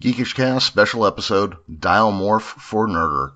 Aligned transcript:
Geekish 0.00 0.34
Cast 0.34 0.66
special 0.66 1.06
episode 1.06 1.58
Dial 1.68 2.10
Morph 2.10 2.40
for 2.40 2.88
Nerder. 2.88 3.32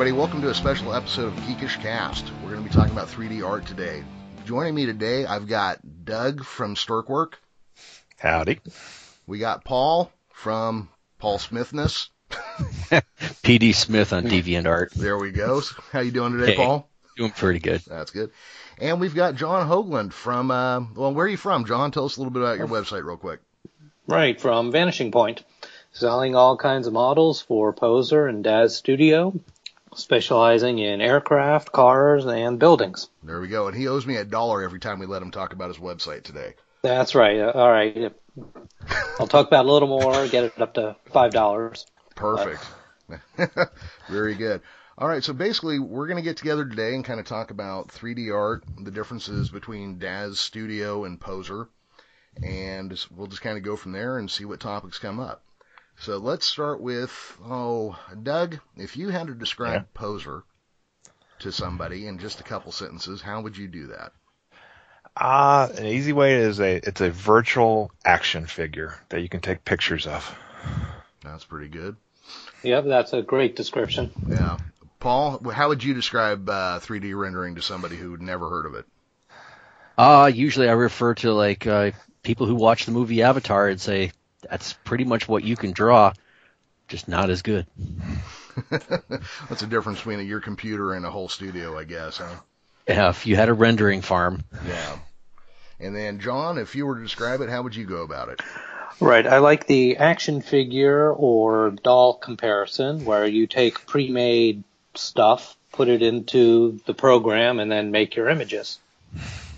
Everybody, 0.00 0.18
welcome 0.18 0.40
to 0.40 0.48
a 0.48 0.54
special 0.54 0.94
episode 0.94 1.26
of 1.26 1.34
Geekish 1.40 1.78
Cast. 1.82 2.24
We're 2.42 2.52
going 2.52 2.62
to 2.62 2.68
be 2.70 2.74
talking 2.74 2.90
about 2.90 3.08
3D 3.08 3.46
art 3.46 3.66
today. 3.66 4.02
Joining 4.46 4.74
me 4.74 4.86
today, 4.86 5.26
I've 5.26 5.46
got 5.46 5.78
Doug 6.06 6.42
from 6.42 6.74
Storkwork. 6.74 7.34
Howdy. 8.18 8.60
We 9.26 9.40
got 9.40 9.62
Paul 9.62 10.10
from 10.32 10.88
Paul 11.18 11.36
Smithness. 11.36 12.08
PD 12.30 13.74
Smith 13.74 14.14
on 14.14 14.24
DeviantArt. 14.24 14.92
There 14.94 15.18
we 15.18 15.32
go. 15.32 15.60
How 15.92 16.00
you 16.00 16.12
doing 16.12 16.32
today, 16.32 16.52
Hey. 16.52 16.56
Paul? 16.56 16.88
Doing 17.18 17.32
pretty 17.32 17.60
good. 17.60 17.82
That's 17.86 18.10
good. 18.10 18.30
And 18.78 19.00
we've 19.00 19.14
got 19.14 19.34
John 19.34 19.68
Hoagland 19.68 20.14
from, 20.14 20.50
uh, 20.50 20.80
well, 20.96 21.12
where 21.12 21.26
are 21.26 21.28
you 21.28 21.36
from, 21.36 21.66
John? 21.66 21.90
Tell 21.90 22.06
us 22.06 22.16
a 22.16 22.20
little 22.20 22.32
bit 22.32 22.40
about 22.40 22.56
your 22.56 22.68
website 22.68 23.04
real 23.04 23.18
quick. 23.18 23.40
Right, 24.06 24.40
from 24.40 24.72
Vanishing 24.72 25.12
Point. 25.12 25.44
Selling 25.92 26.34
all 26.34 26.56
kinds 26.56 26.86
of 26.86 26.94
models 26.94 27.42
for 27.42 27.74
Poser 27.74 28.26
and 28.28 28.42
Daz 28.42 28.74
Studio, 28.74 29.38
specializing 29.94 30.78
in 30.78 31.00
aircraft, 31.00 31.72
cars, 31.72 32.26
and 32.26 32.58
buildings. 32.58 33.08
There 33.22 33.40
we 33.40 33.48
go. 33.48 33.68
And 33.68 33.76
he 33.76 33.88
owes 33.88 34.06
me 34.06 34.16
a 34.16 34.24
dollar 34.24 34.62
every 34.62 34.80
time 34.80 34.98
we 34.98 35.06
let 35.06 35.22
him 35.22 35.30
talk 35.30 35.52
about 35.52 35.68
his 35.68 35.78
website 35.78 36.22
today. 36.22 36.54
That's 36.82 37.14
right. 37.14 37.38
Uh, 37.38 37.52
all 37.54 37.70
right. 37.70 38.12
I'll 39.18 39.26
talk 39.26 39.46
about 39.46 39.66
a 39.66 39.72
little 39.72 39.88
more, 39.88 40.26
get 40.28 40.44
it 40.44 40.60
up 40.60 40.74
to 40.74 40.96
$5. 41.12 41.84
Perfect. 42.14 42.64
Very 44.08 44.34
good. 44.34 44.62
All 44.96 45.08
right, 45.08 45.24
so 45.24 45.32
basically, 45.32 45.78
we're 45.78 46.06
going 46.06 46.18
to 46.18 46.22
get 46.22 46.36
together 46.36 46.64
today 46.64 46.94
and 46.94 47.02
kind 47.04 47.18
of 47.18 47.26
talk 47.26 47.50
about 47.50 47.88
3D 47.88 48.34
art, 48.34 48.64
the 48.78 48.90
differences 48.90 49.48
between 49.48 49.98
Daz 49.98 50.38
Studio 50.38 51.04
and 51.04 51.18
Poser, 51.18 51.68
and 52.42 52.94
we'll 53.16 53.26
just 53.26 53.40
kind 53.40 53.56
of 53.56 53.64
go 53.64 53.76
from 53.76 53.92
there 53.92 54.18
and 54.18 54.30
see 54.30 54.44
what 54.44 54.60
topics 54.60 54.98
come 54.98 55.18
up. 55.18 55.42
So 56.00 56.16
let's 56.16 56.46
start 56.46 56.80
with, 56.80 57.38
oh, 57.44 57.98
Doug, 58.22 58.58
if 58.76 58.96
you 58.96 59.10
had 59.10 59.26
to 59.26 59.34
describe 59.34 59.92
Poser 59.92 60.44
to 61.40 61.52
somebody 61.52 62.06
in 62.06 62.18
just 62.18 62.40
a 62.40 62.42
couple 62.42 62.72
sentences, 62.72 63.20
how 63.20 63.42
would 63.42 63.54
you 63.54 63.68
do 63.68 63.88
that? 63.88 64.12
Uh, 65.14 65.68
an 65.76 65.84
easy 65.84 66.14
way 66.14 66.36
is 66.36 66.58
a 66.58 66.76
it's 66.76 67.02
a 67.02 67.10
virtual 67.10 67.90
action 68.02 68.46
figure 68.46 68.94
that 69.10 69.20
you 69.20 69.28
can 69.28 69.40
take 69.40 69.62
pictures 69.64 70.06
of. 70.06 70.34
That's 71.22 71.44
pretty 71.44 71.68
good. 71.68 71.96
Yep, 72.62 72.84
that's 72.86 73.12
a 73.12 73.20
great 73.20 73.54
description. 73.54 74.10
Yeah. 74.26 74.56
Paul, 75.00 75.50
how 75.50 75.68
would 75.68 75.84
you 75.84 75.92
describe 75.92 76.48
uh, 76.48 76.78
3D 76.78 77.18
rendering 77.18 77.56
to 77.56 77.62
somebody 77.62 77.96
who'd 77.96 78.22
never 78.22 78.48
heard 78.48 78.64
of 78.64 78.74
it? 78.74 78.86
Uh, 79.98 80.30
usually 80.32 80.68
I 80.68 80.72
refer 80.72 81.14
to 81.16 81.34
like 81.34 81.66
uh, 81.66 81.90
people 82.22 82.46
who 82.46 82.54
watch 82.54 82.86
the 82.86 82.92
movie 82.92 83.22
Avatar 83.22 83.68
and 83.68 83.80
say 83.80 84.12
that's 84.48 84.72
pretty 84.84 85.04
much 85.04 85.28
what 85.28 85.44
you 85.44 85.56
can 85.56 85.72
draw, 85.72 86.12
just 86.88 87.08
not 87.08 87.30
as 87.30 87.42
good. 87.42 87.66
What's 88.68 89.60
the 89.60 89.66
difference 89.68 89.98
between 89.98 90.26
your 90.26 90.40
computer 90.40 90.94
and 90.94 91.04
a 91.04 91.10
whole 91.10 91.28
studio, 91.28 91.78
I 91.78 91.84
guess, 91.84 92.18
huh? 92.18 92.34
Yeah, 92.88 93.10
if 93.10 93.26
you 93.26 93.36
had 93.36 93.48
a 93.48 93.54
rendering 93.54 94.02
farm, 94.02 94.44
Yeah. 94.66 94.98
And 95.78 95.96
then, 95.96 96.20
John, 96.20 96.58
if 96.58 96.74
you 96.74 96.84
were 96.86 96.96
to 96.96 97.02
describe 97.02 97.40
it, 97.40 97.48
how 97.48 97.62
would 97.62 97.74
you 97.74 97.86
go 97.86 98.02
about 98.02 98.28
it? 98.28 98.42
Right. 99.00 99.26
I 99.26 99.38
like 99.38 99.66
the 99.66 99.96
action 99.96 100.42
figure 100.42 101.10
or 101.10 101.70
doll 101.70 102.14
comparison 102.14 103.06
where 103.06 103.24
you 103.24 103.46
take 103.46 103.86
pre-made 103.86 104.62
stuff, 104.94 105.56
put 105.72 105.88
it 105.88 106.02
into 106.02 106.80
the 106.84 106.92
program, 106.92 107.60
and 107.60 107.72
then 107.72 107.92
make 107.92 108.14
your 108.14 108.28
images. 108.28 108.78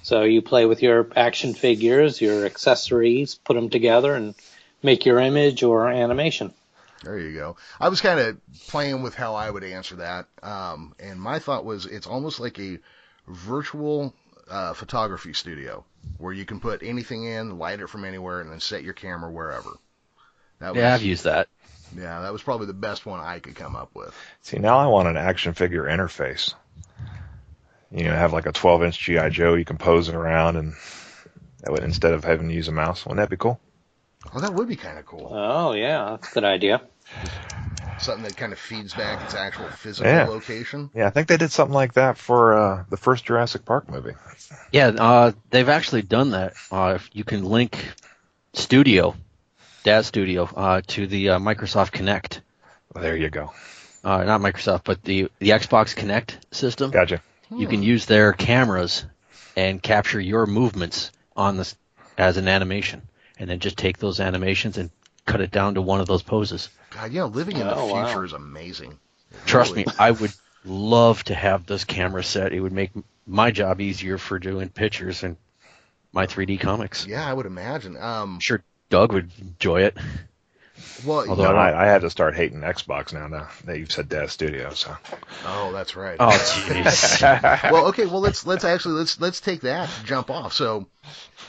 So 0.05 0.23
you 0.23 0.43
play 0.43 0.65
with 0.67 0.81
your 0.81 1.09
action 1.17 1.55
figures, 1.55 2.21
your 2.21 2.47
accessories, 2.47 3.35
put 3.35 3.55
them 3.55 3.69
together, 3.69 4.15
and 4.15 4.37
make 4.83 5.07
your 5.07 5.19
image 5.19 5.63
or 5.63 5.89
animation. 5.89 6.53
There 7.03 7.19
you 7.19 7.35
go. 7.35 7.57
I 7.81 7.89
was 7.89 8.01
kind 8.01 8.21
of 8.21 8.41
playing 8.69 9.03
with 9.03 9.15
how 9.15 9.35
I 9.35 9.51
would 9.51 9.65
answer 9.65 9.97
that, 9.97 10.27
um, 10.43 10.95
and 11.01 11.21
my 11.21 11.41
thought 11.41 11.65
was 11.65 11.87
it's 11.87 12.07
almost 12.07 12.39
like 12.39 12.59
a 12.61 12.79
virtual 13.27 14.15
uh, 14.49 14.75
photography 14.75 15.33
studio 15.33 15.85
where 16.19 16.33
you 16.33 16.45
can 16.45 16.61
put 16.61 16.83
anything 16.83 17.25
in, 17.25 17.59
light 17.59 17.81
it 17.81 17.89
from 17.89 18.05
anywhere, 18.05 18.41
and 18.41 18.51
then 18.51 18.61
set 18.61 18.85
your 18.85 18.93
camera 18.93 19.31
wherever. 19.31 19.71
That 20.61 20.75
was, 20.75 20.79
yeah, 20.81 20.95
I've 20.95 21.03
used 21.03 21.25
that. 21.25 21.49
yeah, 21.97 22.23
that 22.23 22.33
was 22.33 22.43
probably 22.43 22.69
the 22.69 22.73
best 22.73 23.05
one 23.05 23.19
I 23.19 23.41
could 23.41 23.57
come 23.57 23.75
up 23.75 23.91
with. 23.95 24.15
See, 24.43 24.59
now 24.59 24.79
I 24.79 24.87
want 24.87 25.09
an 25.09 25.17
action 25.17 25.55
figure 25.55 25.85
interface. 25.85 26.55
You 27.91 28.05
know, 28.05 28.15
have 28.15 28.33
like 28.33 28.47
a 28.47 28.53
12 28.53 28.85
inch 28.85 28.99
GI 29.01 29.31
Joe 29.31 29.55
you 29.55 29.65
can 29.65 29.77
pose 29.77 30.09
it 30.09 30.15
around, 30.15 30.57
and 30.57 30.75
that 31.63 31.73
would 31.73 31.83
instead 31.83 32.13
of 32.13 32.23
having 32.23 32.49
to 32.49 32.55
use 32.55 32.69
a 32.69 32.73
mouse. 32.73 33.05
Wouldn't 33.05 33.19
that 33.19 33.29
be 33.29 33.37
cool? 33.37 33.61
Oh, 34.35 34.41
that 34.41 34.55
would 34.55 34.69
be 34.69 34.77
kind 34.77 34.99
of 34.99 35.07
cool. 35.07 35.29
Oh 35.31 35.73
yeah, 35.73 36.11
that's 36.11 36.31
a 36.31 36.35
good 36.35 36.45
idea. 36.45 36.83
Something 38.01 38.25
that 38.25 38.37
kind 38.37 38.53
of 38.53 38.59
feeds 38.59 38.95
back 38.95 39.23
its 39.23 39.35
actual 39.35 39.69
physical 39.69 40.11
Yeah. 40.11 40.27
location. 40.27 40.91
Yeah, 40.95 41.07
I 41.07 41.11
think 41.11 41.29
they 41.29 41.37
did 41.37 41.53
something 41.53 41.75
like 41.75 41.95
that 41.95 42.19
for 42.19 42.55
uh, 42.59 42.85
the 42.89 42.97
first 42.97 43.25
Jurassic 43.25 43.65
Park 43.65 43.89
movie. 43.89 44.15
Yeah, 44.73 44.89
uh, 44.89 45.33
they've 45.51 45.69
actually 45.69 46.03
done 46.03 46.31
that. 46.31 46.55
Uh, 46.71 46.99
you 47.13 47.25
can 47.25 47.45
link 47.45 47.79
Studio, 48.55 49.15
Daz 49.85 50.07
Studio, 50.07 50.49
uh, 50.57 50.81
to 50.89 51.07
the 51.07 51.31
uh, 51.31 51.39
Microsoft 51.39 51.93
Kinect. 51.93 52.41
There 52.95 53.17
you 53.17 53.31
go. 53.31 53.53
Uh, 54.03 54.25
not 54.25 54.41
Microsoft, 54.41 54.83
but 54.85 55.03
the 55.05 55.29
the 55.39 55.51
Xbox 55.51 55.95
Kinect 55.95 56.37
system. 56.51 56.91
Gotcha. 56.91 57.23
you 57.51 57.69
can 57.69 57.83
use 57.83 58.07
their 58.07 58.33
cameras 58.33 59.05
and 59.57 59.81
capture 59.83 60.19
your 60.21 60.47
movements 60.47 61.13
on 61.37 61.57
this 61.57 61.77
as 62.19 62.37
an 62.37 62.49
animation, 62.49 63.03
and 63.43 63.51
then 63.51 63.59
just 63.59 63.77
take 63.77 63.99
those 63.99 64.21
animations 64.21 64.79
and 64.79 64.89
cut 65.27 65.41
it 65.41 65.51
down 65.51 65.75
to 65.75 65.83
one 65.83 66.01
of 66.01 66.07
those 66.07 66.23
poses. 66.23 66.69
God, 66.91 67.11
yeah, 67.11 67.25
living 67.25 67.57
in 67.57 67.67
the 67.67 67.75
Oh, 67.75 67.87
wow. 67.89 68.07
future 68.07 68.25
is 68.25 68.33
amazing. 68.33 68.97
Trust 69.47 69.73
Really. 69.73 69.87
me, 69.87 69.93
I 69.99 70.13
would 70.13 70.33
love 70.65 71.25
to 71.25 71.35
have 71.35 71.67
this 71.67 71.83
camera 71.83 72.23
set. 72.23 72.53
It 72.53 72.61
would 72.61 72.71
make 72.73 72.93
my 73.27 73.51
job 73.51 73.81
easier 73.81 74.17
for 74.17 74.39
doing 74.39 74.69
pictures 74.69 75.25
and 75.25 75.37
my 76.13 76.27
3D 76.29 76.61
comics. 76.61 77.05
Yeah, 77.05 77.29
I 77.29 77.33
would 77.33 77.47
imagine. 77.47 77.97
Um, 77.97 78.35
I'm 78.35 78.39
sure 78.41 78.63
Doug 78.91 79.13
would 79.13 79.33
enjoy 79.41 79.83
it. 79.83 79.97
well, 81.05 81.29
Although 81.29 81.51
No, 81.51 81.57
I 81.57 81.71
I, 81.71 81.83
I 81.83 81.87
had 81.87 82.03
to 82.03 82.11
start 82.11 82.37
hating 82.37 82.61
Xbox 82.61 83.13
now, 83.13 83.27
now 83.27 83.49
that 83.65 83.77
you've 83.77 83.91
said 83.91 84.09
Daz 84.09 84.31
Studio. 84.31 84.73
So 84.73 84.97
oh, 85.47 85.73
that's 85.73 85.97
right. 85.97 86.17
Oh, 86.21 86.29
jeez. 86.29 87.73
well, 87.73 87.87
okay. 87.87 88.07
Well, 88.07 88.21
let's 88.21 88.47
let's 88.47 88.63
actually 88.63 88.95
let's 89.01 89.21
let's 89.21 89.41
take 89.41 89.63
that 89.63 89.91
jump 90.05 90.31
off. 90.31 90.53
So, 90.53 90.87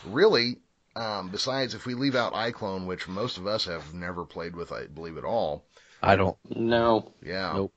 really, 0.07 0.57
um, 0.95 1.29
besides 1.29 1.73
if 1.73 1.85
we 1.85 1.95
leave 1.95 2.15
out 2.15 2.33
iClone, 2.33 2.85
which 2.85 3.07
most 3.07 3.37
of 3.37 3.47
us 3.47 3.65
have 3.65 3.93
never 3.93 4.25
played 4.25 4.55
with, 4.55 4.71
I 4.71 4.85
believe 4.85 5.17
at 5.17 5.25
all. 5.25 5.65
I 6.01 6.15
don't. 6.15 6.37
No. 6.49 7.13
Yeah. 7.23 7.53
Nope. 7.55 7.73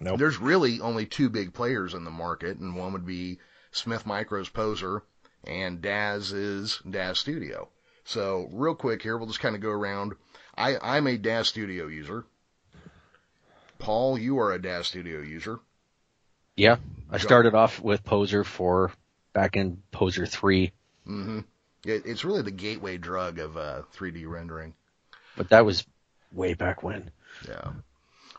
Nope. 0.00 0.18
There's 0.18 0.38
really 0.38 0.80
only 0.80 1.06
two 1.06 1.30
big 1.30 1.54
players 1.54 1.94
in 1.94 2.04
the 2.04 2.10
market, 2.10 2.58
and 2.58 2.76
one 2.76 2.92
would 2.92 3.06
be 3.06 3.38
Smith 3.70 4.04
Micro's 4.04 4.48
Poser 4.48 5.04
and 5.44 5.80
Daz's 5.80 6.80
Daz 6.88 7.18
Studio. 7.18 7.68
So, 8.04 8.48
real 8.52 8.74
quick 8.74 9.02
here, 9.02 9.16
we'll 9.16 9.28
just 9.28 9.40
kind 9.40 9.54
of 9.54 9.60
go 9.60 9.70
around. 9.70 10.14
I, 10.56 10.76
I'm 10.82 11.06
a 11.06 11.16
Daz 11.16 11.48
Studio 11.48 11.86
user. 11.86 12.24
Paul, 13.78 14.18
you 14.18 14.38
are 14.38 14.52
a 14.52 14.60
Daz 14.60 14.88
Studio 14.88 15.20
user. 15.20 15.60
Yeah, 16.56 16.76
I 17.10 17.18
started 17.18 17.54
off 17.54 17.80
with 17.80 18.04
Poser 18.04 18.44
for 18.44 18.92
back 19.32 19.56
in 19.56 19.82
Poser 19.92 20.26
3, 20.26 20.72
hmm 21.06 21.40
It, 21.84 22.02
it's 22.04 22.24
really 22.24 22.42
the 22.42 22.50
gateway 22.50 22.96
drug 22.98 23.38
of 23.38 23.56
uh, 23.56 23.82
3D 23.96 24.28
rendering. 24.28 24.74
but 25.36 25.48
that 25.50 25.64
was 25.64 25.84
way 26.32 26.54
back 26.54 26.82
when. 26.82 27.10
Yeah. 27.48 27.72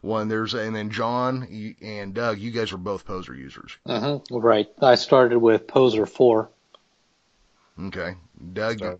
One 0.01 0.27
there's 0.27 0.53
and 0.55 0.75
then 0.75 0.89
John 0.89 1.75
and 1.81 2.13
Doug, 2.13 2.39
you 2.39 2.51
guys 2.51 2.71
are 2.71 2.77
both 2.77 3.05
Poser 3.05 3.35
users. 3.35 3.77
hmm 3.85 4.17
Right. 4.31 4.67
I 4.81 4.95
started 4.95 5.37
with 5.39 5.67
Poser 5.67 6.05
4. 6.05 6.49
Okay, 7.85 8.15
Doug, 8.53 8.79
So, 8.79 8.99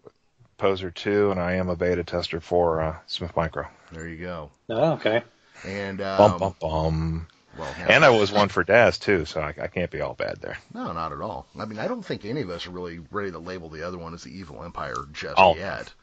Poser 0.58 0.92
2, 0.92 1.32
and 1.32 1.40
I 1.40 1.54
am 1.54 1.70
a 1.70 1.76
beta 1.76 2.04
tester 2.04 2.40
for 2.40 2.82
uh, 2.82 2.96
Smith 3.08 3.36
Micro. 3.36 3.68
there 3.92 4.08
you 4.08 4.18
go. 4.18 4.52
Oh, 4.70 4.94
okay. 4.94 5.24
And 5.66 6.02
um, 6.02 6.18
Bum, 6.18 6.40
bum, 6.40 6.56
bum. 6.60 7.28
Well, 7.58 7.74
And 7.88 8.04
I 8.06 8.10
was 8.10 8.32
one 8.32 8.50
for 8.50 8.64
Daz, 8.64 8.98
too, 8.98 9.26
so 9.26 9.42
I, 9.42 9.54
I 9.62 9.68
can't 9.68 9.92
be 9.92 10.02
all 10.02 10.14
bad 10.14 10.38
there. 10.42 10.58
no, 10.74 10.92
not 10.94 11.12
at 11.12 11.22
all. 11.22 11.46
I 11.58 11.66
mean, 11.66 11.80
I 11.80 11.88
don't 11.88 12.04
think 12.06 12.26
any 12.26 12.42
of 12.42 12.50
us 12.50 12.68
are 12.68 12.72
really 12.72 13.00
ready 13.12 13.32
to 13.32 13.40
label 13.40 13.70
the 13.70 13.86
other 13.88 13.98
one 13.98 14.14
as 14.14 14.24
the 14.24 14.38
evil 14.38 14.64
empire 14.64 14.96
just 15.14 15.36
Oh. 15.38 15.56
yet. 15.56 15.94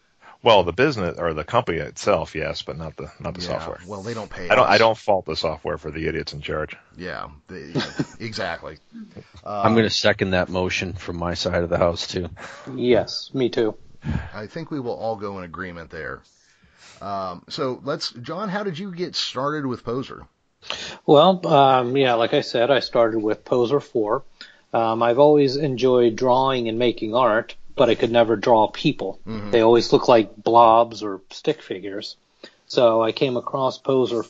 Well, 0.40 0.62
the 0.62 0.72
business 0.72 1.18
or 1.18 1.34
the 1.34 1.42
company 1.42 1.78
itself, 1.78 2.36
yes, 2.36 2.62
but 2.62 2.78
not 2.78 2.96
the 2.96 3.10
not 3.18 3.34
the 3.34 3.40
Yeah, 3.40 3.58
software. 3.58 3.80
Well, 3.88 4.02
they 4.02 4.14
don't 4.14 4.30
pay. 4.30 4.48
I 4.48 4.54
don't 4.54 4.66
us. 4.68 4.74
I 4.74 4.78
don't 4.78 4.96
fault 4.96 5.24
the 5.24 5.34
software 5.34 5.78
for 5.78 5.90
the 5.90 6.06
idiots 6.06 6.32
in 6.32 6.42
charge. 6.42 6.76
Yeah, 6.96 7.30
they, 7.48 7.72
exactly. 8.20 8.78
Uh, 9.44 9.62
I'm 9.64 9.72
going 9.72 9.82
to 9.86 9.90
second 9.90 10.30
that 10.30 10.48
motion 10.48 10.92
from 10.92 11.16
my 11.18 11.34
side 11.34 11.64
of 11.64 11.70
the 11.70 11.76
house 11.78 12.06
too. 12.06 12.28
Yes, 12.72 13.30
me 13.34 13.48
too. 13.48 13.76
I 14.32 14.46
think 14.46 14.70
we 14.70 14.78
will 14.78 14.94
all 14.94 15.16
go 15.16 15.38
in 15.38 15.44
agreement 15.44 15.90
there. 15.90 16.22
Um, 17.00 17.42
so 17.48 17.80
let's, 17.82 18.12
John. 18.12 18.48
How 18.48 18.62
did 18.62 18.78
you 18.78 18.92
get 18.94 19.16
started 19.16 19.66
with 19.66 19.84
Poser? 19.84 20.24
Well, 21.06 21.46
um, 21.46 21.96
yeah, 21.96 22.14
like 22.14 22.34
I 22.34 22.42
said, 22.42 22.70
I 22.70 22.80
started 22.80 23.20
with 23.20 23.44
Poser 23.44 23.80
4. 23.80 24.22
Um, 24.72 25.02
I've 25.02 25.18
always 25.18 25.56
enjoyed 25.56 26.16
drawing 26.16 26.68
and 26.68 26.78
making 26.78 27.14
art, 27.14 27.54
but 27.74 27.88
I 27.88 27.94
could 27.94 28.10
never 28.10 28.36
draw 28.36 28.66
people. 28.68 29.18
Mhm. 29.26 29.50
They 29.50 29.60
always 29.60 29.92
look 29.92 30.08
like 30.08 30.36
blobs 30.36 31.02
or 31.02 31.20
stick 31.30 31.62
figures. 31.62 32.16
So 32.66 33.02
I 33.02 33.12
came 33.12 33.36
across 33.38 33.78
Poser, 33.78 34.24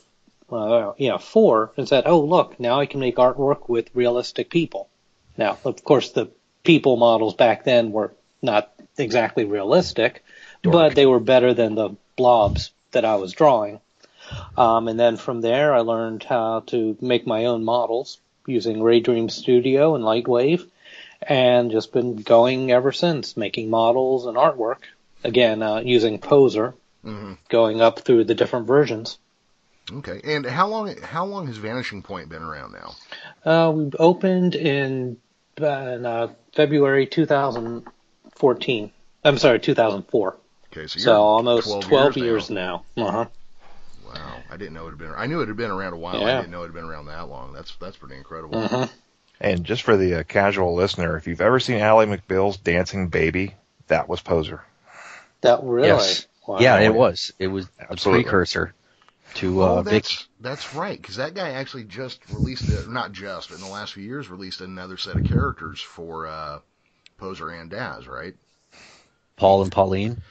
uh, 0.53 0.93
yeah, 0.97 1.19
4 1.19 1.73
and 1.77 1.89
said, 1.89 2.05
oh, 2.07 2.21
look, 2.21 2.61
now 2.61 2.79
I 2.79 2.87
can 2.87 3.01
make 3.01 3.17
artwork 3.17 3.69
with 3.69 3.91
realistic 3.95 4.49
people. 4.49 4.89
Now, 5.37 5.59
of 5.65 5.83
course, 5.83 6.11
the 6.11 6.29
people 6.63 6.97
models 6.97 7.35
back 7.35 7.65
then 7.65 7.91
were 7.91 8.13
not 8.43 8.73
exactly 8.97 9.45
realistic, 9.45 10.25
but 10.63 10.95
they 10.95 11.07
were 11.07 11.21
better 11.21 11.55
than 11.55 11.75
the 11.75 11.91
blobs 12.17 12.71
that 12.93 13.05
I 13.05 13.17
was 13.17 13.33
drawing. 13.33 13.81
Um, 14.57 14.89
and 14.89 14.99
then 14.99 15.17
from 15.17 15.41
there, 15.41 15.75
I 15.75 15.81
learned 15.81 16.25
how 16.25 16.61
to 16.69 16.97
make 17.01 17.27
my 17.27 17.47
own 17.47 17.65
models 17.65 18.19
using 18.47 18.83
Ray 18.83 19.01
Dream 19.01 19.29
Studio 19.29 19.95
and 19.95 20.05
Lightwave, 20.05 20.67
and 21.23 21.71
just 21.71 21.93
been 21.93 22.17
going 22.17 22.71
ever 22.71 22.93
since, 22.93 23.37
making 23.37 23.71
models 23.71 24.27
and 24.27 24.37
artwork. 24.37 24.79
Again, 25.25 25.63
uh, 25.63 25.81
using 25.81 26.19
Poser, 26.19 26.75
hmm 27.03 27.35
going 27.49 27.81
up 27.81 28.01
through 28.01 28.25
the 28.25 28.35
different 28.35 28.67
versions. 28.67 29.19
Okay. 29.93 30.21
And 30.25 30.45
how 30.47 30.69
long? 30.69 30.95
How 31.03 31.25
long 31.25 31.47
has 31.47 31.57
Vanishing 31.57 32.03
Point 32.03 32.29
been 32.29 32.43
around 32.43 32.73
now? 32.73 32.95
Uh, 33.45 33.71
we 33.73 33.91
opened 33.99 34.55
in, 34.55 35.17
uh, 35.61 35.67
in 35.67 36.07
uh, 36.07 36.29
February 36.55 37.07
2014. 37.07 38.93
I'm 39.25 39.39
sorry, 39.39 39.59
2004. 39.61 40.37
Okay, 40.73 40.87
so 40.87 40.99
you're 40.99 41.05
So 41.05 41.23
almost 41.23 41.67
12, 41.67 41.85
12 41.85 42.17
years, 42.17 42.27
years 42.27 42.51
now. 42.51 42.85
now. 42.97 43.07
Uh-huh. 43.07 43.27
Wow, 44.49 44.55
I 44.55 44.57
didn't 44.57 44.75
know 44.75 44.87
it 44.87 44.91
had 44.91 44.99
been. 44.99 45.13
I 45.17 45.27
knew 45.27 45.41
it 45.41 45.49
had 45.49 45.57
been 45.57 45.71
around 45.71 45.93
a 45.93 45.99
while. 45.99 46.25
I 46.25 46.37
didn't 46.37 46.51
know 46.51 46.63
it 46.63 46.67
had 46.67 46.75
been 46.75 46.85
around 46.85 47.07
that 47.07 47.29
long. 47.29 47.53
That's 47.53 47.75
that's 47.77 47.97
pretty 47.97 48.17
incredible. 48.17 48.59
Uh-huh. 48.59 48.87
And 49.41 49.65
just 49.65 49.83
for 49.83 49.97
the 49.97 50.15
uh, 50.21 50.23
casual 50.25 50.75
listener, 50.75 51.17
if 51.17 51.27
you've 51.27 51.41
ever 51.41 51.61
seen 51.61 51.79
Ally 51.79 52.07
McBeal's 52.07 52.57
Dancing 52.57 53.09
Baby, 53.09 53.55
that 53.87 54.09
was 54.09 54.21
Poser. 54.21 54.65
That 55.43 55.61
really? 55.63 55.89
Yes. 55.89 56.27
Wow. 56.47 56.59
Yeah, 56.61 56.81
it 56.81 56.95
was. 56.95 57.33
It 57.39 57.49
was 57.49 57.69
Absolutely. 57.79 58.23
a 58.23 58.25
precursor 58.25 58.75
to 59.35 59.63
Oh, 59.63 59.79
uh, 59.79 59.83
Vic. 59.83 59.93
that's 59.93 60.29
that's 60.41 60.75
right. 60.75 61.01
Because 61.01 61.17
that 61.17 61.35
guy 61.35 61.51
actually 61.51 61.85
just 61.85 62.21
released, 62.33 62.69
a, 62.69 62.91
not 62.91 63.13
just, 63.13 63.51
but 63.51 63.59
in 63.59 63.65
the 63.65 63.71
last 63.71 63.93
few 63.93 64.03
years, 64.03 64.29
released 64.29 64.61
another 64.61 64.97
set 64.97 65.17
of 65.17 65.25
characters 65.25 65.81
for 65.81 66.27
uh, 66.27 66.59
Poser 67.19 67.51
and 67.51 67.71
Daz, 67.71 68.09
right? 68.09 68.35
Paul 69.37 69.63
and 69.63 69.71
Pauline. 69.71 70.23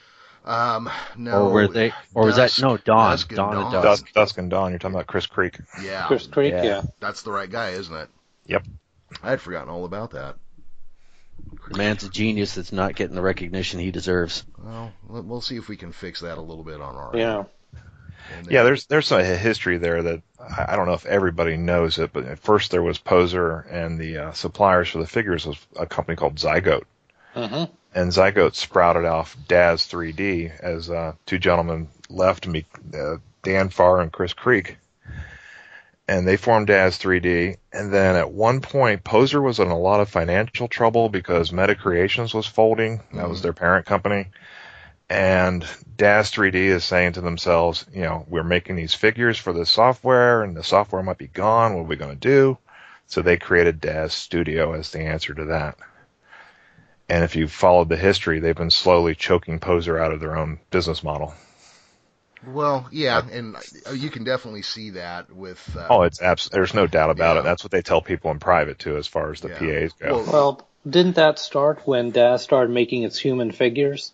Um, 0.47 0.89
no. 1.17 1.47
or 1.47 1.51
were 1.51 1.67
they? 1.67 1.91
Or 2.13 2.25
was 2.25 2.37
that 2.37 2.57
no 2.61 2.77
Dawn? 2.77 3.11
Dusk 3.11 3.29
and 3.31 3.35
Dawn 3.37 3.55
and 3.57 3.71
Dawn. 3.71 3.83
Dusk. 3.83 4.03
Dusk, 4.05 4.13
Dusk 4.13 4.37
and 4.37 4.49
Dawn, 4.49 4.71
you're 4.71 4.79
talking 4.79 4.95
about 4.95 5.07
Chris 5.07 5.25
Creek. 5.25 5.59
Yeah, 5.81 6.07
Chris 6.07 6.25
Creek, 6.27 6.53
Yeah. 6.53 6.63
yeah. 6.63 6.81
that's 7.01 7.23
the 7.23 7.31
right 7.31 7.49
guy, 7.49 7.71
isn't 7.71 7.93
it? 7.95 8.09
Yep. 8.45 8.65
I 9.21 9.29
had 9.29 9.41
forgotten 9.41 9.69
all 9.69 9.83
about 9.85 10.11
that. 10.11 10.35
The 11.69 11.77
man's 11.77 12.03
a 12.03 12.09
genius 12.09 12.55
that's 12.55 12.71
not 12.71 12.95
getting 12.95 13.15
the 13.15 13.21
recognition 13.21 13.79
he 13.79 13.91
deserves. 13.91 14.43
Well, 14.57 14.91
we'll 15.07 15.41
see 15.41 15.57
if 15.57 15.67
we 15.67 15.75
can 15.77 15.91
fix 15.91 16.21
that 16.21 16.37
a 16.37 16.41
little 16.41 16.63
bit 16.63 16.81
on 16.81 16.95
our 16.95 17.11
Yeah. 17.13 17.37
end. 17.37 17.45
And, 18.37 18.47
uh, 18.47 18.49
Yeah, 18.51 18.63
there's 18.63 18.85
there's 18.87 19.11
a 19.11 19.23
history 19.23 19.77
there 19.77 20.01
that 20.03 20.21
I 20.39 20.65
I 20.69 20.75
don't 20.75 20.85
know 20.87 20.93
if 20.93 21.05
everybody 21.05 21.55
knows 21.57 21.99
it, 21.99 22.11
but 22.13 22.25
at 22.25 22.39
first 22.39 22.71
there 22.71 22.81
was 22.83 22.97
Poser, 22.97 23.59
and 23.69 23.99
the 23.99 24.17
uh, 24.17 24.31
suppliers 24.33 24.89
for 24.89 24.99
the 24.99 25.07
figures 25.07 25.45
was 25.45 25.57
a 25.77 25.85
company 25.85 26.15
called 26.15 26.35
Zygote, 26.35 26.83
hmm 27.37 27.63
and 27.93 28.11
Zygote 28.11 28.55
sprouted 28.55 29.05
off 29.05 29.35
Daz 29.47 29.87
3D 29.87 30.51
as 30.59 30.89
uh, 30.89 31.13
two 31.25 31.39
gentlemen 31.39 31.87
left 32.09 32.47
meet 32.47 32.65
uh, 32.93 33.17
Dan 33.43 33.69
Farr 33.69 34.01
and 34.01 34.11
Chris 34.11 34.33
Creek, 34.33 34.77
and 36.07 36.27
they 36.27 36.37
formed 36.37 36.67
Daz 36.67 36.97
3D. 36.97 37.57
And 37.73 37.91
then 37.91 38.15
at 38.15 38.31
one 38.31 38.61
point, 38.61 39.03
Poser 39.03 39.41
was 39.41 39.59
in 39.59 39.69
a 39.69 39.77
lot 39.79 39.99
of 39.99 40.09
financial 40.09 40.67
trouble 40.67 41.09
because 41.09 41.51
Meta 41.51 41.75
Creations 41.75 42.33
was 42.33 42.45
folding. 42.45 43.01
That 43.13 43.29
was 43.29 43.39
Mhm. 43.39 43.43
their 43.43 43.53
parent 43.53 43.85
company. 43.87 44.27
And 45.09 45.65
Daz 45.95 46.31
3D 46.31 46.67
is 46.67 46.83
saying 46.83 47.13
to 47.13 47.21
themselves, 47.21 47.85
you 47.93 48.03
know, 48.03 48.25
we're 48.27 48.43
making 48.43 48.75
these 48.75 48.93
figures 48.93 49.37
for 49.39 49.53
the 49.53 49.65
software, 49.65 50.43
and 50.43 50.55
the 50.55 50.63
software 50.63 51.03
might 51.03 51.17
be 51.17 51.27
gone. 51.27 51.73
What 51.73 51.81
are 51.81 51.85
we 51.85 51.95
going 51.95 52.17
to 52.17 52.29
do? 52.29 52.57
So 53.07 53.21
they 53.21 53.37
created 53.37 53.81
Daz 53.81 54.13
Studio 54.13 54.73
as 54.73 54.91
the 54.91 54.99
answer 54.99 55.33
to 55.33 55.45
that. 55.45 55.77
And 57.09 57.23
if 57.23 57.35
you've 57.35 57.51
followed 57.51 57.89
the 57.89 57.95
history, 57.97 58.39
they've 58.39 58.55
been 58.55 58.71
slowly 58.71 59.15
choking 59.15 59.59
Poser 59.59 59.97
out 59.97 60.11
of 60.11 60.19
their 60.19 60.37
own 60.37 60.59
business 60.71 61.03
model. 61.03 61.33
Well, 62.45 62.87
yeah, 62.91 63.21
and 63.31 63.55
uh, 63.87 63.91
you 63.93 64.09
can 64.09 64.23
definitely 64.23 64.61
see 64.61 64.91
that 64.91 65.31
with. 65.33 65.75
Uh, 65.75 65.87
Oh, 65.89 66.01
it's 66.03 66.21
abs- 66.21 66.49
there's 66.49 66.73
no 66.73 66.85
doubt 66.85 67.09
about 67.09 67.35
Yeah. 67.35 67.41
it. 67.41 67.43
That's 67.43 67.63
what 67.63 67.71
they 67.71 67.81
tell 67.81 68.01
people 68.01 68.29
in 68.31 68.39
private 68.39 68.77
too, 68.77 68.95
as 68.97 69.07
far 69.07 69.31
as 69.31 69.41
the 69.41 69.49
Yeah. 69.49 69.57
PAs 69.59 69.93
go. 69.93 70.11
Well, 70.17 70.25
Well, 70.31 70.67
didn't 70.87 71.15
that 71.15 71.39
start 71.39 71.81
when 71.85 72.11
Daz 72.11 72.43
started 72.43 72.71
making 72.71 73.03
its 73.03 73.17
human 73.17 73.51
figures? 73.51 74.13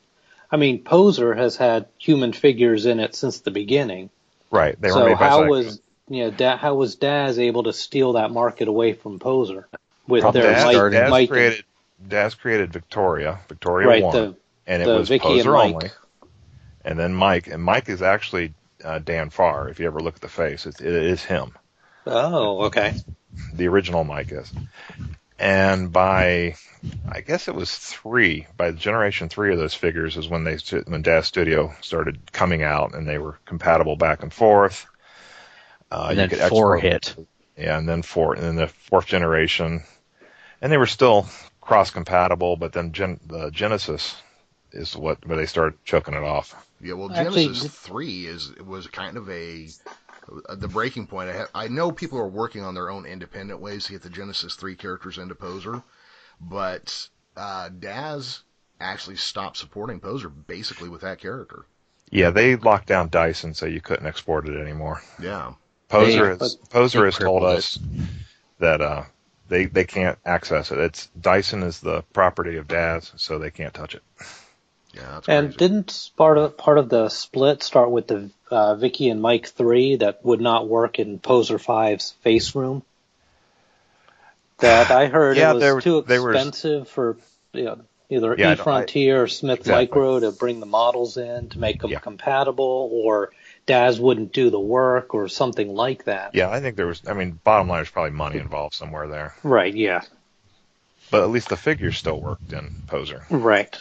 I 0.51 0.57
mean, 0.57 0.83
Poser 0.83 1.33
has 1.33 1.57
had 1.57 1.87
human 1.97 2.31
figures 2.31 2.85
in 2.85 2.99
it 2.99 3.15
since 3.15 3.39
the 3.39 3.51
beginning. 3.51 4.09
right. 4.51 4.79
They 4.79 4.89
were 4.89 4.93
so 4.93 5.05
made 5.07 5.17
by 5.19 5.27
how 5.27 5.41
Zygote. 5.41 5.49
was 5.49 5.81
you 6.09 6.25
know, 6.25 6.31
da- 6.31 6.57
how 6.57 6.75
was 6.75 6.95
Daz 6.95 7.39
able 7.39 7.63
to 7.63 7.73
steal 7.73 8.13
that 8.13 8.29
market 8.29 8.67
away 8.67 8.93
from 8.93 9.19
Poser 9.19 9.67
with 10.07 10.21
Probably 10.21 10.41
their 10.41 10.51
Daz, 10.53 10.65
Mike, 10.65 10.91
Daz 10.91 11.09
Mike 11.09 11.29
created 11.29 11.65
Daz 12.07 12.35
created 12.35 12.73
Victoria, 12.73 13.39
Victoria 13.47 13.87
right 13.87 14.03
one, 14.03 14.15
the 14.15 14.35
and 14.67 14.81
it 14.81 14.87
was 14.87 15.09
Vicky 15.09 15.23
Poser 15.23 15.51
Mike. 15.51 15.73
only. 15.75 15.89
And 16.85 16.99
then 16.99 17.13
Mike, 17.13 17.47
and 17.47 17.63
Mike 17.63 17.87
is 17.89 18.01
actually 18.01 18.53
uh, 18.83 18.99
Dan 18.99 19.29
Farr. 19.29 19.69
If 19.69 19.79
you 19.79 19.85
ever 19.85 19.99
look 20.01 20.15
at 20.15 20.21
the 20.21 20.27
face, 20.27 20.65
it, 20.65 20.81
it 20.81 20.93
is 20.93 21.23
him. 21.23 21.53
oh 22.05 22.63
okay 22.65 22.93
the 23.53 23.67
original 23.67 24.03
Mike 24.03 24.31
is. 24.31 24.51
And 25.39 25.91
by, 25.91 26.55
I 27.09 27.21
guess 27.21 27.47
it 27.47 27.55
was 27.55 27.75
three, 27.75 28.47
by 28.55 28.71
generation 28.71 29.29
three 29.29 29.51
of 29.51 29.59
those 29.59 29.73
figures 29.73 30.15
is 30.15 30.29
when 30.29 30.43
they, 30.43 30.57
when 30.85 31.01
Daz 31.01 31.25
Studio 31.27 31.73
started 31.81 32.31
coming 32.31 32.63
out 32.63 32.95
and 32.95 33.07
they 33.07 33.17
were 33.17 33.39
compatible 33.45 33.95
back 33.95 34.23
and 34.23 34.31
forth. 34.31 34.85
Uh, 35.91 36.07
and 36.09 36.11
you 36.11 36.15
then 36.15 36.29
could 36.29 36.49
four 36.49 36.75
export- 36.77 36.81
hit. 36.81 37.15
Yeah, 37.57 37.77
and 37.77 37.87
then 37.87 38.01
four, 38.01 38.33
and 38.33 38.43
then 38.43 38.55
the 38.55 38.67
fourth 38.67 39.05
generation, 39.05 39.83
and 40.59 40.71
they 40.71 40.77
were 40.77 40.87
still 40.87 41.27
cross 41.63 41.89
compatible, 41.89 42.55
but 42.57 42.73
then 42.73 42.91
Gen, 42.91 43.19
the 43.25 43.49
Genesis 43.51 44.15
is 44.71 44.95
what, 44.95 45.25
where 45.25 45.37
they 45.37 45.45
started 45.45 45.77
choking 45.85 46.13
it 46.13 46.23
off. 46.23 46.55
Yeah, 46.81 46.93
well, 46.93 47.09
Genesis 47.09 47.61
th- 47.61 47.71
three 47.71 48.25
is 48.25 48.53
was 48.57 48.87
kind 48.87 49.17
of 49.17 49.29
a 49.29 49.67
uh, 50.49 50.55
the 50.55 50.67
breaking 50.67 51.07
point. 51.07 51.29
I, 51.29 51.37
ha- 51.37 51.47
I 51.55 51.67
know 51.67 51.91
people 51.91 52.19
are 52.19 52.27
working 52.27 52.63
on 52.63 52.73
their 52.73 52.89
own 52.89 53.05
independent 53.05 53.59
ways 53.61 53.85
to 53.85 53.93
get 53.93 54.01
the 54.01 54.09
Genesis 54.09 54.55
three 54.55 54.75
characters 54.75 55.17
into 55.17 55.35
Poser, 55.35 55.81
but 56.41 57.07
uh, 57.37 57.69
Daz 57.69 58.41
actually 58.81 59.15
stopped 59.15 59.57
supporting 59.57 59.99
Poser 59.99 60.29
basically 60.29 60.89
with 60.89 61.01
that 61.01 61.19
character. 61.19 61.65
Yeah, 62.09 62.29
they 62.31 62.55
locked 62.57 62.87
down 62.87 63.09
DSON 63.09 63.55
so 63.55 63.65
you 63.65 63.81
couldn't 63.81 64.05
export 64.05 64.47
it 64.47 64.59
anymore. 64.59 65.01
Yeah, 65.21 65.53
Poser 65.87 66.35
They- 66.35 66.43
has 66.45 66.55
Poser 66.55 67.05
has 67.05 67.17
told 67.17 67.43
it. 67.43 67.49
us 67.49 67.79
that 68.59 68.81
uh, 68.81 69.03
they 69.49 69.65
they 69.65 69.83
can't 69.83 70.17
access 70.25 70.71
it. 70.71 70.77
It's 70.79 71.09
DSON 71.19 71.63
is 71.63 71.79
the 71.79 72.01
property 72.13 72.57
of 72.57 72.67
Daz, 72.67 73.11
so 73.17 73.39
they 73.39 73.51
can't 73.51 73.73
touch 73.73 73.95
it. 73.95 74.03
yeah, 74.93 75.01
that's 75.13 75.27
and 75.29 75.47
crazy. 75.47 75.57
didn't 75.57 76.09
part 76.17 76.37
of 76.37 76.57
part 76.57 76.77
of 76.77 76.89
the 76.89 77.09
split 77.09 77.63
start 77.63 77.91
with 77.91 78.07
the 78.07 78.29
uh, 78.51 78.75
Vicky 78.75 79.09
and 79.09 79.21
Mike 79.21 79.47
three 79.47 79.95
that 79.97 80.23
would 80.23 80.41
not 80.41 80.67
work 80.67 80.99
in 80.99 81.17
Poser 81.19 81.57
5's 81.57 82.11
face 82.21 82.53
room 82.55 82.83
that 84.59 84.91
I 84.91 85.07
heard 85.07 85.37
Yeah, 85.37 85.51
it 85.51 85.53
was 85.55 85.61
there 85.61 85.75
were- 85.75 85.81
too 85.81 86.01
they 86.07 86.19
were- 86.19 86.33
expensive 86.33 86.87
for 86.87 87.17
you 87.53 87.63
know, 87.65 87.79
either 88.09 88.35
Yeah, 88.37 88.49
I 88.49 88.53
E 88.53 88.55
don't- 88.55 88.59
I- 88.59 88.63
Frontier 88.63 89.23
or 89.23 89.27
Smith 89.27 89.59
Exactly. 89.61 89.81
Micro 89.87 90.19
to 90.19 90.31
bring 90.31 90.59
the 90.59 90.65
models 90.65 91.17
in 91.17 91.49
to 91.49 91.59
make 91.59 91.81
them 91.81 91.91
Yeah. 91.91 91.99
compatible, 91.99 92.89
or 92.93 93.31
Daz 93.65 93.99
wouldn't 93.99 94.33
do 94.33 94.49
the 94.49 94.59
work 94.59 95.13
or 95.13 95.27
something 95.29 95.73
like 95.73 96.05
that. 96.05 96.35
Yeah, 96.35 96.49
I 96.49 96.59
think 96.59 96.75
there 96.75 96.87
was. 96.87 97.01
I 97.07 97.13
mean, 97.13 97.39
bottom 97.43 97.67
line, 97.67 97.77
there's 97.79 97.89
probably 97.91 98.11
money 98.11 98.37
involved 98.39 98.73
somewhere 98.75 99.07
there, 99.07 99.35
Right. 99.43 99.73
Yeah. 99.73 100.01
but 101.11 101.23
at 101.23 101.29
least 101.29 101.49
the 101.49 101.57
figures 101.57 101.97
still 101.97 102.19
worked 102.19 102.51
in 102.53 102.83
Poser. 102.87 103.25
Right. 103.29 103.77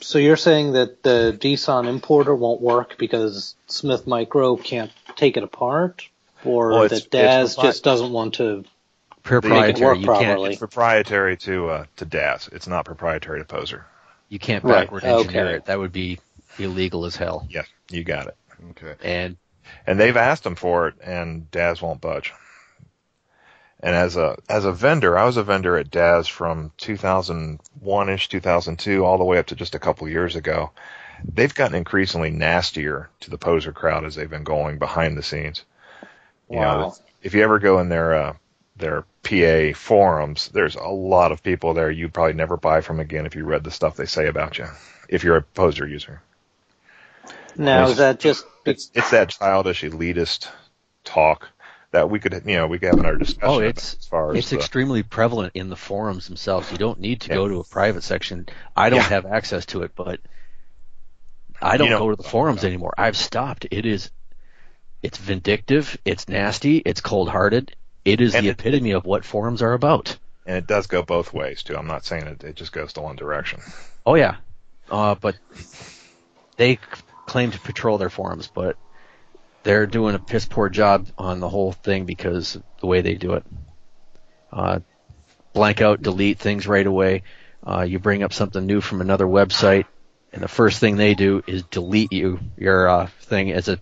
So 0.00 0.18
you're 0.18 0.36
saying 0.36 0.72
that 0.74 1.02
the 1.02 1.36
DSON 1.40 1.88
importer 1.88 2.34
won't 2.34 2.60
work 2.60 2.98
because 2.98 3.54
Smith 3.66 4.06
Micro 4.06 4.56
can't 4.56 4.92
take 5.16 5.36
it 5.38 5.42
apart, 5.42 6.06
or 6.44 6.68
Well, 6.70 6.88
that 6.88 7.10
Daz 7.10 7.56
just 7.56 7.82
doesn't 7.82 8.12
want 8.12 8.34
to? 8.34 8.64
Proprietary. 9.22 9.84
work 9.84 9.98
You 9.98 10.06
can't. 10.06 10.22
properly. 10.24 10.50
It's 10.50 10.58
proprietary 10.60 11.36
to 11.38 11.68
uh, 11.70 11.84
to 11.96 12.04
Daz. 12.04 12.48
It's 12.52 12.68
not 12.68 12.84
proprietary 12.84 13.40
to 13.40 13.44
Poser. 13.44 13.84
You 14.28 14.38
can't 14.38 14.62
Right, 14.62 14.82
backward 14.82 15.02
engineer 15.04 15.46
okay. 15.46 15.54
it. 15.56 15.64
That 15.64 15.78
would 15.80 15.92
be 15.92 16.20
illegal 16.58 17.06
as 17.06 17.16
hell. 17.16 17.46
Yeah, 17.50 17.62
you 17.90 18.04
got 18.04 18.28
it. 18.28 18.36
Okay. 18.70 18.94
And 19.02 19.36
And 19.86 19.98
they've 19.98 20.16
asked 20.16 20.44
them 20.44 20.54
for 20.56 20.88
it, 20.88 20.94
and 21.02 21.50
Daz 21.50 21.82
won't 21.82 22.00
budge. 22.00 22.32
And 23.80 23.94
as 23.94 24.16
a 24.16 24.36
as 24.48 24.64
a 24.64 24.72
vendor, 24.72 25.18
I 25.18 25.24
was 25.24 25.36
a 25.36 25.42
vendor 25.42 25.76
at 25.76 25.90
Daz 25.90 26.28
from 26.28 26.72
2001 26.78 28.08
ish, 28.08 28.28
2002, 28.28 29.04
all 29.04 29.18
the 29.18 29.24
way 29.24 29.38
up 29.38 29.46
to 29.46 29.54
just 29.54 29.74
a 29.74 29.78
couple 29.78 30.08
years 30.08 30.34
ago. 30.36 30.70
They've 31.24 31.54
gotten 31.54 31.76
increasingly 31.76 32.30
nastier 32.30 33.08
to 33.20 33.30
the 33.30 33.38
poser 33.38 33.72
crowd 33.72 34.04
as 34.04 34.14
they've 34.14 34.30
been 34.30 34.44
going 34.44 34.78
behind 34.78 35.16
the 35.16 35.22
scenes. 35.22 35.64
You 36.50 36.60
know, 36.60 36.78
Wow. 36.78 36.94
if 37.22 37.34
you 37.34 37.42
ever 37.42 37.58
go 37.58 37.78
in 37.80 37.88
their 37.88 38.14
uh, 38.14 38.32
their 38.76 39.04
PA 39.22 39.72
forums, 39.78 40.48
there's 40.48 40.76
a 40.76 40.88
lot 40.88 41.32
of 41.32 41.42
people 41.42 41.74
there 41.74 41.90
you'd 41.90 42.14
probably 42.14 42.34
never 42.34 42.56
buy 42.56 42.80
from 42.80 43.00
again 43.00 43.26
if 43.26 43.34
you 43.34 43.44
read 43.44 43.64
the 43.64 43.70
stuff 43.70 43.96
they 43.96 44.06
say 44.06 44.26
about 44.28 44.58
you. 44.58 44.66
If 45.08 45.24
you're 45.24 45.36
a 45.36 45.42
poser 45.42 45.86
user, 45.86 46.22
Now 47.58 47.88
is 47.88 47.96
that 47.98 48.18
just 48.20 48.44
it's 48.64 48.90
it's 48.94 49.10
that 49.10 49.30
childish 49.30 49.82
elitist 49.82 50.48
talk 51.04 51.48
that 51.92 52.10
we 52.10 52.18
could 52.18 52.42
you 52.46 52.56
know 52.56 52.66
we 52.66 52.78
could 52.78 52.88
have 52.90 52.98
another 52.98 53.16
discussion. 53.18 53.48
Oh, 53.48 53.60
it's- 53.60 53.96
as 53.98 54.06
far 54.06 54.32
as 54.32 54.38
it's 54.38 54.50
the- 54.50 54.56
extremely 54.56 55.02
prevalent 55.02 55.52
in 55.54 55.68
the 55.70 55.76
forums 55.76 56.26
themselves. 56.26 56.70
You 56.72 56.78
don't 56.78 57.00
need 57.00 57.22
to 57.22 57.28
Yeah. 57.30 57.36
go 57.36 57.48
to 57.48 57.60
a 57.60 57.64
private 57.64 58.02
section. 58.02 58.46
I 58.76 58.90
don't 58.90 58.98
Yeah. 59.00 59.08
have 59.08 59.26
access 59.26 59.66
to 59.66 59.82
it, 59.82 59.92
but 59.94 60.20
I 61.62 61.76
don't 61.76 61.86
You 61.86 61.92
know 61.94 61.98
go 62.00 62.10
to 62.10 62.16
the 62.16 62.22
forums 62.28 62.58
talking 62.60 62.68
anymore. 62.70 62.94
I've 62.98 63.16
stopped. 63.16 63.66
It 63.70 63.86
is 63.86 64.10
it's 65.02 65.18
vindictive, 65.18 65.96
it's 66.04 66.28
nasty, 66.28 66.78
it's 66.78 67.00
cold-hearted. 67.00 67.76
It 68.04 68.20
is 68.20 68.34
And 68.34 68.44
the 68.44 68.50
it- 68.50 68.58
epitome 68.60 68.90
of 68.92 69.04
what 69.04 69.24
forums 69.24 69.62
are 69.62 69.72
about. 69.72 70.16
and 70.46 70.56
it 70.56 70.66
does 70.66 70.86
go 70.86 71.02
both 71.02 71.32
ways 71.32 71.62
too. 71.62 71.76
I'm 71.76 71.86
not 71.86 72.04
saying 72.04 72.26
it, 72.26 72.44
it 72.44 72.56
just 72.56 72.72
goes 72.72 72.92
the 72.92 73.00
one 73.02 73.16
direction. 73.16 73.60
Oh 74.04 74.14
yeah, 74.16 74.36
uh, 74.90 75.14
but 75.14 75.36
they 76.56 76.76
c- 76.76 76.80
claim 77.26 77.50
to 77.50 77.60
patrol 77.60 77.98
their 77.98 78.10
forums, 78.10 78.50
but 78.52 78.76
they're 79.62 79.86
doing 79.86 80.14
a 80.14 80.20
piss 80.20 80.46
poor 80.46 80.68
job 80.68 81.08
on 81.18 81.40
the 81.40 81.48
whole 81.48 81.72
thing 81.72 82.04
because 82.04 82.58
the 82.80 82.86
way 82.86 83.00
they 83.00 83.14
do 83.14 83.34
it. 83.34 83.44
Uh, 84.52 84.78
blank 85.52 85.80
out, 85.80 86.02
delete 86.02 86.38
things 86.38 86.66
right 86.66 86.86
away. 86.86 87.24
Uh, 87.66 87.82
you 87.82 87.98
bring 87.98 88.22
up 88.22 88.32
something 88.32 88.64
new 88.64 88.80
from 88.80 89.00
another 89.00 89.26
website, 89.26 89.86
and 90.32 90.42
the 90.42 90.48
first 90.48 90.78
thing 90.78 90.96
they 90.96 91.14
do 91.14 91.42
is 91.46 91.64
delete 91.64 92.12
you 92.12 92.38
your 92.56 92.88
uh, 92.88 93.06
thing 93.22 93.50
as 93.50 93.68
a 93.68 93.80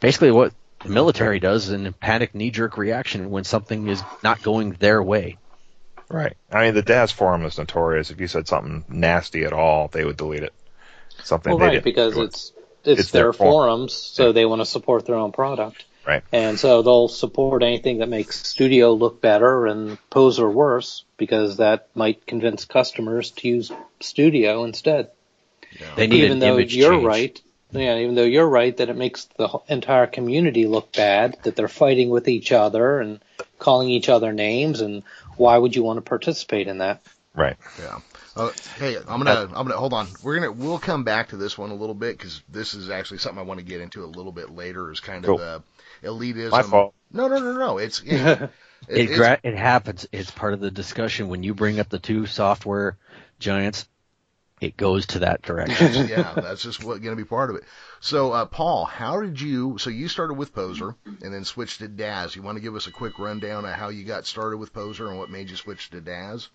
basically 0.00 0.30
what 0.30 0.54
the 0.82 0.88
military 0.88 1.38
does 1.38 1.68
in 1.68 1.86
a 1.86 1.92
panic 1.92 2.34
knee 2.34 2.50
jerk 2.50 2.78
reaction 2.78 3.30
when 3.30 3.44
something 3.44 3.88
is 3.88 4.02
not 4.22 4.42
going 4.42 4.72
their 4.72 5.02
way. 5.02 5.36
Right. 6.08 6.36
I 6.50 6.64
mean, 6.64 6.74
the 6.74 6.82
Daz 6.82 7.12
forum 7.12 7.44
is 7.44 7.58
notorious. 7.58 8.10
If 8.10 8.20
you 8.20 8.26
said 8.26 8.48
something 8.48 8.84
nasty 8.88 9.44
at 9.44 9.52
all, 9.52 9.88
they 9.88 10.04
would 10.04 10.16
delete 10.16 10.42
it. 10.42 10.52
Something 11.24 11.50
well, 11.56 11.58
they 11.70 11.76
right 11.76 11.84
because 11.84 12.16
it. 12.16 12.22
it's 12.22 12.52
it's, 12.84 13.00
It's 13.00 13.10
their, 13.12 13.24
their 13.24 13.32
forum. 13.32 13.52
forums, 13.52 13.94
so 13.94 14.32
they 14.32 14.44
want 14.44 14.60
to 14.60 14.66
support 14.66 15.06
their 15.06 15.14
own 15.16 15.32
product. 15.32 15.84
Right. 16.04 16.24
And 16.32 16.58
so 16.58 16.82
they'll 16.82 17.06
support 17.06 17.62
anything 17.62 17.98
that 17.98 18.08
makes 18.08 18.44
Studio 18.44 18.92
look 18.94 19.20
better 19.20 19.66
and 19.66 19.98
Poser 20.10 20.50
worse 20.50 21.04
because 21.16 21.58
that 21.58 21.88
might 21.94 22.26
convince 22.26 22.64
customers 22.64 23.30
to 23.32 23.48
use 23.48 23.70
Studio 24.00 24.64
instead. 24.64 25.10
They 25.96 26.08
need 26.08 26.24
even 26.24 26.32
an 26.32 26.38
though 26.40 26.54
image 26.54 26.74
you're 26.74 26.92
change. 26.92 27.04
right, 27.06 27.40
yeah, 27.70 27.98
even 27.98 28.16
though 28.16 28.24
you're 28.24 28.48
right 28.48 28.76
that 28.76 28.88
it 28.90 28.96
makes 28.96 29.26
the 29.38 29.48
entire 29.68 30.08
community 30.08 30.66
look 30.66 30.92
bad, 30.92 31.38
that 31.44 31.54
they're 31.54 31.68
fighting 31.68 32.10
with 32.10 32.26
each 32.28 32.50
other 32.50 33.00
and 33.00 33.20
calling 33.60 33.88
each 33.88 34.08
other 34.08 34.32
names, 34.32 34.80
and 34.80 35.04
why 35.36 35.56
would 35.56 35.74
you 35.76 35.84
want 35.84 35.98
to 35.98 36.02
participate 36.02 36.66
in 36.66 36.78
that? 36.78 37.00
Right. 37.34 37.56
Yeah. 37.78 38.00
Uh, 38.34 38.50
hey, 38.78 38.96
I'm 38.96 39.04
gonna, 39.22 39.42
I'm 39.42 39.66
gonna 39.66 39.76
hold 39.76 39.92
on. 39.92 40.08
We're 40.22 40.36
gonna, 40.36 40.52
we'll 40.52 40.78
come 40.78 41.04
back 41.04 41.28
to 41.28 41.36
this 41.36 41.58
one 41.58 41.70
a 41.70 41.74
little 41.74 41.94
bit 41.94 42.16
because 42.16 42.42
this 42.48 42.72
is 42.74 42.88
actually 42.88 43.18
something 43.18 43.38
I 43.38 43.42
want 43.42 43.60
to 43.60 43.66
get 43.66 43.80
into 43.80 44.04
a 44.04 44.06
little 44.06 44.32
bit 44.32 44.50
later. 44.50 44.90
Is 44.90 45.00
kind 45.00 45.24
Cool. 45.24 45.40
of 45.40 45.62
the 46.02 46.08
elitism. 46.08 46.50
My 46.52 46.62
fault. 46.62 46.94
No, 47.12 47.28
no, 47.28 47.38
no, 47.38 47.52
no. 47.52 47.78
It's 47.78 48.00
it, 48.06 48.10
It, 48.12 48.50
it's- 48.88 49.16
gra- 49.18 49.40
it 49.42 49.54
happens. 49.54 50.06
It's 50.12 50.30
part 50.30 50.54
of 50.54 50.60
the 50.60 50.70
discussion 50.70 51.28
when 51.28 51.42
you 51.42 51.54
bring 51.54 51.78
up 51.78 51.88
the 51.90 51.98
two 51.98 52.26
software 52.26 52.96
giants. 53.38 53.86
It 54.62 54.76
goes 54.76 55.06
to 55.06 55.18
that 55.20 55.42
direction. 55.42 56.06
yeah, 56.06 56.34
that's 56.36 56.62
just 56.62 56.84
what 56.84 57.02
going 57.02 57.16
to 57.16 57.20
be 57.20 57.28
part 57.28 57.50
of 57.50 57.56
it. 57.56 57.64
So, 57.98 58.30
uh, 58.30 58.44
Paul, 58.44 58.84
how 58.84 59.20
did 59.20 59.40
you? 59.40 59.76
So 59.78 59.90
you 59.90 60.06
started 60.06 60.34
with 60.34 60.54
Poser 60.54 60.94
and 61.20 61.34
then 61.34 61.44
switched 61.44 61.80
to 61.80 61.88
Daz. 61.88 62.36
You 62.36 62.42
want 62.42 62.58
to 62.58 62.62
give 62.62 62.76
us 62.76 62.86
a 62.86 62.92
quick 62.92 63.18
rundown 63.18 63.64
of 63.64 63.72
how 63.72 63.88
you 63.88 64.04
got 64.04 64.24
started 64.24 64.58
with 64.58 64.72
Poser 64.72 65.08
and 65.08 65.18
what 65.18 65.30
made 65.30 65.50
you 65.50 65.56
switch 65.56 65.90
to 65.90 66.00
Daz? 66.00 66.48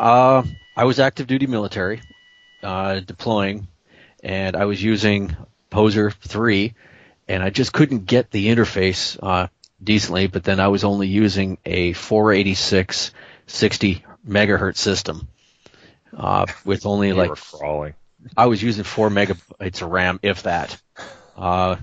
Uh, 0.00 0.42
I 0.76 0.84
was 0.84 0.98
active 0.98 1.26
duty 1.26 1.46
military, 1.46 2.00
uh, 2.62 3.00
deploying, 3.00 3.68
and 4.22 4.56
I 4.56 4.64
was 4.64 4.82
using 4.82 5.36
Poser 5.68 6.10
three, 6.10 6.74
and 7.28 7.42
I 7.42 7.50
just 7.50 7.72
couldn't 7.72 8.06
get 8.06 8.30
the 8.30 8.48
interface 8.48 9.18
uh, 9.22 9.48
decently. 9.82 10.26
But 10.26 10.42
then 10.42 10.58
I 10.58 10.68
was 10.68 10.84
only 10.84 11.06
using 11.06 11.58
a 11.64 11.92
486 11.92 13.12
60 13.46 14.04
megahertz 14.26 14.78
system. 14.78 15.28
Uh, 16.16 16.46
with 16.64 16.86
only 16.86 17.12
like 17.12 17.30
crawling. 17.30 17.94
I 18.36 18.46
was 18.46 18.62
using 18.62 18.84
four 18.84 19.10
megabytes 19.10 19.80
of 19.80 19.90
RAM, 19.90 20.18
if 20.22 20.42
that. 20.42 20.80
Uh, 21.36 21.76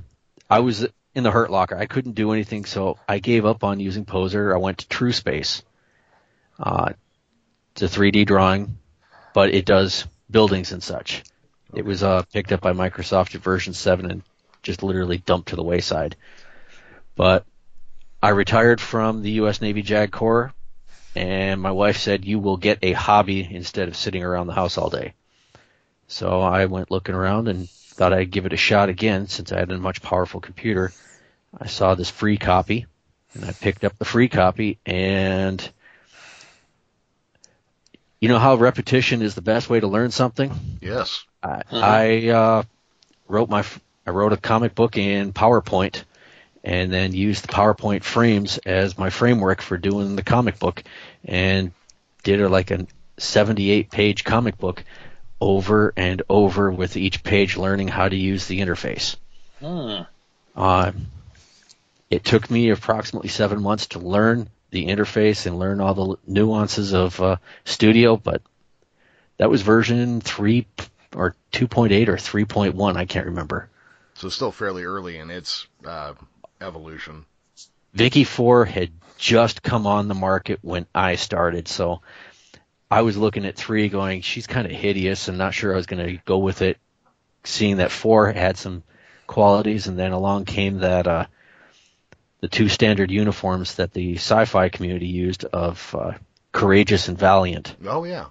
I 0.50 0.60
was 0.60 0.86
in 1.16 1.24
the 1.24 1.32
Hurt 1.32 1.50
Locker. 1.50 1.78
I 1.78 1.86
couldn't 1.86 2.14
do 2.14 2.34
anything, 2.34 2.66
so 2.66 3.00
I 3.08 3.20
gave 3.20 3.46
up 3.46 3.64
on 3.64 3.80
using 3.80 4.06
Poser. 4.06 4.54
I 4.54 4.58
went 4.58 4.80
to 4.80 4.88
TrueSpace. 4.88 5.64
Uh, 6.60 6.94
it's 7.80 7.96
a 7.96 8.00
3D 8.00 8.26
drawing, 8.26 8.80
but 9.36 9.54
it 9.54 9.66
does 9.66 10.06
buildings 10.32 10.72
and 10.72 10.82
such. 10.82 11.24
It 11.76 11.86
was 11.86 12.02
uh, 12.02 12.24
picked 12.34 12.52
up 12.52 12.62
by 12.62 12.72
Microsoft 12.74 13.36
at 13.36 13.42
version 13.42 13.74
7 13.74 14.10
and 14.10 14.24
just 14.64 14.82
literally 14.82 15.20
dumped 15.20 15.50
to 15.50 15.56
the 15.56 15.64
wayside. 15.64 16.16
But 17.16 17.46
I 18.22 18.30
retired 18.30 18.82
from 18.82 19.22
the 19.22 19.32
U.S. 19.32 19.62
Navy 19.62 19.84
JAG 19.84 20.12
Corps, 20.12 20.54
and 21.16 21.62
my 21.62 21.70
wife 21.70 21.98
said, 21.98 22.26
you 22.26 22.40
will 22.40 22.58
get 22.58 22.80
a 22.82 22.94
hobby 22.94 23.48
instead 23.50 23.88
of 23.90 23.96
sitting 23.96 24.24
around 24.24 24.48
the 24.48 24.54
house 24.54 24.80
all 24.80 24.90
day. 24.90 25.14
So 26.08 26.42
I 26.42 26.66
went 26.66 26.90
looking 26.90 27.14
around 27.14 27.48
and 27.48 27.70
thought 27.70 28.14
I'd 28.14 28.32
give 28.32 28.48
it 28.48 28.54
a 28.54 28.58
shot 28.58 28.90
again 28.90 29.28
since 29.28 29.52
I 29.52 29.60
had 29.60 29.72
a 29.72 29.78
much 29.78 30.02
powerful 30.02 30.40
computer. 30.40 30.92
I 31.56 31.68
saw 31.68 31.94
this 31.94 32.10
free 32.10 32.38
copy 32.38 32.88
and 33.36 33.46
I 33.46 33.52
picked 33.52 33.84
up 33.84 33.98
the 34.00 34.06
free 34.06 34.30
copy 34.30 34.80
and 34.84 35.70
you 38.20 38.30
know 38.30 38.40
how 38.40 38.56
repetition 38.56 39.22
is 39.22 39.36
the 39.36 39.42
best 39.42 39.70
way 39.70 39.80
to 39.80 39.88
learn 39.88 40.12
something? 40.12 40.52
Yes. 40.82 41.24
I, 41.44 41.62
I 41.72 42.28
uh, 42.30 42.64
wrote 43.28 43.50
my 43.50 43.64
I 44.06 44.12
wrote 44.12 44.34
a 44.34 44.38
comic 44.38 44.74
book 44.74 44.98
in 44.98 45.34
PowerPoint 45.34 46.04
and 46.64 46.92
then 46.92 47.14
used 47.14 47.44
the 47.44 47.50
PowerPoint 47.50 48.04
frames 48.04 48.58
as 48.60 48.98
my 48.98 49.10
framework 49.10 49.62
for 49.62 49.78
doing 49.78 50.16
the 50.16 50.24
comic 50.24 50.60
book 50.60 50.84
and 51.26 51.72
did 52.24 52.42
a, 52.42 52.50
like 52.50 52.72
a 52.72 52.88
78 53.18 53.92
page 53.92 54.24
comic 54.24 54.58
book 54.58 54.84
over 55.40 55.94
and 55.96 56.22
over 56.30 56.72
with 56.72 56.98
each 56.98 57.24
page 57.24 57.58
learning 57.58 57.88
how 57.88 58.10
to 58.10 58.16
use 58.16 58.48
the 58.48 58.60
interface. 58.60 59.18
Hmm. 59.60 60.02
Uh, 60.56 60.92
it 62.10 62.24
took 62.24 62.50
me 62.50 62.70
approximately 62.70 63.30
seven 63.30 63.62
months 63.62 63.88
to 63.88 64.00
learn 64.00 64.50
the 64.78 64.86
interface 64.86 65.48
and 65.48 65.58
learn 65.58 65.82
all 65.82 65.94
the 65.96 66.16
nuances 66.28 66.94
of 66.94 67.20
uh, 67.20 67.38
Studio, 67.66 68.16
but 68.16 68.44
that 69.38 69.50
was 69.50 69.64
version 69.64 70.22
3 70.22 70.68
or 71.16 71.36
2.8 71.52 72.08
or 72.08 72.18
3.1, 72.18 72.96
I 72.96 73.06
can't 73.06 73.26
remember. 73.26 73.70
So 74.14 74.30
still 74.30 74.52
fairly 74.52 74.84
early 74.84 75.18
in 75.18 75.32
its 75.32 75.66
uh, 75.84 76.14
evolution. 76.62 77.26
Vicky 77.96 78.24
4 78.24 78.66
had 78.66 78.92
just 79.18 79.64
come 79.64 79.88
on 79.88 80.08
the 80.08 80.14
market 80.14 80.60
when 80.62 80.86
I 80.94 81.16
started, 81.16 81.68
so 81.68 82.02
I 82.92 83.02
was 83.02 83.18
looking 83.18 83.46
at 83.46 83.56
3 83.56 83.90
going, 83.90 84.22
she's 84.22 84.46
kind 84.46 84.68
of 84.68 84.74
hideous 84.74 85.28
I'm 85.28 85.38
not 85.38 85.56
sure 85.56 85.74
I 85.74 85.78
was 85.78 85.88
going 85.88 86.06
to 86.06 86.22
go 86.24 86.38
with 86.38 86.62
it, 86.62 86.78
seeing 87.44 87.78
that 87.78 87.92
4 87.92 88.32
had 88.34 88.58
some 88.58 88.84
qualities, 89.26 89.88
and 89.88 89.98
then 89.98 90.12
along 90.12 90.46
came 90.46 90.80
that, 90.80 91.08
uh, 91.08 91.26
the 92.40 92.48
two 92.48 92.70
standard 92.70 93.12
uniforms 93.12 93.76
that 93.76 93.94
the 93.94 94.16
sci-fi 94.16 94.70
community 94.70 95.08
used 95.08 95.46
of 95.46 95.96
uh, 95.98 96.14
Courageous 96.52 97.08
and 97.08 97.18
Valiant. 97.18 97.76
Oh 97.86 98.04
yeah. 98.04 98.28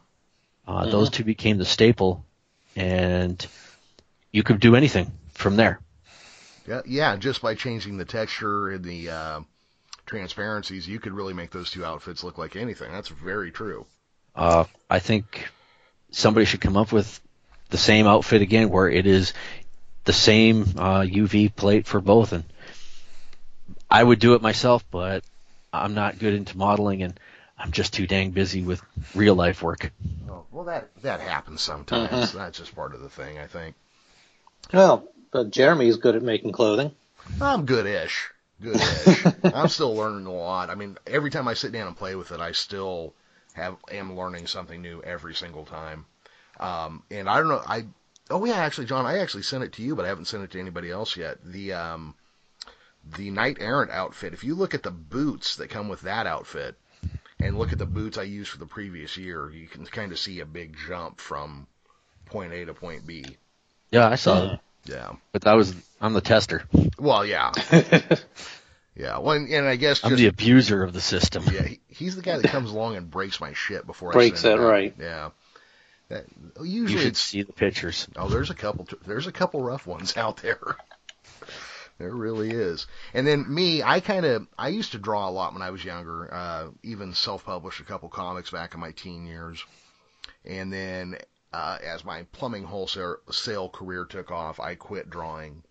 Uh, 0.66 0.90
Those 0.90 1.10
two 1.10 1.24
became 1.24 1.58
the 1.58 1.64
staple, 1.64 2.24
and 2.74 3.44
you 4.32 4.42
could 4.42 4.58
do 4.58 4.74
anything 4.74 5.12
from 5.32 5.56
there. 5.56 5.80
Yeah, 6.66 6.80
yeah, 6.84 7.16
just 7.16 7.40
by 7.40 7.54
changing 7.54 7.96
the 7.96 8.04
texture 8.04 8.70
and 8.70 8.84
the 8.84 9.10
uh, 9.10 9.40
transparencies, 10.06 10.88
you 10.88 10.98
could 10.98 11.12
really 11.12 11.34
make 11.34 11.50
those 11.50 11.70
two 11.70 11.84
outfits 11.84 12.24
look 12.24 12.36
like 12.36 12.56
anything. 12.56 12.90
That's 12.90 13.08
very 13.08 13.52
true. 13.52 13.86
Uh, 14.34 14.64
I 14.90 14.98
think 14.98 15.48
somebody 16.10 16.46
should 16.46 16.60
come 16.60 16.76
up 16.76 16.92
with 16.92 17.20
the 17.70 17.78
same 17.78 18.06
outfit 18.06 18.42
again, 18.42 18.68
where 18.70 18.88
it 18.88 19.06
is 19.06 19.32
the 20.04 20.12
same 20.12 20.62
uh, 20.76 21.00
UV 21.02 21.54
plate 21.54 21.86
for 21.86 22.00
both. 22.00 22.32
And 22.32 22.44
I 23.90 24.02
would 24.02 24.18
do 24.18 24.34
it 24.34 24.42
myself, 24.42 24.84
but 24.90 25.24
I'm 25.72 25.94
not 25.94 26.18
good 26.18 26.34
into 26.34 26.56
modeling, 26.56 27.02
and 27.02 27.18
I'm 27.58 27.72
just 27.72 27.94
too 27.94 28.06
dang 28.06 28.30
busy 28.30 28.62
with 28.62 28.82
real 29.14 29.34
life 29.34 29.62
work. 29.62 29.92
Oh, 30.28 30.44
well, 30.50 30.64
that 30.64 30.90
that 31.02 31.20
happens 31.20 31.62
sometimes. 31.62 32.32
That's 32.32 32.58
just 32.58 32.74
part 32.74 32.94
of 32.94 33.00
the 33.00 33.08
thing, 33.08 33.38
I 33.38 33.46
think. 33.46 33.74
Well, 34.72 35.08
but 35.30 35.50
Jeremy's 35.50 35.96
good 35.96 36.16
at 36.16 36.22
making 36.22 36.52
clothing. 36.52 36.92
I'm 37.40 37.66
good-ish. 37.66 38.30
Good-ish. 38.62 39.26
I'm 39.44 39.68
still 39.68 39.94
learning 39.94 40.26
a 40.26 40.32
lot. 40.32 40.70
I 40.70 40.74
mean, 40.74 40.96
every 41.06 41.30
time 41.30 41.48
I 41.48 41.54
sit 41.54 41.72
down 41.72 41.86
and 41.86 41.96
play 41.96 42.14
with 42.14 42.32
it, 42.32 42.40
I 42.40 42.52
still 42.52 43.14
have 43.54 43.76
am 43.90 44.16
learning 44.16 44.46
something 44.46 44.80
new 44.80 45.02
every 45.02 45.34
single 45.34 45.64
time. 45.64 46.06
Um, 46.58 47.02
and 47.10 47.28
I 47.28 47.38
don't 47.38 47.48
know. 47.48 47.62
I 47.66 47.84
oh 48.30 48.44
yeah, 48.44 48.56
actually, 48.56 48.86
John, 48.86 49.06
I 49.06 49.18
actually 49.18 49.42
sent 49.42 49.64
it 49.64 49.72
to 49.74 49.82
you, 49.82 49.94
but 49.94 50.04
I 50.04 50.08
haven't 50.08 50.26
sent 50.26 50.42
it 50.42 50.50
to 50.52 50.60
anybody 50.60 50.90
else 50.90 51.16
yet. 51.16 51.38
The 51.44 51.72
um, 51.72 52.14
the 53.16 53.30
knight 53.30 53.58
errant 53.60 53.90
outfit. 53.90 54.32
If 54.32 54.44
you 54.44 54.54
look 54.54 54.74
at 54.74 54.82
the 54.82 54.90
boots 54.90 55.56
that 55.56 55.68
come 55.70 55.88
with 55.88 56.02
that 56.02 56.26
outfit, 56.26 56.76
and 57.38 57.58
look 57.58 57.72
at 57.72 57.78
the 57.78 57.86
boots 57.86 58.16
I 58.18 58.22
used 58.22 58.50
for 58.50 58.58
the 58.58 58.66
previous 58.66 59.16
year, 59.16 59.50
you 59.50 59.68
can 59.68 59.84
kind 59.86 60.10
of 60.12 60.18
see 60.18 60.40
a 60.40 60.46
big 60.46 60.76
jump 60.88 61.20
from 61.20 61.66
point 62.24 62.52
A 62.52 62.64
to 62.64 62.74
point 62.74 63.06
B. 63.06 63.24
Yeah, 63.90 64.08
I 64.08 64.14
saw 64.16 64.54
it, 64.54 64.60
Yeah. 64.86 65.12
but 65.32 65.42
that 65.42 65.54
was 65.54 65.74
I'm 66.00 66.14
the 66.14 66.20
tester. 66.22 66.64
Well, 66.98 67.24
yeah. 67.26 67.52
yeah. 68.96 69.18
Well, 69.18 69.32
and, 69.32 69.48
and 69.52 69.66
I 69.66 69.76
guess 69.76 70.04
I'm 70.04 70.16
the 70.16 70.26
abuser 70.26 70.82
of 70.82 70.92
the 70.92 71.00
system. 71.00 71.44
yeah, 71.52 71.62
he, 71.62 71.80
he's 71.88 72.16
the 72.16 72.22
guy 72.22 72.38
that 72.38 72.50
comes 72.50 72.70
along 72.70 72.96
and 72.96 73.10
breaks 73.10 73.40
my 73.40 73.52
shit 73.52 73.86
before 73.86 74.12
Breaks 74.12 74.40
I 74.40 74.42
send 74.42 74.60
it, 74.60 74.64
out. 74.64 74.68
right. 74.68 74.94
Yeah. 74.98 75.30
That, 76.08 76.24
You 76.62 76.82
usually 76.82 77.02
should 77.04 77.16
see 77.16 77.42
the 77.42 77.52
pictures. 77.52 78.08
oh, 78.16 78.28
there's 78.28 78.50
a 78.50 78.54
couple 78.54 78.86
there's 79.06 79.26
a 79.26 79.32
couple 79.32 79.60
rough 79.62 79.86
ones 79.86 80.16
out 80.16 80.38
there. 80.38 80.76
There 81.98 82.14
really 82.14 82.50
is. 82.50 82.86
And 83.14 83.26
then 83.26 83.52
me, 83.52 83.82
I 83.82 84.00
kind 84.00 84.26
of 84.26 84.46
I 84.58 84.68
used 84.68 84.92
to 84.92 84.98
draw 84.98 85.28
a 85.28 85.30
lot 85.30 85.54
when 85.54 85.62
I 85.62 85.70
was 85.70 85.84
younger. 85.84 86.32
Uh, 86.32 86.70
even 86.82 87.14
self-published 87.14 87.80
a 87.80 87.84
couple 87.84 88.10
comics 88.10 88.50
back 88.50 88.74
in 88.74 88.80
my 88.80 88.92
teen 88.92 89.24
years. 89.24 89.64
And 90.44 90.70
then 90.70 91.18
uh, 91.54 91.78
as 91.82 92.04
my 92.04 92.24
plumbing 92.32 92.64
wholesale 92.64 93.16
sale 93.30 93.70
career 93.70 94.04
took 94.04 94.30
off, 94.30 94.60
I 94.60 94.74
quit 94.74 95.08
drawing. 95.08 95.62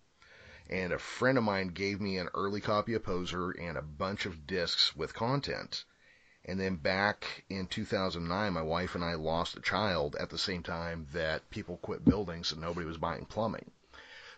And 0.68 0.92
a 0.92 0.98
friend 0.98 1.38
of 1.38 1.44
mine 1.44 1.68
gave 1.68 2.00
me 2.00 2.18
an 2.18 2.28
early 2.34 2.60
copy 2.60 2.94
of 2.94 3.04
Poser 3.04 3.52
and 3.52 3.78
a 3.78 3.82
bunch 3.82 4.26
of 4.26 4.48
discs 4.48 4.96
with 4.96 5.14
content. 5.14 5.84
And 6.44 6.58
then 6.58 6.74
back 6.74 7.44
in 7.48 7.68
2009, 7.68 8.52
my 8.52 8.62
wife 8.62 8.96
and 8.96 9.04
I 9.04 9.14
lost 9.14 9.56
a 9.56 9.60
child 9.60 10.16
at 10.16 10.30
the 10.30 10.38
same 10.38 10.64
time 10.64 11.06
that 11.12 11.50
people 11.50 11.76
quit 11.76 12.04
building, 12.04 12.42
so 12.42 12.56
nobody 12.56 12.84
was 12.84 12.98
buying 12.98 13.26
plumbing. 13.26 13.70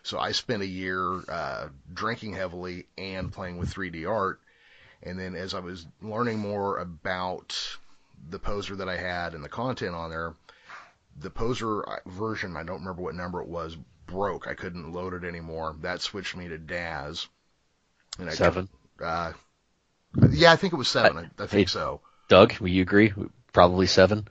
So 0.03 0.17
I 0.19 0.31
spent 0.31 0.61
a 0.63 0.67
year 0.67 1.21
uh, 1.29 1.67
drinking 1.93 2.33
heavily 2.33 2.85
and 2.97 3.31
playing 3.31 3.57
with 3.57 3.73
3D 3.73 4.09
art. 4.09 4.39
And 5.03 5.17
then 5.19 5.35
as 5.35 5.53
I 5.53 5.59
was 5.59 5.85
learning 6.01 6.39
more 6.39 6.77
about 6.79 7.57
the 8.29 8.39
poser 8.39 8.75
that 8.77 8.89
I 8.89 8.97
had 8.97 9.33
and 9.33 9.43
the 9.43 9.49
content 9.49 9.95
on 9.95 10.09
there, 10.09 10.33
the 11.19 11.29
poser 11.29 11.83
uh, 11.87 11.97
version, 12.05 12.55
I 12.57 12.63
don't 12.63 12.79
remember 12.79 13.01
what 13.01 13.15
number 13.15 13.41
it 13.41 13.47
was, 13.47 13.77
broke. 14.07 14.47
I 14.47 14.53
couldn't 14.55 14.91
load 14.93 15.13
it 15.13 15.23
anymore. 15.27 15.75
That 15.81 16.01
switched 16.01 16.35
me 16.35 16.47
to 16.49 16.57
Daz. 16.57 17.27
And 18.17 18.29
I 18.29 18.33
Seven. 18.33 18.67
Uh, 19.01 19.33
yeah, 20.31 20.51
I 20.51 20.55
think 20.55 20.73
it 20.73 20.77
was 20.77 20.87
seven. 20.89 21.17
I, 21.17 21.43
I 21.43 21.47
think 21.47 21.67
Hey. 21.69 21.71
so. 21.71 22.01
Doug, 22.27 22.57
will 22.59 22.67
you 22.69 22.81
agree? 22.81 23.13
Probably 23.53 23.87
seven. 23.87 24.27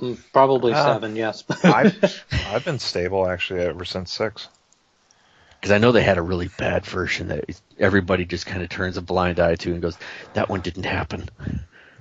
Mm, 0.00 0.18
Probably 0.32 0.72
Ah. 0.74 0.92
seven, 0.94 1.16
yes. 1.16 1.42
I've 1.64 2.24
I've 2.32 2.64
been 2.64 2.78
stable 2.78 3.28
actually 3.28 3.60
ever 3.60 3.84
since 3.84 4.12
six. 4.12 4.48
Because 5.66 5.74
I 5.74 5.78
know 5.78 5.90
they 5.90 6.04
had 6.04 6.16
a 6.16 6.22
really 6.22 6.46
bad 6.46 6.86
version 6.86 7.26
that 7.26 7.60
everybody 7.76 8.24
just 8.24 8.46
kind 8.46 8.62
of 8.62 8.68
turns 8.68 8.96
a 8.96 9.02
blind 9.02 9.40
eye 9.40 9.56
to 9.56 9.72
and 9.72 9.82
goes, 9.82 9.98
"That 10.34 10.48
one 10.48 10.60
didn't 10.60 10.84
happen." 10.84 11.28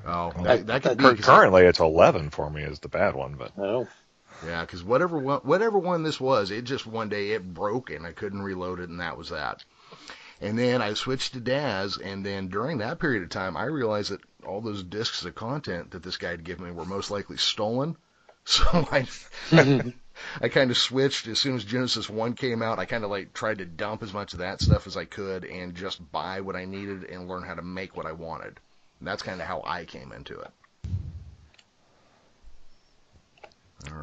Oh, 0.06 0.32
that, 0.44 0.68
that 0.68 0.84
could 0.84 1.00
be. 1.00 1.24
Currently, 1.24 1.64
it's 1.64 1.80
eleven 1.80 2.30
for 2.30 2.48
me 2.52 2.62
is 2.62 2.78
the 2.78 2.90
bad 2.90 3.16
one, 3.16 3.34
but 3.34 3.54
oh, 3.58 3.88
Yeah, 4.46 4.62
because 4.62 4.84
whatever 4.84 5.18
one, 5.18 5.40
whatever 5.40 5.80
one 5.80 6.04
this 6.04 6.20
was, 6.20 6.52
it 6.52 6.66
just 6.66 6.86
one 6.86 7.10
day 7.10 7.32
it 7.32 7.56
broke 7.56 7.90
and 7.90 8.06
I 8.06 8.12
couldn't 8.12 8.44
reload 8.44 8.80
it, 8.80 8.90
and 8.90 9.00
that 9.00 9.18
was 9.18 9.30
that. 9.30 9.64
And 10.40 10.60
then 10.60 10.84
I 10.84 10.94
switched 10.94 11.34
to 11.34 11.40
Daz, 11.40 11.98
and 11.98 12.24
then 12.24 12.50
during 12.50 12.78
that 12.78 13.00
period 13.00 13.24
of 13.24 13.30
time, 13.30 13.58
I 13.58 13.64
realized 13.64 14.12
that 14.12 14.22
all 14.46 14.62
those 14.62 14.84
discs 14.84 15.26
of 15.26 15.34
content 15.34 15.90
that 15.90 16.04
this 16.04 16.18
guy 16.18 16.30
had 16.30 16.44
given 16.44 16.66
me 16.66 16.72
were 16.72 16.86
most 16.86 17.10
likely 17.10 17.38
stolen. 17.38 17.98
So 18.48 18.64
I, 18.92 19.08
I 20.42 20.50
kind 20.50 20.72
of 20.72 20.78
switched 20.78 21.28
as 21.28 21.40
soon 21.40 21.56
as 21.56 21.64
Genesis 21.64 22.10
One 22.10 22.34
came 22.34 22.62
out. 22.62 22.80
I 22.80 22.86
kind 22.86 23.04
of 23.04 23.10
like 23.10 23.34
tried 23.34 23.58
to 23.60 23.66
dump 23.66 24.04
as 24.04 24.14
much 24.14 24.34
of 24.34 24.40
that 24.40 24.62
stuff 24.62 24.88
as 24.88 24.98
I 24.98 25.06
could 25.06 25.46
and 25.46 25.76
just 25.76 26.12
buy 26.12 26.42
what 26.42 26.56
I 26.56 26.66
needed 26.66 27.04
and 27.06 27.28
learn 27.28 27.44
how 27.44 27.54
to 27.56 27.62
make 27.62 27.96
what 27.98 28.06
I 28.06 28.12
wanted. 28.14 28.60
And 29.00 29.08
that's 29.08 29.24
kind 29.24 29.42
of 29.42 29.48
how 29.48 29.62
I 29.66 29.86
came 29.86 30.12
into 30.12 30.40
it. 30.40 30.52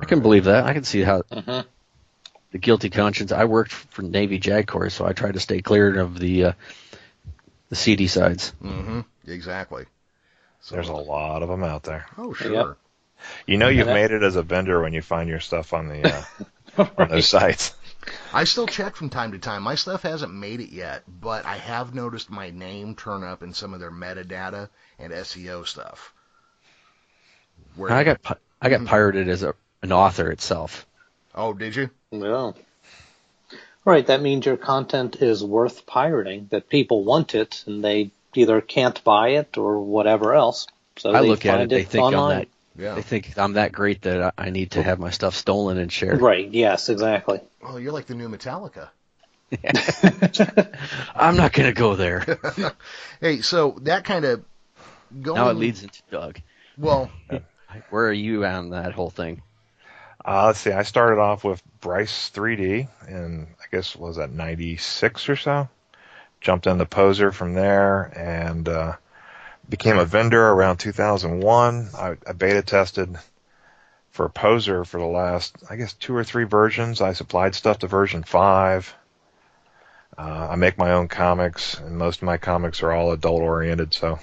I 0.00 0.04
can 0.04 0.20
believe 0.20 0.44
that. 0.44 0.64
I 0.64 0.74
can 0.74 0.84
see 0.84 1.02
how 1.02 1.22
Mhm. 1.22 1.64
the 2.52 2.58
guilty 2.58 2.90
conscience. 2.90 3.32
I 3.32 3.44
worked 3.44 3.72
for 3.72 4.02
Navy 4.02 4.38
JAG 4.38 4.66
Corps, 4.66 4.90
so 4.90 5.06
I 5.06 5.12
tried 5.12 5.34
to 5.34 5.40
stay 5.40 5.60
clear 5.60 5.98
of 5.98 6.18
the 6.18 6.44
uh, 6.44 6.52
the 7.68 7.76
seedy 7.76 8.06
sides. 8.06 8.52
Mm-hmm. 8.62 9.00
Exactly. 9.26 9.86
So, 10.60 10.74
there's 10.76 10.88
a 10.90 10.94
lot 10.94 11.42
of 11.42 11.48
them 11.48 11.64
out 11.64 11.82
there. 11.82 12.06
Oh 12.16 12.32
sure. 12.34 12.52
Yep. 12.52 12.76
You 13.46 13.58
know 13.58 13.68
you've 13.68 13.86
that- 13.86 13.94
made 13.94 14.10
it 14.10 14.22
as 14.22 14.36
a 14.36 14.42
vendor 14.42 14.80
when 14.80 14.92
you 14.92 15.02
find 15.02 15.28
your 15.28 15.40
stuff 15.40 15.72
on 15.72 15.88
the 15.88 16.24
uh, 16.78 16.84
on 16.98 17.08
those 17.08 17.28
sites. 17.28 17.74
I 18.32 18.44
still 18.44 18.66
check 18.66 18.96
from 18.96 19.10
time 19.10 19.32
to 19.32 19.38
time. 19.38 19.62
My 19.62 19.76
stuff 19.76 20.02
hasn't 20.02 20.34
made 20.34 20.60
it 20.60 20.70
yet, 20.70 21.04
but 21.06 21.44
I 21.46 21.56
have 21.56 21.94
noticed 21.94 22.30
my 22.30 22.50
name 22.50 22.96
turn 22.96 23.22
up 23.22 23.42
in 23.42 23.54
some 23.54 23.74
of 23.74 23.80
their 23.80 23.92
metadata 23.92 24.68
and 24.98 25.12
SEO 25.12 25.66
stuff. 25.66 26.12
Where, 27.76 27.92
I 27.92 28.02
got 28.02 28.22
pi- 28.22 28.36
I 28.60 28.68
got 28.70 28.84
pirated 28.86 29.28
as 29.28 29.42
a 29.42 29.54
an 29.82 29.92
author 29.92 30.30
itself. 30.30 30.86
Oh, 31.34 31.52
did 31.52 31.76
you? 31.76 31.90
well. 32.10 32.56
Right, 33.84 34.06
that 34.06 34.22
means 34.22 34.46
your 34.46 34.56
content 34.56 35.16
is 35.20 35.42
worth 35.42 35.86
pirating, 35.86 36.46
that 36.50 36.68
people 36.68 37.02
want 37.02 37.34
it 37.34 37.64
and 37.66 37.82
they 37.82 38.12
either 38.34 38.60
can't 38.60 39.02
buy 39.02 39.30
it 39.30 39.58
or 39.58 39.80
whatever 39.80 40.34
else. 40.34 40.68
So 40.96 41.10
I 41.10 41.20
look 41.20 41.44
at 41.44 41.54
it, 41.54 41.58
find 41.58 41.70
they 41.70 41.82
think 41.82 42.04
I'm 42.04 42.14
online. 42.14 42.38
that 42.38 42.48
Yeah. 42.76 42.94
they 42.94 43.02
think 43.02 43.36
I'm 43.36 43.54
that 43.54 43.72
great 43.72 44.02
that 44.02 44.22
I 44.22 44.46
I 44.46 44.50
need 44.50 44.72
to 44.72 44.82
have 44.82 44.98
my 44.98 45.10
stuff 45.10 45.34
stolen 45.34 45.78
and 45.78 45.92
shared. 45.92 46.20
Right, 46.20 46.48
yes, 46.50 46.88
exactly. 46.88 47.40
Oh, 47.62 47.76
you're 47.76 47.92
like 47.92 48.06
the 48.06 48.14
new 48.14 48.28
Metallica. 48.28 48.88
I'm 51.14 51.36
not 51.36 51.52
going 51.52 51.68
to 51.68 51.74
go 51.78 51.94
there. 51.96 52.38
Hey, 53.20 53.40
so 53.42 53.78
that 53.82 54.04
kind 54.04 54.24
of 54.24 54.42
going. 55.20 55.36
now 55.36 55.50
it 55.50 55.56
leads 55.56 55.82
into 55.82 56.02
Doug. 56.10 56.40
Well, 56.76 57.10
Where 57.90 58.06
are 58.06 58.12
you 58.12 58.44
on 58.44 58.70
that 58.70 58.92
whole 58.92 59.10
thing? 59.10 59.42
Uh, 60.24 60.46
let's 60.46 60.60
see. 60.60 60.72
I 60.72 60.82
started 60.82 61.20
off 61.20 61.44
with 61.44 61.62
Bryce 61.80 62.30
3D, 62.30 62.88
and 63.08 63.46
I 63.60 63.64
guess 63.70 63.96
was 63.96 64.16
that 64.16 64.30
'96 64.32 65.28
or 65.28 65.36
so. 65.36 65.68
Jumped 66.40 66.66
into 66.66 66.86
Poser 66.86 67.32
from 67.32 67.54
there, 67.54 68.12
and 68.16 68.68
uh, 68.68 68.96
became 69.68 69.98
a 69.98 70.04
vendor 70.04 70.46
around 70.48 70.78
2001. 70.78 71.88
I, 71.96 72.16
I 72.26 72.32
beta 72.32 72.62
tested 72.62 73.16
for 74.10 74.28
Poser 74.28 74.84
for 74.84 74.98
the 74.98 75.06
last, 75.06 75.56
I 75.68 75.76
guess, 75.76 75.94
two 75.94 76.14
or 76.14 76.24
three 76.24 76.44
versions. 76.44 77.00
I 77.00 77.14
supplied 77.14 77.54
stuff 77.54 77.78
to 77.78 77.86
version 77.86 78.22
five. 78.22 78.94
Uh, 80.16 80.48
I 80.50 80.56
make 80.56 80.76
my 80.76 80.92
own 80.92 81.08
comics, 81.08 81.78
and 81.78 81.96
most 81.96 82.18
of 82.18 82.24
my 82.24 82.36
comics 82.36 82.82
are 82.82 82.92
all 82.92 83.12
adult 83.12 83.40
oriented, 83.40 83.94
so 83.94 84.18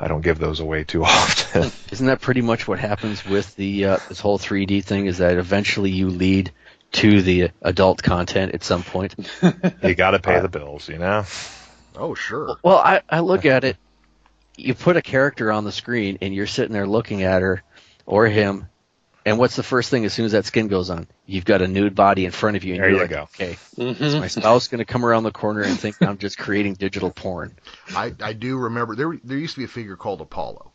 I 0.00 0.08
don't 0.08 0.22
give 0.22 0.38
those 0.38 0.60
away 0.60 0.84
too 0.84 1.04
often. 1.04 1.70
Isn't 1.90 2.06
that 2.06 2.20
pretty 2.20 2.40
much 2.40 2.66
what 2.66 2.78
happens 2.78 3.24
with 3.26 3.54
the 3.56 3.84
uh, 3.84 3.98
this 4.08 4.20
whole 4.20 4.38
3D 4.38 4.82
thing? 4.84 5.06
Is 5.06 5.18
that 5.18 5.36
eventually 5.36 5.90
you 5.90 6.08
lead 6.08 6.52
to 6.92 7.20
the 7.20 7.50
adult 7.60 8.02
content 8.02 8.54
at 8.54 8.64
some 8.64 8.82
point? 8.82 9.14
you 9.82 9.94
got 9.94 10.12
to 10.12 10.18
pay 10.18 10.40
the 10.40 10.48
bills, 10.48 10.88
you 10.88 10.98
know. 10.98 11.24
Oh 11.98 12.14
sure. 12.14 12.56
Well, 12.62 12.78
I, 12.78 13.02
I 13.08 13.20
look 13.20 13.44
at 13.44 13.64
it. 13.64 13.76
You 14.56 14.74
put 14.74 14.96
a 14.96 15.02
character 15.02 15.52
on 15.52 15.64
the 15.64 15.72
screen, 15.72 16.18
and 16.20 16.34
you're 16.34 16.46
sitting 16.46 16.72
there 16.72 16.86
looking 16.86 17.22
at 17.22 17.42
her 17.42 17.62
or 18.06 18.26
him, 18.26 18.66
and 19.24 19.38
what's 19.38 19.56
the 19.56 19.62
first 19.62 19.90
thing 19.90 20.04
as 20.04 20.12
soon 20.12 20.24
as 20.24 20.32
that 20.32 20.46
skin 20.46 20.68
goes 20.68 20.90
on? 20.90 21.06
You've 21.26 21.44
got 21.44 21.62
a 21.62 21.68
nude 21.68 21.94
body 21.94 22.24
in 22.24 22.30
front 22.32 22.56
of 22.56 22.64
you, 22.64 22.74
and 22.74 22.82
There 22.82 22.88
you're 22.90 22.96
you 22.96 23.02
like, 23.02 23.10
go. 23.10 23.22
okay, 23.34 23.56
Mhm. 23.76 24.00
is 24.00 24.16
my 24.16 24.26
spouse 24.26 24.68
going 24.68 24.78
to 24.78 24.84
come 24.84 25.04
around 25.04 25.22
the 25.24 25.30
corner 25.32 25.60
and 25.62 25.78
think 25.78 26.00
I'm 26.02 26.18
just 26.18 26.38
creating 26.38 26.74
digital 26.74 27.10
porn? 27.10 27.54
I 27.94 28.14
I 28.20 28.32
do 28.32 28.56
remember 28.56 28.96
there 28.96 29.12
there 29.22 29.38
used 29.38 29.54
to 29.54 29.60
be 29.60 29.64
a 29.64 29.68
figure 29.68 29.96
called 29.96 30.20
Apollo. 30.20 30.72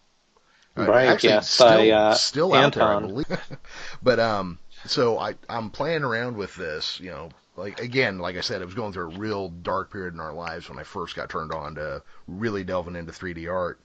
Uh, 0.77 0.86
Right, 0.86 1.07
actually, 1.09 1.29
yes, 1.29 1.49
still, 1.51 1.67
by, 1.67 1.89
uh, 1.89 2.13
still 2.15 2.53
out 2.53 2.73
there, 2.73 2.83
I 2.83 2.99
believe. 2.99 3.27
but 4.01 4.19
um, 4.19 4.57
so 4.86 5.19
I 5.19 5.36
I'm 5.49 5.69
playing 5.69 6.03
around 6.03 6.36
with 6.38 6.55
this, 6.55 6.99
you 6.99 7.09
know, 7.12 7.29
like 7.56 7.80
again, 7.80 8.20
like 8.20 8.38
I 8.38 8.42
said, 8.42 8.62
it 8.62 8.66
was 8.66 8.74
going 8.74 8.94
through 8.94 9.04
a 9.16 9.20
real 9.20 9.50
dark 9.50 9.92
period 9.92 10.13
in 10.13 10.20
our 10.20 10.34
lives 10.34 10.70
when 10.70 10.80
I 10.80 10.84
first 10.84 11.16
got 11.16 11.30
turned 11.30 11.52
on 11.52 11.76
to 11.76 12.02
really 12.28 12.63
delving 12.63 12.96
into 12.96 13.12
3D 13.12 13.52
art, 13.52 13.80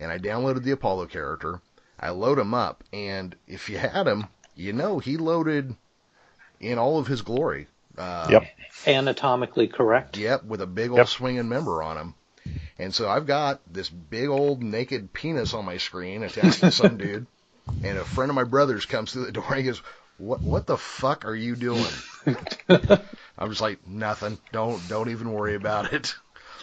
and 0.00 0.10
I 0.10 0.18
downloaded 0.18 0.62
the 0.62 0.72
Apollo 0.72 1.06
character. 1.06 1.60
I 2.00 2.10
load 2.10 2.38
him 2.38 2.54
up, 2.54 2.82
and 2.92 3.36
if 3.46 3.68
you 3.68 3.78
had 3.78 4.06
him, 4.06 4.26
you 4.56 4.72
know 4.72 4.98
he 4.98 5.16
loaded 5.16 5.74
in 6.60 6.78
all 6.78 6.98
of 6.98 7.06
his 7.06 7.22
glory. 7.22 7.68
Uh, 7.96 8.30
Yep. 8.30 8.56
Anatomically 8.86 9.68
correct. 9.68 10.16
Yep, 10.16 10.44
with 10.44 10.60
a 10.60 10.66
big 10.66 10.90
old 10.90 10.98
Yep. 10.98 11.08
swinging 11.08 11.48
member 11.48 11.82
on 11.82 11.96
him. 11.96 12.14
And 12.78 12.92
so 12.94 13.08
I've 13.08 13.26
got 13.26 13.60
this 13.72 13.88
big 13.88 14.28
old 14.28 14.62
naked 14.62 15.12
penis 15.12 15.54
on 15.54 15.64
my 15.64 15.76
screen 15.76 16.22
attached 16.22 16.60
to 16.60 16.72
some 16.72 16.96
dude. 16.98 17.26
And 17.84 17.98
a 17.98 18.04
friend 18.04 18.30
of 18.30 18.34
my 18.34 18.44
brother's 18.44 18.86
comes 18.86 19.12
through 19.12 19.26
the 19.26 19.32
door 19.32 19.44
and 19.48 19.58
he 19.58 19.62
goes, 19.64 19.82
what 20.22 20.40
what 20.40 20.66
the 20.66 20.76
fuck 20.76 21.24
are 21.24 21.34
you 21.34 21.56
doing? 21.56 21.84
I'm 22.68 23.48
just 23.48 23.60
like 23.60 23.86
nothing. 23.86 24.38
Don't 24.52 24.80
don't 24.88 25.10
even 25.10 25.32
worry 25.32 25.56
about 25.56 25.92
it. 25.92 26.14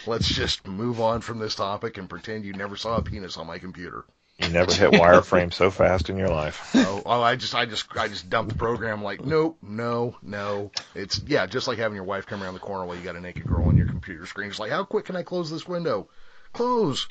Let's 0.06 0.28
just 0.28 0.66
move 0.66 0.98
on 1.00 1.20
from 1.20 1.38
this 1.38 1.54
topic 1.54 1.98
and 1.98 2.08
pretend 2.08 2.46
you 2.46 2.54
never 2.54 2.76
saw 2.76 2.96
a 2.96 3.02
penis 3.02 3.36
on 3.36 3.46
my 3.46 3.58
computer. 3.58 4.04
You 4.38 4.48
never 4.48 4.72
hit 4.72 4.92
wireframe 4.92 5.52
so 5.52 5.70
fast 5.70 6.08
in 6.08 6.16
your 6.16 6.28
life. 6.28 6.74
Oh, 6.90 7.02
oh, 7.04 7.20
I 7.22 7.36
just 7.36 7.54
I 7.54 7.66
just 7.66 7.94
I 7.96 8.08
just 8.08 8.30
dumped 8.30 8.52
the 8.52 8.58
program 8.58 9.02
like 9.02 9.24
nope, 9.24 9.58
no, 9.62 10.16
no. 10.22 10.70
It's 10.94 11.20
yeah, 11.26 11.44
just 11.46 11.68
like 11.68 11.78
having 11.78 11.96
your 11.96 12.04
wife 12.04 12.26
come 12.26 12.42
around 12.42 12.54
the 12.54 12.60
corner 12.60 12.86
while 12.86 12.96
you 12.96 13.02
got 13.02 13.16
a 13.16 13.20
naked 13.20 13.46
girl 13.46 13.68
on 13.68 13.76
your 13.76 13.86
computer 13.86 14.24
screen. 14.24 14.48
It's 14.48 14.58
like 14.58 14.70
how 14.70 14.84
quick 14.84 15.04
can 15.04 15.16
I 15.16 15.22
close 15.22 15.50
this 15.50 15.68
window? 15.68 16.08
Close. 16.54 17.06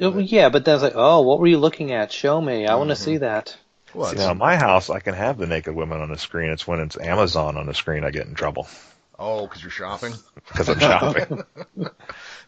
Oh, 0.00 0.18
yeah, 0.18 0.50
but 0.50 0.66
that's 0.66 0.82
like, 0.82 0.92
oh, 0.94 1.22
what 1.22 1.40
were 1.40 1.46
you 1.46 1.58
looking 1.58 1.92
at? 1.92 2.12
Show 2.12 2.38
me. 2.38 2.66
I 2.66 2.74
want 2.74 2.90
to 2.90 2.94
mm-hmm. 2.94 3.02
see 3.02 3.16
that. 3.16 3.56
Well, 3.94 4.10
See, 4.10 4.16
now, 4.16 4.32
in 4.32 4.38
my 4.38 4.56
house, 4.56 4.90
I 4.90 4.98
can 5.00 5.14
have 5.14 5.38
the 5.38 5.46
naked 5.46 5.74
women 5.74 6.00
on 6.00 6.10
the 6.10 6.18
screen. 6.18 6.50
It's 6.50 6.66
when 6.66 6.80
it's 6.80 6.98
Amazon 6.98 7.56
on 7.56 7.66
the 7.66 7.74
screen 7.74 8.04
I 8.04 8.10
get 8.10 8.26
in 8.26 8.34
trouble 8.34 8.66
oh, 9.18 9.46
because 9.46 9.62
you're 9.62 9.70
shopping. 9.70 10.12
because 10.48 10.68
I'm 10.68 10.78
shopping. 10.80 11.42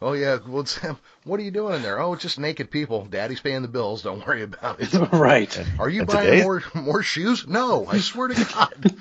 Oh 0.03 0.13
yeah, 0.13 0.37
well, 0.47 0.61
it's, 0.61 0.77
what 1.25 1.41
are 1.41 1.43
you 1.43 1.51
doing 1.51 1.75
in 1.77 1.81
there? 1.83 1.99
Oh, 1.99 2.13
it's 2.13 2.21
just 2.23 2.39
naked 2.39 2.71
people. 2.71 3.07
Daddy's 3.07 3.41
paying 3.41 3.63
the 3.63 3.69
bills. 3.69 4.03
Don't 4.03 4.27
worry 4.27 4.43
about 4.43 4.79
it. 4.79 4.93
right. 5.13 5.67
Are 5.79 5.89
you 5.89 6.01
And 6.01 6.09
buying 6.09 6.27
today- 6.27 6.43
more 6.43 6.63
more 6.75 7.03
shoes? 7.03 7.47
No, 7.49 7.87
I 7.87 8.01
swear 8.01 8.29
to 8.29 8.45
God. 8.53 8.95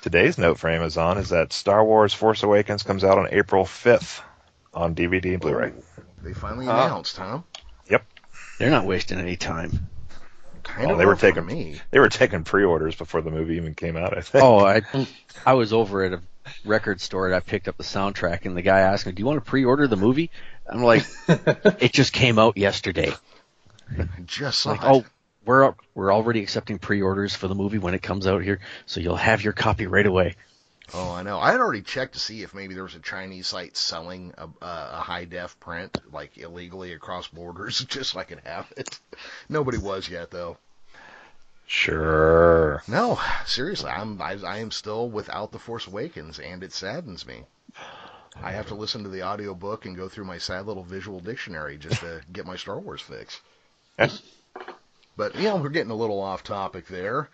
Today's 0.00 0.38
note 0.38 0.58
for 0.58 0.68
Amazon 0.68 1.18
is 1.18 1.28
that 1.28 1.52
Star 1.52 1.84
Wars 1.84 2.12
Force 2.12 2.42
Awakens 2.42 2.82
comes 2.82 3.04
out 3.04 3.18
on 3.18 3.28
April 3.30 3.64
5th 3.64 4.20
on 4.74 4.96
DVD 4.96 5.26
and 5.34 5.40
Blu-ray. 5.40 5.72
They 6.24 6.32
finally 6.32 6.66
Ah. 6.66 6.86
announced, 6.86 7.16
huh? 7.18 7.42
Yep. 7.88 8.04
They're 8.58 8.70
not 8.70 8.84
wasting 8.84 9.20
any 9.20 9.36
time. 9.36 9.88
Kind 10.74 10.86
Well, 10.86 10.92
of 10.94 10.98
they 10.98 11.06
were 11.06 11.16
taking- 11.16 11.46
me. 11.46 11.80
They 11.90 11.98
were 11.98 12.08
taking 12.08 12.44
pre-orders 12.44 12.94
before 12.96 13.20
the 13.22 13.30
movie 13.30 13.56
even 13.56 13.74
came 13.74 13.96
out, 13.96 14.16
I 14.16 14.20
think. 14.22 14.42
Oh, 14.44 14.58
I 14.64 14.82
I 15.46 15.54
was 15.54 15.72
over 15.72 16.02
at 16.04 16.12
a 16.12 16.20
record 16.64 17.00
store 17.00 17.26
and 17.26 17.34
I 17.34 17.40
picked 17.40 17.68
up 17.68 17.76
the 17.76 17.84
soundtrack 17.84 18.46
and 18.46 18.56
the 18.56 18.62
guy 18.62 18.80
asked 18.80 19.06
me, 19.06 19.12
"Do 19.12 19.20
you 19.20 19.26
want 19.26 19.44
to 19.44 19.48
pre-order 19.48 19.86
the 19.86 19.96
movie?" 19.96 20.30
I'm 20.66 20.82
like, 20.82 21.04
"It 21.28 21.92
just 21.92 22.12
came 22.12 22.38
out 22.38 22.56
yesterday." 22.56 23.12
Just 24.26 24.64
Like, 24.66 24.80
oh, 24.82 25.00
it. 25.00 25.04
oh, 25.04 25.08
we're 25.44 25.74
we're 25.94 26.12
already 26.12 26.42
accepting 26.42 26.78
pre-orders 26.78 27.34
for 27.34 27.48
the 27.48 27.54
movie 27.54 27.78
when 27.78 27.94
it 27.94 28.02
comes 28.02 28.26
out 28.26 28.42
here, 28.42 28.60
so 28.86 29.00
you'll 29.00 29.16
have 29.16 29.42
your 29.44 29.52
copy 29.52 29.86
right 29.86 30.06
away. 30.06 30.36
Oh, 30.94 31.12
I 31.12 31.22
know. 31.22 31.38
I 31.38 31.52
had 31.52 31.60
already 31.60 31.82
checked 31.82 32.14
to 32.14 32.20
see 32.20 32.42
if 32.42 32.54
maybe 32.54 32.74
there 32.74 32.82
was 32.82 32.94
a 32.94 33.00
Chinese 33.00 33.46
site 33.46 33.76
selling 33.76 34.34
a, 34.36 34.44
a, 34.44 34.88
a 34.92 35.00
high 35.00 35.24
def 35.24 35.58
print, 35.60 35.96
like 36.12 36.36
illegally 36.36 36.92
across 36.92 37.28
borders, 37.28 37.84
just 37.88 38.12
so 38.12 38.18
I 38.20 38.24
could 38.24 38.40
have 38.44 38.72
it. 38.76 38.98
Nobody 39.48 39.78
was 39.78 40.08
yet, 40.08 40.30
though. 40.30 40.58
Sure. 41.66 42.82
No, 42.86 43.18
seriously, 43.46 43.90
I'm 43.90 44.20
I, 44.20 44.36
I 44.44 44.58
am 44.58 44.70
still 44.70 45.08
without 45.08 45.52
the 45.52 45.58
Force 45.58 45.86
Awakens, 45.86 46.38
and 46.38 46.62
it 46.62 46.72
saddens 46.72 47.24
me. 47.26 47.44
I 48.42 48.52
have 48.52 48.66
to 48.68 48.74
listen 48.74 49.02
to 49.04 49.08
the 49.08 49.22
audiobook 49.22 49.86
and 49.86 49.96
go 49.96 50.08
through 50.08 50.24
my 50.24 50.38
sad 50.38 50.66
little 50.66 50.82
visual 50.82 51.20
dictionary 51.20 51.78
just 51.78 52.00
to 52.00 52.22
get 52.32 52.46
my 52.46 52.56
Star 52.56 52.78
Wars 52.78 53.00
fix. 53.00 53.40
but 55.16 55.34
you 55.36 55.44
know, 55.44 55.56
we're 55.56 55.68
getting 55.70 55.90
a 55.92 55.96
little 55.96 56.20
off 56.20 56.42
topic 56.42 56.88
there. 56.88 57.28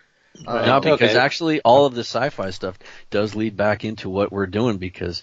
Uh, 0.46 0.66
no, 0.66 0.80
because 0.80 1.10
okay. 1.10 1.18
actually, 1.18 1.60
all 1.60 1.86
of 1.86 1.94
the 1.94 2.00
sci-fi 2.04 2.50
stuff 2.50 2.78
does 3.10 3.34
lead 3.34 3.56
back 3.56 3.84
into 3.84 4.08
what 4.08 4.30
we're 4.32 4.46
doing 4.46 4.78
because 4.78 5.22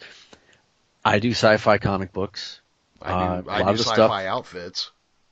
I 1.04 1.19
do 1.19 1.32
sci-fi 1.32 1.78
comic 1.78 2.12
books. 2.12 2.60
I 3.01 3.12
uh, 3.12 3.41
do, 3.41 3.49
a 3.49 3.51
I 3.51 3.60
lot 3.60 3.65
do 3.65 3.71
of 3.71 3.78
the 3.78 3.84
sci-fi 3.84 3.95
stuff- 3.95 4.12
outfits. 4.12 4.91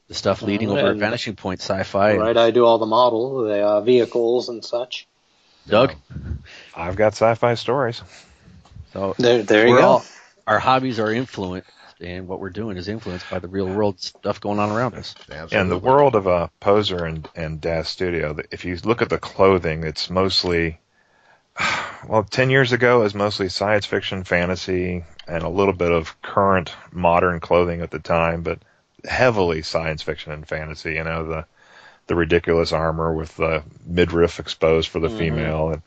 The 0.09 0.13
stuff 0.15 0.41
leading 0.41 0.69
over 0.69 0.87
at 0.87 0.97
Vanishing 0.97 1.35
Point 1.35 1.61
Sci-Fi. 1.61 2.17
Right. 2.17 2.35
I 2.37 2.51
do 2.51 2.65
all 2.65 2.77
the 2.77 2.85
model, 2.85 3.45
the 3.45 3.61
uh, 3.63 3.81
vehicles 3.81 4.49
and 4.49 4.63
such. 4.63 5.07
Doug. 5.65 5.95
I've 6.75 6.97
got 6.97 7.13
sci-fi 7.13 7.55
stories. 7.55 8.01
So 8.91 9.15
There, 9.17 9.43
there 9.43 9.65
you 9.67 9.77
go. 9.77 9.81
all 9.81 10.05
our 10.45 10.59
hobbies 10.59 10.99
are 10.99 11.11
influenced, 11.11 11.69
and 12.01 12.27
what 12.27 12.39
we're 12.39 12.49
doing 12.49 12.77
is 12.77 12.87
influenced 12.87 13.29
by 13.29 13.39
the 13.39 13.47
real 13.47 13.67
world 13.67 13.99
stuff 13.99 14.41
going 14.41 14.59
on 14.59 14.69
around 14.69 14.95
us. 14.95 15.15
Absolutely. 15.29 15.57
In 15.57 15.69
the 15.69 15.77
world 15.77 16.15
of 16.15 16.27
uh, 16.27 16.47
Poser 16.59 17.05
and, 17.05 17.27
and 17.35 17.61
Daz 17.61 17.89
Studio, 17.89 18.37
if 18.51 18.65
you 18.65 18.77
look 18.83 19.01
at 19.01 19.09
the 19.09 19.17
clothing, 19.17 19.83
it's 19.83 20.09
mostly, 20.09 20.79
well, 22.07 22.23
10 22.23 22.49
years 22.49 22.71
ago, 22.71 23.01
it 23.01 23.03
was 23.03 23.15
mostly 23.15 23.49
science 23.49 23.85
fiction, 23.85 24.23
fantasy, 24.23 25.05
and 25.27 25.43
a 25.43 25.49
little 25.49 25.73
bit 25.73 25.91
of 25.91 26.21
current 26.21 26.73
modern 26.91 27.39
clothing 27.39 27.81
at 27.81 27.91
the 27.91 27.99
time, 27.99 28.41
but 28.41 28.59
heavily 29.05 29.61
science 29.61 30.01
fiction 30.01 30.31
and 30.31 30.47
fantasy. 30.47 30.95
You 30.95 31.03
know, 31.03 31.25
the 31.25 31.45
the 32.07 32.15
ridiculous 32.15 32.73
armor 32.73 33.13
with 33.13 33.35
the 33.37 33.63
midriff 33.85 34.39
exposed 34.39 34.89
for 34.89 34.99
the 34.99 35.07
Mhm. 35.07 35.17
female. 35.17 35.69
And, 35.69 35.81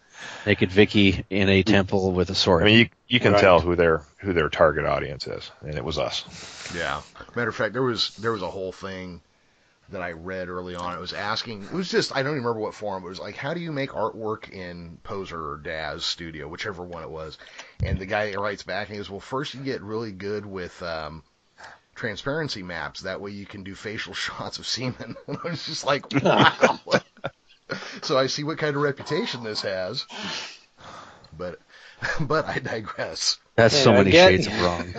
Naked 0.46 0.70
Vicky 0.70 1.24
in 1.30 1.48
a 1.48 1.62
temple 1.62 2.12
with 2.12 2.30
a 2.30 2.34
sword. 2.34 2.62
I 2.62 2.66
mean, 2.66 2.78
you 2.78 2.88
you 3.08 3.20
can 3.20 3.32
Right. 3.32 3.40
tell 3.40 3.60
who 3.60 3.76
their 3.76 4.02
who 4.18 4.32
their 4.32 4.48
target 4.48 4.84
audience 4.84 5.26
is, 5.26 5.50
and 5.60 5.74
it 5.74 5.84
was 5.84 5.98
us. 5.98 6.24
Yeah. 6.74 7.02
Matter 7.34 7.48
of 7.50 7.56
fact, 7.56 7.72
there 7.72 7.82
was 7.82 8.16
there 8.16 8.32
was 8.32 8.42
a 8.42 8.50
whole 8.50 8.72
thing 8.72 9.20
that 9.90 10.02
I 10.02 10.12
read 10.12 10.48
early 10.48 10.74
on. 10.74 10.96
It 10.96 11.00
was 11.00 11.12
asking. 11.12 11.62
It 11.64 11.72
was 11.72 11.88
just 11.88 12.14
I 12.14 12.22
don't 12.22 12.32
even 12.32 12.44
remember 12.44 12.60
what 12.60 12.74
forum. 12.74 13.04
It 13.04 13.08
was 13.08 13.20
like, 13.20 13.36
how 13.36 13.54
do 13.54 13.60
you 13.60 13.70
make 13.70 13.90
artwork 13.90 14.50
in 14.50 14.98
Poser 15.04 15.52
or 15.52 15.58
Daz 15.58 16.04
Studio, 16.04 16.48
whichever 16.48 16.82
one 16.82 17.02
it 17.04 17.10
was. 17.10 17.38
And 17.84 17.98
the 17.98 18.06
guy 18.06 18.34
writes 18.34 18.64
back 18.64 18.88
and 18.88 18.96
he 18.96 18.98
goes, 18.98 19.10
well, 19.10 19.20
first 19.20 19.54
you 19.54 19.60
get 19.60 19.82
really 19.82 20.10
good 20.10 20.44
with 20.44 20.82
um, 20.82 21.22
transparency 21.94 22.62
maps. 22.64 23.00
That 23.02 23.20
way 23.20 23.30
you 23.30 23.46
can 23.46 23.62
do 23.62 23.74
facial 23.76 24.14
shots 24.26 24.58
of 24.58 24.66
semen. 24.66 25.14
And 25.28 25.38
I 25.44 25.48
was 25.50 25.64
just 25.66 25.84
like, 25.86 26.04
wow. 26.22 26.80
So 28.06 28.18
I 28.18 28.26
see 28.26 28.44
what 28.44 28.58
kind 28.58 28.76
of 28.76 28.82
reputation 28.82 29.42
this 29.44 29.62
has. 29.62 30.06
But 31.36 31.58
but 32.20 32.46
I 32.46 32.58
digress. 32.58 33.38
That's 33.56 33.76
so 33.76 33.92
many 33.92 34.10
get- 34.10 34.30
shades 34.30 34.46
of 34.46 34.60
wrong. 34.60 34.94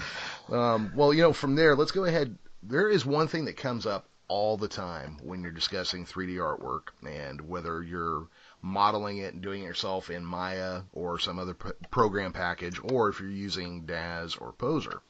Um, 0.48 0.92
well, 0.94 1.12
you 1.12 1.22
know, 1.22 1.32
from 1.32 1.56
there, 1.56 1.74
let's 1.74 1.90
go 1.90 2.04
ahead. 2.04 2.38
There 2.62 2.88
is 2.88 3.04
one 3.04 3.26
thing 3.28 3.46
that 3.46 3.56
comes 3.56 3.84
up 3.84 4.08
all 4.28 4.56
the 4.56 4.68
time 4.68 5.18
when 5.22 5.42
you're 5.42 5.50
discussing 5.50 6.04
3D 6.04 6.36
artwork, 6.36 6.88
and 7.04 7.40
whether 7.40 7.82
you're 7.82 8.28
modeling 8.62 9.18
it 9.18 9.34
and 9.34 9.42
doing 9.42 9.62
it 9.62 9.66
yourself 9.66 10.10
in 10.10 10.24
Maya 10.24 10.82
or 10.92 11.18
some 11.18 11.38
other 11.38 11.54
p- 11.54 11.70
program 11.90 12.32
package, 12.32 12.78
or 12.80 13.08
if 13.08 13.20
you're 13.20 13.30
using 13.30 13.86
Daz 13.86 14.36
or 14.36 14.52
Poser. 14.52 15.00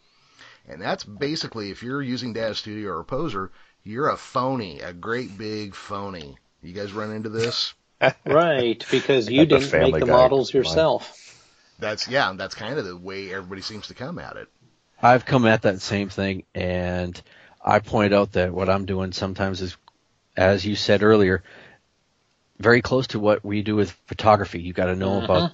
And 0.69 0.81
that's 0.81 1.05
basically 1.05 1.71
if 1.71 1.83
you're 1.83 2.03
using 2.03 2.33
Daz 2.33 2.59
Studio 2.59 2.93
or 2.93 3.05
Poser, 3.05 3.53
you're 3.85 4.09
a 4.09 4.17
phony, 4.17 4.81
a 4.81 4.93
great 4.93 5.37
big 5.39 5.75
phony. 5.75 6.39
You 6.67 6.73
guys 6.73 6.93
run 6.93 7.13
into 7.13 7.29
this? 7.29 7.75
Right, 8.27 8.85
because 8.91 9.31
you 9.31 9.47
didn't 9.47 9.69
Family 9.69 9.93
make 9.93 10.01
the 10.01 10.07
Guy 10.07 10.13
models 10.13 10.53
line. 10.53 10.61
yourself. 10.61 11.43
That's 11.79 12.07
yeah, 12.09 12.33
that's 12.37 12.55
kind 12.55 12.79
of 12.79 12.85
the 12.85 12.95
way 12.95 13.33
everybody 13.33 13.63
seems 13.63 13.89
to 13.89 13.95
come 13.95 14.19
at 14.19 14.37
it. 14.37 14.49
I've 15.01 15.25
come 15.25 15.47
at 15.47 15.63
that 15.63 15.81
same 15.81 16.11
thing, 16.11 16.45
and 16.55 17.21
I 17.65 17.79
point 17.79 18.13
out 18.13 18.33
that 18.33 18.53
what 18.53 18.69
I'm 18.69 18.85
doing 18.85 19.13
sometimes 19.13 19.63
is, 19.63 19.79
as 20.37 20.65
you 20.67 20.77
said 20.77 21.03
earlier, 21.03 21.43
very 22.59 22.83
close 22.83 23.07
to 23.09 23.19
what 23.19 23.43
we 23.43 23.63
do 23.63 23.77
with 23.77 23.93
photography. 24.07 24.61
You 24.61 24.75
got 24.75 24.87
to 24.87 24.97
know 24.97 25.23
about, 25.23 25.53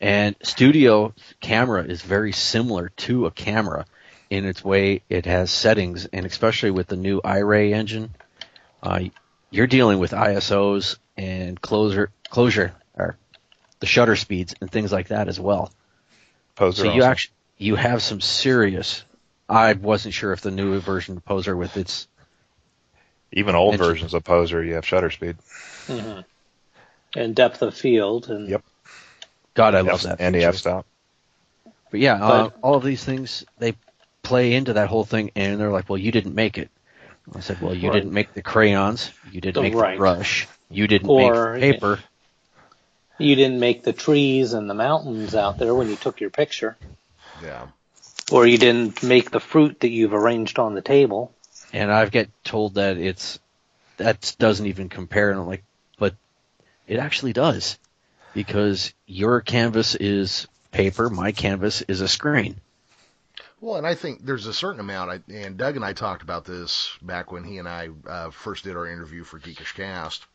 and 0.00 0.34
studio 0.42 1.14
camera 1.40 1.84
is 1.84 2.02
very 2.02 2.32
similar 2.32 2.88
to 2.96 3.26
a 3.26 3.30
camera 3.30 3.86
in 4.30 4.44
its 4.44 4.64
way. 4.64 5.02
It 5.08 5.26
has 5.26 5.52
settings, 5.52 6.06
and 6.06 6.26
especially 6.26 6.72
with 6.72 6.88
the 6.88 6.96
new 6.96 7.20
iRay 7.20 7.72
engine, 7.72 8.14
uh, 8.82 9.00
you're 9.50 9.66
dealing 9.66 9.98
with 9.98 10.12
ISOs 10.12 10.98
and 11.16 11.60
closure, 11.60 12.10
closure, 12.30 12.74
or 12.94 13.16
the 13.80 13.86
shutter 13.86 14.16
speeds 14.16 14.54
and 14.60 14.70
things 14.70 14.92
like 14.92 15.08
that 15.08 15.28
as 15.28 15.38
well. 15.40 15.70
Poser 16.56 16.82
So 16.82 16.94
you 16.94 17.02
also. 17.02 17.10
actually 17.10 17.34
you 17.58 17.74
have 17.76 18.02
some 18.02 18.20
serious. 18.20 19.04
I 19.48 19.72
wasn't 19.72 20.14
sure 20.14 20.32
if 20.32 20.42
the 20.42 20.50
new 20.50 20.78
version 20.80 21.16
of 21.16 21.24
Poser 21.24 21.56
with 21.56 21.76
its 21.76 22.06
even 23.32 23.54
old 23.54 23.74
Engine. 23.74 23.86
versions 23.86 24.14
of 24.14 24.24
Poser, 24.24 24.62
you 24.62 24.74
have 24.74 24.86
shutter 24.86 25.10
speed. 25.10 25.36
hmm 25.86 26.20
And 27.16 27.34
depth 27.34 27.62
of 27.62 27.74
field. 27.74 28.28
And 28.28 28.48
Yep. 28.48 28.62
God, 29.54 29.74
I 29.74 29.80
love 29.80 30.00
F- 30.00 30.04
that. 30.04 30.20
and 30.20 30.34
the 30.34 30.44
f-stop. 30.44 30.86
But 31.90 32.00
yeah, 32.00 32.22
uh, 32.22 32.50
all 32.62 32.74
of 32.74 32.84
these 32.84 33.02
things 33.04 33.44
they 33.58 33.74
play 34.22 34.52
into 34.54 34.74
that 34.74 34.88
whole 34.88 35.04
thing, 35.04 35.30
and 35.34 35.58
they're 35.58 35.70
like, 35.72 35.88
"Well, 35.88 35.98
you 35.98 36.12
didn't 36.12 36.34
make 36.34 36.58
it." 36.58 36.70
I 37.34 37.40
said, 37.40 37.60
"Well, 37.60 37.74
you 37.74 37.88
Right. 37.88 37.94
didn't 37.94 38.12
make 38.12 38.34
the 38.34 38.42
crayons, 38.42 39.10
you 39.30 39.40
didn't 39.40 39.62
make 39.62 39.74
Right. 39.74 39.92
the 39.92 39.98
brush, 39.98 40.48
you 40.70 40.86
didn't 40.86 41.08
Or- 41.08 41.54
make 41.54 41.60
the 41.60 41.72
paper." 41.72 42.00
You 43.18 43.34
didn't 43.34 43.58
make 43.58 43.82
the 43.82 43.92
trees 43.92 44.52
and 44.52 44.70
the 44.70 44.74
mountains 44.74 45.34
out 45.34 45.58
there 45.58 45.74
when 45.74 45.88
you 45.88 45.96
took 45.96 46.20
your 46.20 46.30
picture. 46.30 46.76
Yeah. 47.42 47.66
Or 48.30 48.46
you 48.46 48.58
didn't 48.58 49.02
make 49.02 49.30
the 49.30 49.40
fruit 49.40 49.80
that 49.80 49.88
you've 49.88 50.14
arranged 50.14 50.58
on 50.58 50.74
the 50.74 50.82
table. 50.82 51.32
And 51.72 51.90
I've 51.90 52.12
get 52.12 52.30
told 52.44 52.74
that 52.74 52.96
it's 52.96 53.40
that 53.96 54.36
doesn't 54.38 54.66
even 54.66 54.88
compare, 54.88 55.30
and 55.30 55.40
I'm 55.40 55.46
like, 55.48 55.64
but 55.98 56.14
it 56.86 56.98
actually 56.98 57.32
does, 57.32 57.76
because 58.34 58.94
your 59.06 59.40
canvas 59.40 59.96
is 59.96 60.46
paper, 60.70 61.10
my 61.10 61.32
canvas 61.32 61.82
is 61.82 62.00
a 62.00 62.08
screen. 62.08 62.60
Well, 63.60 63.76
and 63.76 63.86
I 63.86 63.94
think 63.94 64.24
there's 64.24 64.46
a 64.46 64.54
certain 64.54 64.80
amount, 64.80 65.10
I, 65.10 65.32
and 65.32 65.56
Doug 65.56 65.76
and 65.76 65.84
I 65.84 65.92
talked 65.92 66.22
about 66.22 66.44
this 66.44 66.96
back 67.02 67.32
when 67.32 67.42
he 67.42 67.58
and 67.58 67.68
I 67.68 67.88
uh, 68.06 68.30
first 68.30 68.64
did 68.64 68.76
our 68.76 68.86
interview 68.86 69.24
for 69.24 69.40
Geekish 69.40 69.74
Cast. 69.74 70.26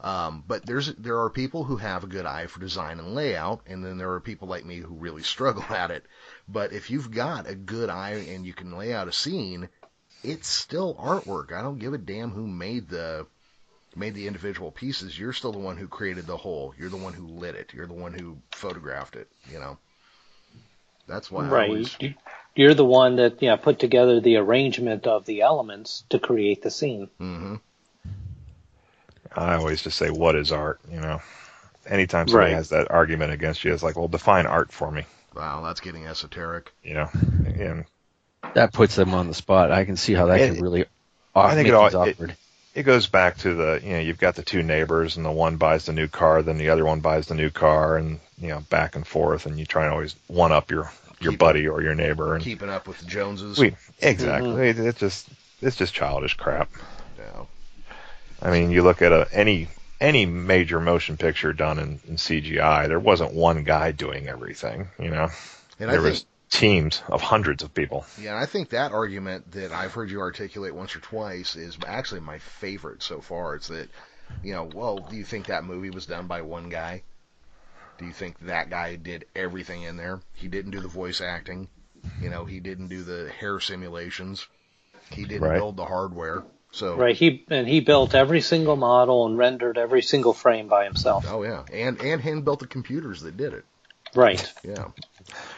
Um, 0.00 0.44
but 0.46 0.66
there's 0.66 0.92
there 0.94 1.20
are 1.20 1.30
people 1.30 1.64
who 1.64 1.76
have 1.76 2.04
a 2.04 2.08
good 2.08 2.26
eye 2.26 2.46
for 2.46 2.60
design 2.60 2.98
and 2.98 3.14
layout, 3.14 3.62
and 3.66 3.84
then 3.84 3.98
there 3.98 4.12
are 4.12 4.20
people 4.20 4.46
like 4.46 4.64
me 4.64 4.76
who 4.76 4.94
really 4.94 5.22
struggle 5.34 5.64
at 5.68 5.90
it. 5.90 6.04
But 6.48 6.72
if 6.72 6.90
you've 6.90 7.10
got 7.10 7.48
a 7.48 7.54
good 7.54 7.90
eye 7.90 8.24
and 8.28 8.46
you 8.46 8.52
can 8.52 8.76
lay 8.76 8.92
out 8.92 9.08
a 9.08 9.12
scene, 9.12 9.68
it's 10.22 10.48
still 10.48 10.94
artwork. 10.94 11.52
I 11.52 11.62
don't 11.62 11.78
give 11.78 11.94
a 11.94 11.98
damn 11.98 12.30
who 12.30 12.46
made 12.46 12.88
the 12.88 13.26
made 13.96 14.14
the 14.14 14.26
individual 14.26 14.70
pieces. 14.70 15.18
You're 15.18 15.32
still 15.32 15.52
the 15.52 15.58
one 15.58 15.76
who 15.76 15.88
created 15.88 16.26
the 16.26 16.36
whole. 16.36 16.74
You're 16.78 16.90
the 16.90 16.96
one 16.96 17.14
who 17.14 17.26
lit 17.26 17.56
it. 17.56 17.72
You're 17.74 17.86
the 17.86 17.94
one 17.94 18.12
who 18.12 18.38
photographed 18.52 19.16
it. 19.16 19.28
You 19.50 19.58
know. 19.58 19.78
That's 21.06 21.30
why 21.30 21.48
right. 21.48 21.68
always 21.68 21.96
You're 22.54 22.74
the 22.74 22.84
one 22.84 23.16
that 23.16 23.40
yeah 23.42 23.56
put 23.56 23.78
together 23.78 24.20
the 24.20 24.36
arrangement 24.36 25.06
of 25.06 25.24
the 25.24 25.42
elements 25.42 26.04
to 26.10 26.18
create 26.18 26.62
the 26.62 26.70
scene. 26.70 27.08
hmm 27.18 27.56
I 29.34 29.54
always 29.54 29.82
just 29.82 29.96
say, 29.96 30.10
"What 30.10 30.34
is 30.34 30.50
art?" 30.52 30.80
You 30.90 31.00
know. 31.00 31.20
Anytime 31.86 32.28
somebody 32.28 32.50
Right. 32.50 32.56
has 32.56 32.70
that 32.70 32.90
argument 32.90 33.32
against 33.32 33.64
you, 33.64 33.72
it's 33.72 33.82
like, 33.82 33.96
"Well, 33.96 34.08
define 34.08 34.46
art 34.46 34.72
for 34.72 34.90
me." 34.90 35.04
Wow, 35.34 35.62
that's 35.62 35.80
getting 35.80 36.06
esoteric. 36.06 36.72
You 36.82 36.94
know. 36.94 37.08
And 37.46 37.84
That 38.54 38.72
puts 38.72 38.96
them 38.96 39.14
on 39.14 39.28
the 39.28 39.34
spot. 39.34 39.70
I 39.70 39.84
can 39.84 39.96
see 39.96 40.14
how 40.14 40.26
that 40.26 40.40
It- 40.40 40.54
can 40.54 40.62
really 40.62 40.86
I 41.34 41.54
think 41.54 41.66
make 41.66 41.68
it 41.68 41.74
all- 41.74 41.88
things 41.90 42.08
it- 42.08 42.12
awkward. 42.14 42.36
it 42.74 42.82
goes 42.82 43.06
back 43.06 43.36
to 43.38 43.54
the 43.54 43.80
you 43.84 43.92
know 43.92 43.98
you've 44.00 44.18
got 44.18 44.34
the 44.34 44.42
two 44.42 44.62
neighbors 44.64 45.16
and 45.16 45.24
the 45.24 45.30
one 45.30 45.56
buys 45.56 45.86
the 45.86 45.92
new 45.92 46.08
car 46.08 46.42
then 46.42 46.58
the 46.58 46.70
other 46.70 46.84
one 46.84 46.98
buys 47.00 47.26
the 47.28 47.34
new 47.36 47.50
car 47.50 47.96
and 47.96 48.18
you 48.38 48.48
know 48.48 48.60
back 48.70 48.96
and 48.96 49.06
forth 49.06 49.46
and 49.46 49.58
you 49.58 49.66
try 49.66 49.84
and 49.84 49.92
always 49.92 50.16
one 50.26 50.50
up 50.52 50.70
your 50.72 50.90
your 51.20 51.32
Keep- 51.32 51.40
buddy 51.40 51.68
or 51.68 51.82
your 51.82 51.94
neighbor 51.94 52.34
and 52.34 52.42
Keeping 52.42 52.70
up 52.70 52.88
with 52.88 52.98
the 52.98 53.06
Joneses. 53.06 53.58
we 53.58 53.76
exactly 54.00 54.50
mm-hmm. 54.50 54.60
it, 54.60 54.78
it 54.78 54.96
just 54.96 55.28
it's 55.60 55.76
just 55.76 55.94
childish 55.94 56.34
crap 56.36 56.70
Yeah. 57.18 57.44
i 58.42 58.50
mean 58.50 58.70
you 58.70 58.82
look 58.82 59.02
at 59.02 59.12
a, 59.12 59.28
any 59.32 59.68
any 60.00 60.24
major 60.26 60.80
motion 60.80 61.16
picture 61.18 61.52
done 61.52 61.78
in, 61.78 62.00
in 62.08 62.16
cgi 62.16 62.88
there 62.88 63.00
wasn't 63.00 63.34
one 63.34 63.64
guy 63.64 63.92
doing 63.92 64.28
everything 64.28 64.88
you 64.98 65.10
know 65.10 65.28
And 65.78 65.90
there 65.90 66.00
I 66.00 66.02
think 66.02 66.04
was 66.04 66.26
teams 66.50 67.02
of 67.06 67.20
hundreds 67.22 67.62
of 67.62 67.72
people 67.74 68.04
Yeah, 68.20 68.30
and 68.30 68.38
I 68.38 68.46
think 68.46 68.70
that 68.70 68.90
argument 68.92 69.52
that 69.52 69.70
I've 69.72 69.92
heard 69.92 70.10
you 70.10 70.20
articulate 70.20 70.74
once 70.74 70.96
or 70.96 71.00
twice 71.00 71.54
is 71.54 71.78
actually 71.86 72.20
my 72.22 72.38
favorite 72.38 73.04
so 73.04 73.20
far. 73.20 73.54
It's 73.54 73.68
that, 73.68 73.88
you 74.42 74.52
know, 74.52 74.64
well, 74.64 74.98
do 74.98 75.14
you 75.14 75.22
think 75.24 75.46
that 75.46 75.62
movie 75.62 75.90
was 75.90 76.06
done 76.06 76.26
by 76.26 76.42
one 76.42 76.68
guy? 76.68 77.02
Do 78.00 78.06
you 78.06 78.12
think 78.14 78.38
that 78.46 78.70
guy 78.70 78.96
did 78.96 79.26
everything 79.36 79.82
in 79.82 79.98
there? 79.98 80.20
He 80.32 80.48
didn't 80.48 80.70
do 80.70 80.80
the 80.80 80.88
voice 80.88 81.20
acting. 81.20 81.68
You 82.22 82.30
know, 82.30 82.46
he 82.46 82.58
didn't 82.58 82.88
do 82.88 83.02
the 83.02 83.28
hair 83.30 83.60
simulations. 83.60 84.46
He 85.10 85.26
didn't 85.26 85.42
Right. 85.48 85.58
build 85.58 85.76
the 85.76 85.84
hardware. 85.84 86.42
So, 86.72 86.96
Right. 86.96 87.14
He 87.14 87.44
and 87.50 87.68
he 87.68 87.80
built 87.80 88.14
every 88.14 88.40
single 88.40 88.76
model 88.76 89.26
and 89.26 89.36
rendered 89.36 89.76
every 89.76 90.00
single 90.00 90.32
frame 90.32 90.66
by 90.66 90.84
himself. 90.84 91.26
oh 91.28 91.42
yeah, 91.42 91.64
and 91.70 92.00
and 92.00 92.22
hand 92.22 92.46
built 92.46 92.60
the 92.60 92.66
computers 92.66 93.20
that 93.20 93.36
did 93.36 93.52
it. 93.52 93.66
Right. 94.14 94.50
Yeah, 94.64 94.86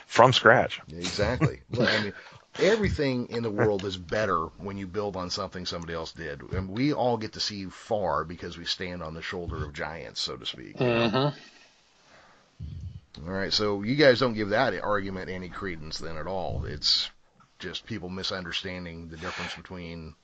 from 0.06 0.32
scratch 0.32 0.80
exactly. 0.92 1.60
Well, 1.72 1.86
I 1.88 1.98
mean, 2.02 2.12
everything 2.58 3.28
in 3.28 3.44
the 3.44 3.50
world 3.50 3.84
is 3.84 3.96
better 3.96 4.46
when 4.58 4.76
you 4.78 4.88
build 4.88 5.16
on 5.16 5.30
something 5.30 5.64
somebody 5.64 5.94
else 5.94 6.10
did, 6.10 6.42
and 6.42 6.68
we 6.68 6.92
all 6.92 7.18
get 7.18 7.34
to 7.34 7.40
see 7.40 7.66
far 7.66 8.24
because 8.24 8.58
we 8.58 8.64
stand 8.64 9.00
on 9.00 9.14
the 9.14 9.22
shoulder 9.22 9.62
of 9.62 9.72
giants, 9.72 10.20
so 10.20 10.36
to 10.36 10.44
speak. 10.44 10.80
you 10.80 10.86
know? 10.86 11.08
hmm 11.08 11.28
All 13.18 13.32
right, 13.32 13.52
so 13.52 13.82
you 13.82 13.94
guys 13.94 14.20
don't 14.20 14.34
give 14.34 14.50
that 14.50 14.80
argument 14.82 15.28
any 15.28 15.48
credence 15.48 15.98
then 15.98 16.16
at 16.16 16.26
all. 16.26 16.64
It's 16.66 17.10
just 17.58 17.86
people 17.86 18.08
misunderstanding 18.08 19.08
the 19.08 19.16
difference 19.16 19.54
between. 19.54 20.14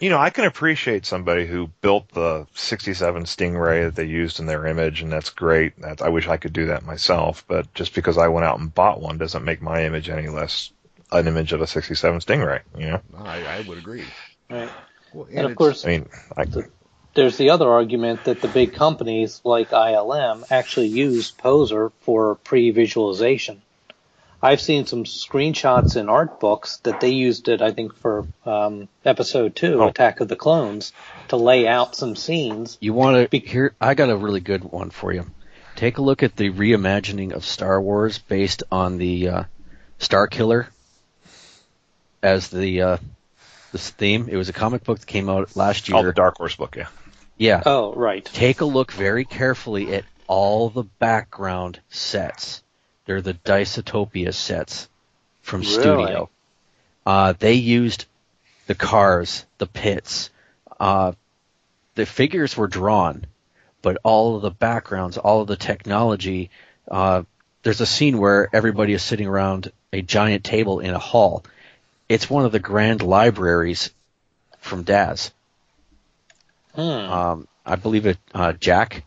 You 0.00 0.10
know, 0.10 0.18
I 0.18 0.30
can 0.30 0.44
appreciate 0.44 1.06
somebody 1.06 1.46
who 1.46 1.70
built 1.82 2.08
the 2.10 2.46
67 2.54 3.24
Stingray 3.24 3.84
that 3.84 3.96
they 3.96 4.04
used 4.04 4.38
in 4.38 4.46
their 4.46 4.66
image, 4.66 5.02
and 5.02 5.10
that's 5.10 5.30
great. 5.30 5.78
That's, 5.80 6.00
I 6.00 6.08
wish 6.08 6.28
I 6.28 6.36
could 6.36 6.52
do 6.52 6.66
that 6.66 6.84
myself, 6.84 7.44
but 7.48 7.72
just 7.74 7.94
because 7.94 8.16
I 8.16 8.28
went 8.28 8.46
out 8.46 8.60
and 8.60 8.72
bought 8.72 9.00
one 9.00 9.18
doesn't 9.18 9.44
make 9.44 9.60
my 9.60 9.84
image 9.84 10.08
any 10.08 10.28
less 10.28 10.72
an 11.10 11.26
image 11.26 11.52
of 11.52 11.60
a 11.60 11.66
67 11.66 12.20
Stingray, 12.20 12.60
you 12.76 12.86
know? 12.86 13.00
I, 13.16 13.44
I 13.44 13.60
would 13.62 13.78
agree. 13.78 14.04
Right. 14.48 14.70
Well, 15.12 15.26
And 15.32 15.46
of 15.46 15.56
course, 15.56 15.84
I 15.84 15.88
mean, 15.88 16.08
I, 16.36 16.44
there's 17.18 17.36
the 17.36 17.50
other 17.50 17.68
argument 17.68 18.22
that 18.26 18.40
the 18.40 18.46
big 18.46 18.74
companies 18.74 19.40
like 19.42 19.70
ILM 19.70 20.44
actually 20.52 20.86
use 20.86 21.32
Poser 21.32 21.90
for 22.02 22.36
pre-visualization. 22.36 23.60
I've 24.40 24.60
seen 24.60 24.86
some 24.86 25.02
screenshots 25.02 25.96
in 25.96 26.08
art 26.08 26.38
books 26.38 26.76
that 26.84 27.00
they 27.00 27.08
used 27.08 27.48
it, 27.48 27.60
I 27.60 27.72
think, 27.72 27.96
for 27.96 28.28
um, 28.46 28.86
episode 29.04 29.56
two, 29.56 29.82
Oh. 29.82 29.88
Attack 29.88 30.20
of 30.20 30.28
the 30.28 30.36
Clones, 30.36 30.92
to 31.26 31.36
lay 31.36 31.66
out 31.66 31.96
some 31.96 32.14
scenes. 32.14 32.78
You 32.80 32.92
want 32.92 33.16
to 33.16 33.28
Be- 33.28 33.44
here? 33.44 33.74
I 33.80 33.94
got 33.94 34.10
a 34.10 34.16
really 34.16 34.38
good 34.38 34.62
one 34.62 34.90
for 34.90 35.12
you. 35.12 35.26
Take 35.74 35.98
a 35.98 36.02
look 36.02 36.22
at 36.22 36.36
the 36.36 36.50
reimagining 36.50 37.32
of 37.32 37.44
Star 37.44 37.82
Wars 37.82 38.18
based 38.18 38.62
on 38.70 38.96
the 38.96 39.28
uh, 39.28 39.44
Star 39.98 40.28
Killer 40.28 40.68
as 42.22 42.48
the 42.48 42.82
uh, 42.82 42.96
this 43.72 43.90
theme. 43.90 44.28
It 44.30 44.36
was 44.36 44.48
a 44.48 44.52
comic 44.52 44.84
book 44.84 45.00
that 45.00 45.06
came 45.06 45.28
out 45.28 45.56
last 45.56 45.90
oh, 45.90 45.96
year. 45.96 46.06
the 46.06 46.12
Dark 46.12 46.36
Horse 46.36 46.54
book, 46.54 46.76
yeah. 46.76 46.86
Yeah. 47.38 47.62
Oh, 47.64 47.94
right. 47.94 48.24
Take 48.24 48.60
a 48.60 48.64
look 48.64 48.92
very 48.92 49.24
carefully 49.24 49.94
at 49.94 50.04
all 50.26 50.68
the 50.68 50.82
background 50.82 51.80
sets. 51.88 52.62
They're 53.06 53.22
the 53.22 53.34
Dystopia 53.34 54.34
sets 54.34 54.88
from 55.40 55.60
Really? 55.62 55.72
Studio. 55.72 56.30
Uh, 57.06 57.32
they 57.38 57.54
used 57.54 58.04
the 58.66 58.74
cars, 58.74 59.46
the 59.56 59.66
pits. 59.66 60.30
Uh, 60.78 61.12
the 61.94 62.04
figures 62.04 62.56
were 62.56 62.66
drawn, 62.66 63.24
but 63.80 63.96
all 64.02 64.36
of 64.36 64.42
the 64.42 64.50
backgrounds, 64.50 65.16
all 65.16 65.40
of 65.40 65.48
the 65.48 65.56
technology. 65.56 66.50
Uh, 66.90 67.22
there's 67.62 67.80
a 67.80 67.86
scene 67.86 68.18
where 68.18 68.48
everybody 68.52 68.92
is 68.92 69.02
sitting 69.02 69.26
around 69.26 69.72
a 69.92 70.02
giant 70.02 70.44
table 70.44 70.80
in 70.80 70.92
a 70.92 70.98
hall. 70.98 71.44
It's 72.08 72.28
one 72.28 72.44
of 72.44 72.52
the 72.52 72.58
grand 72.58 73.02
libraries 73.02 73.90
from 74.60 74.82
Daz. 74.82 75.32
Hmm. 76.74 76.80
Um, 76.82 77.48
I 77.64 77.76
believe 77.76 78.06
it, 78.06 78.18
uh, 78.34 78.52
Jack. 78.52 79.04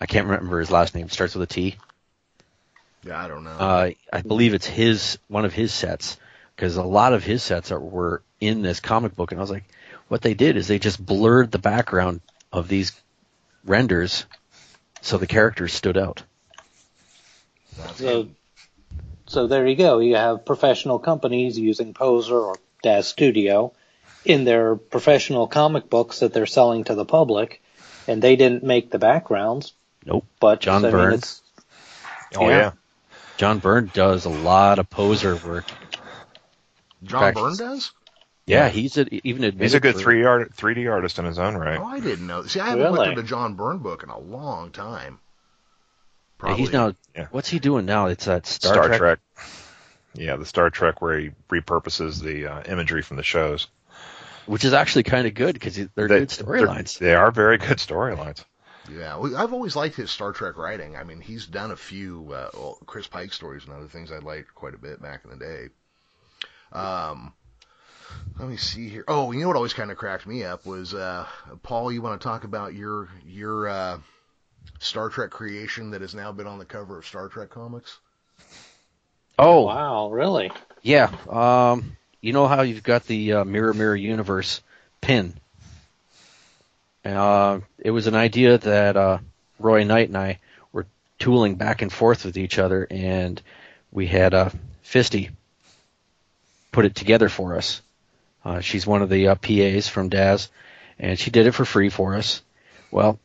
I 0.00 0.06
can't 0.06 0.26
remember 0.26 0.60
his 0.60 0.70
last 0.70 0.94
name. 0.94 1.06
It 1.06 1.12
Starts 1.12 1.34
with 1.34 1.50
a 1.50 1.52
T. 1.52 1.76
Yeah, 3.04 3.22
I 3.22 3.28
don't 3.28 3.44
know. 3.44 3.50
Uh, 3.50 3.90
I 4.12 4.22
believe 4.22 4.54
it's 4.54 4.66
his 4.66 5.18
one 5.28 5.44
of 5.44 5.52
his 5.52 5.72
sets 5.72 6.18
because 6.54 6.76
a 6.76 6.82
lot 6.82 7.12
of 7.12 7.24
his 7.24 7.42
sets 7.42 7.70
are, 7.70 7.80
were 7.80 8.22
in 8.40 8.62
this 8.62 8.80
comic 8.80 9.14
book, 9.14 9.32
and 9.32 9.40
I 9.40 9.42
was 9.42 9.50
like, 9.50 9.64
what 10.08 10.22
they 10.22 10.34
did 10.34 10.56
is 10.56 10.66
they 10.66 10.78
just 10.78 11.04
blurred 11.04 11.50
the 11.50 11.58
background 11.58 12.20
of 12.52 12.68
these 12.68 12.92
renders 13.64 14.26
so 15.00 15.18
the 15.18 15.26
characters 15.26 15.72
stood 15.72 15.96
out. 15.96 16.22
So, 17.94 18.28
so 19.26 19.46
there 19.46 19.66
you 19.66 19.76
go. 19.76 20.00
You 20.00 20.16
have 20.16 20.44
professional 20.44 20.98
companies 20.98 21.58
using 21.58 21.94
Poser 21.94 22.38
or 22.38 22.56
Daz 22.82 23.06
Studio 23.06 23.72
in 24.28 24.44
their 24.44 24.76
professional 24.76 25.46
comic 25.46 25.88
books 25.88 26.20
that 26.20 26.32
they're 26.32 26.46
selling 26.46 26.84
to 26.84 26.94
the 26.94 27.04
public, 27.04 27.62
and 28.06 28.20
they 28.22 28.36
didn't 28.36 28.62
make 28.64 28.90
the 28.90 28.98
backgrounds. 28.98 29.72
Nope. 30.04 30.24
But 30.40 30.60
John 30.60 30.84
I 30.84 30.90
Byrne. 30.90 31.10
mean, 31.10 31.18
it's 31.18 31.42
Oh, 32.36 32.48
Yeah. 32.48 32.56
yeah. 32.58 32.70
John 33.38 33.58
Byrne 33.58 33.90
does 33.94 34.24
a 34.26 34.30
lot 34.30 34.78
of 34.78 34.90
poser 34.90 35.36
work. 35.36 35.64
John 37.04 37.20
fact, 37.20 37.36
Byrne 37.38 37.56
does? 37.56 37.92
Yeah, 38.46 38.68
he's 38.68 38.96
a, 38.96 39.06
even 39.26 39.58
He's 39.58 39.74
a 39.74 39.80
good 39.80 39.94
3D, 39.94 40.26
art, 40.26 40.54
3D 40.56 40.90
artist 40.90 41.18
in 41.18 41.24
his 41.26 41.38
own 41.38 41.54
right. 41.54 41.78
Oh, 41.78 41.84
I 41.84 42.00
didn't 42.00 42.26
know. 42.26 42.44
See, 42.46 42.60
I 42.60 42.70
haven't 42.70 42.92
looked 42.92 43.12
at 43.12 43.18
a 43.18 43.22
John 43.22 43.54
Byrne 43.54 43.78
book 43.78 44.02
in 44.02 44.08
a 44.08 44.18
long 44.18 44.70
time. 44.70 45.18
Yeah, 45.20 46.38
Probably. 46.38 46.56
he's 46.58 46.72
now. 46.72 46.94
Yeah. 47.14 47.26
What's 47.30 47.48
he 47.48 47.58
doing 47.58 47.84
now? 47.84 48.06
It's 48.06 48.24
that 48.24 48.46
Star, 48.46 48.72
Star, 48.74 48.86
Trek. 48.88 48.98
Trek. 48.98 49.18
Yeah, 50.14 50.36
the 50.36 50.46
Star 50.46 50.70
Trek 50.70 51.02
where 51.02 51.18
he 51.18 51.30
repurposes 51.50 52.22
the 52.22 52.46
uh, 52.46 52.62
imagery 52.64 53.02
from 53.02 53.16
the 53.18 53.22
shows. 53.22 53.66
Which 54.48 54.64
is 54.64 54.72
actually 54.72 55.04
kind 55.04 55.26
of 55.26 55.34
good 55.34 55.54
because 55.54 55.76
they're 55.76 56.08
They- 56.08 56.20
good 56.20 56.28
storylines. 56.30 56.98
They 56.98 57.14
are 57.14 57.30
very 57.30 57.58
good 57.58 57.78
storylines. 57.78 58.44
Yeah, 58.90 59.16
well, 59.16 59.36
I've 59.36 59.52
always 59.52 59.76
liked 59.76 59.96
his 59.96 60.10
Star 60.10 60.32
Trek 60.32 60.56
writing. 60.56 60.96
I 60.96 61.04
mean, 61.04 61.20
he's 61.20 61.44
done 61.46 61.70
a 61.72 61.76
few 61.76 62.32
uh, 62.32 62.48
well, 62.54 62.78
Chris 62.86 63.06
Pike 63.06 63.34
stories 63.34 63.64
and 63.66 63.74
other 63.74 63.86
things 63.86 64.10
I 64.10 64.18
liked 64.18 64.54
quite 64.54 64.72
a 64.74 64.78
bit 64.78 65.02
back 65.02 65.20
in 65.24 65.30
the 65.30 65.36
day. 65.36 65.68
Um, 66.72 67.34
let 68.38 68.48
me 68.48 68.56
see 68.56 68.88
here. 68.88 69.04
Oh, 69.06 69.30
you 69.32 69.40
know 69.42 69.48
what 69.48 69.56
always 69.56 69.74
kind 69.74 69.90
of 69.90 69.98
cracked 69.98 70.26
me 70.26 70.42
up 70.42 70.64
was 70.64 70.94
uh, 70.94 71.26
Paul. 71.62 71.92
You 71.92 72.00
want 72.00 72.18
to 72.18 72.26
talk 72.26 72.44
about 72.44 72.72
your 72.72 73.10
your 73.26 73.68
uh, 73.68 73.98
Star 74.78 75.10
Trek 75.10 75.28
creation 75.30 75.90
that 75.90 76.00
has 76.00 76.14
now 76.14 76.32
been 76.32 76.46
on 76.46 76.58
the 76.58 76.64
cover 76.64 76.96
of 76.98 77.06
Star 77.06 77.28
Trek 77.28 77.50
comics? 77.50 77.98
Oh, 79.38 79.62
wow, 79.66 80.08
really? 80.10 80.50
yeah. 80.82 81.12
Um, 81.28 81.97
you 82.20 82.32
know 82.32 82.46
how 82.46 82.62
you've 82.62 82.82
got 82.82 83.04
the 83.04 83.34
uh, 83.34 83.44
Mirror 83.44 83.74
Mirror 83.74 83.96
Universe 83.96 84.60
pin. 85.00 85.34
Uh, 87.04 87.60
it 87.78 87.90
was 87.90 88.06
an 88.06 88.14
idea 88.14 88.58
that 88.58 88.96
uh, 88.96 89.18
Roy 89.58 89.84
Knight 89.84 90.08
and 90.08 90.16
I 90.16 90.38
were 90.72 90.86
tooling 91.18 91.54
back 91.54 91.82
and 91.82 91.92
forth 91.92 92.24
with 92.24 92.36
each 92.36 92.58
other, 92.58 92.86
and 92.90 93.40
we 93.92 94.06
had 94.06 94.34
uh, 94.34 94.50
Fisty 94.82 95.30
put 96.72 96.84
it 96.84 96.94
together 96.94 97.28
for 97.28 97.56
us. 97.56 97.80
Uh, 98.44 98.60
she's 98.60 98.86
one 98.86 99.02
of 99.02 99.08
the 99.08 99.28
uh, 99.28 99.34
PAs 99.36 99.88
from 99.88 100.08
Daz, 100.08 100.48
and 100.98 101.18
she 101.18 101.30
did 101.30 101.46
it 101.46 101.52
for 101.52 101.64
free 101.64 101.88
for 101.88 102.14
us. 102.14 102.42
Well, 102.90 103.18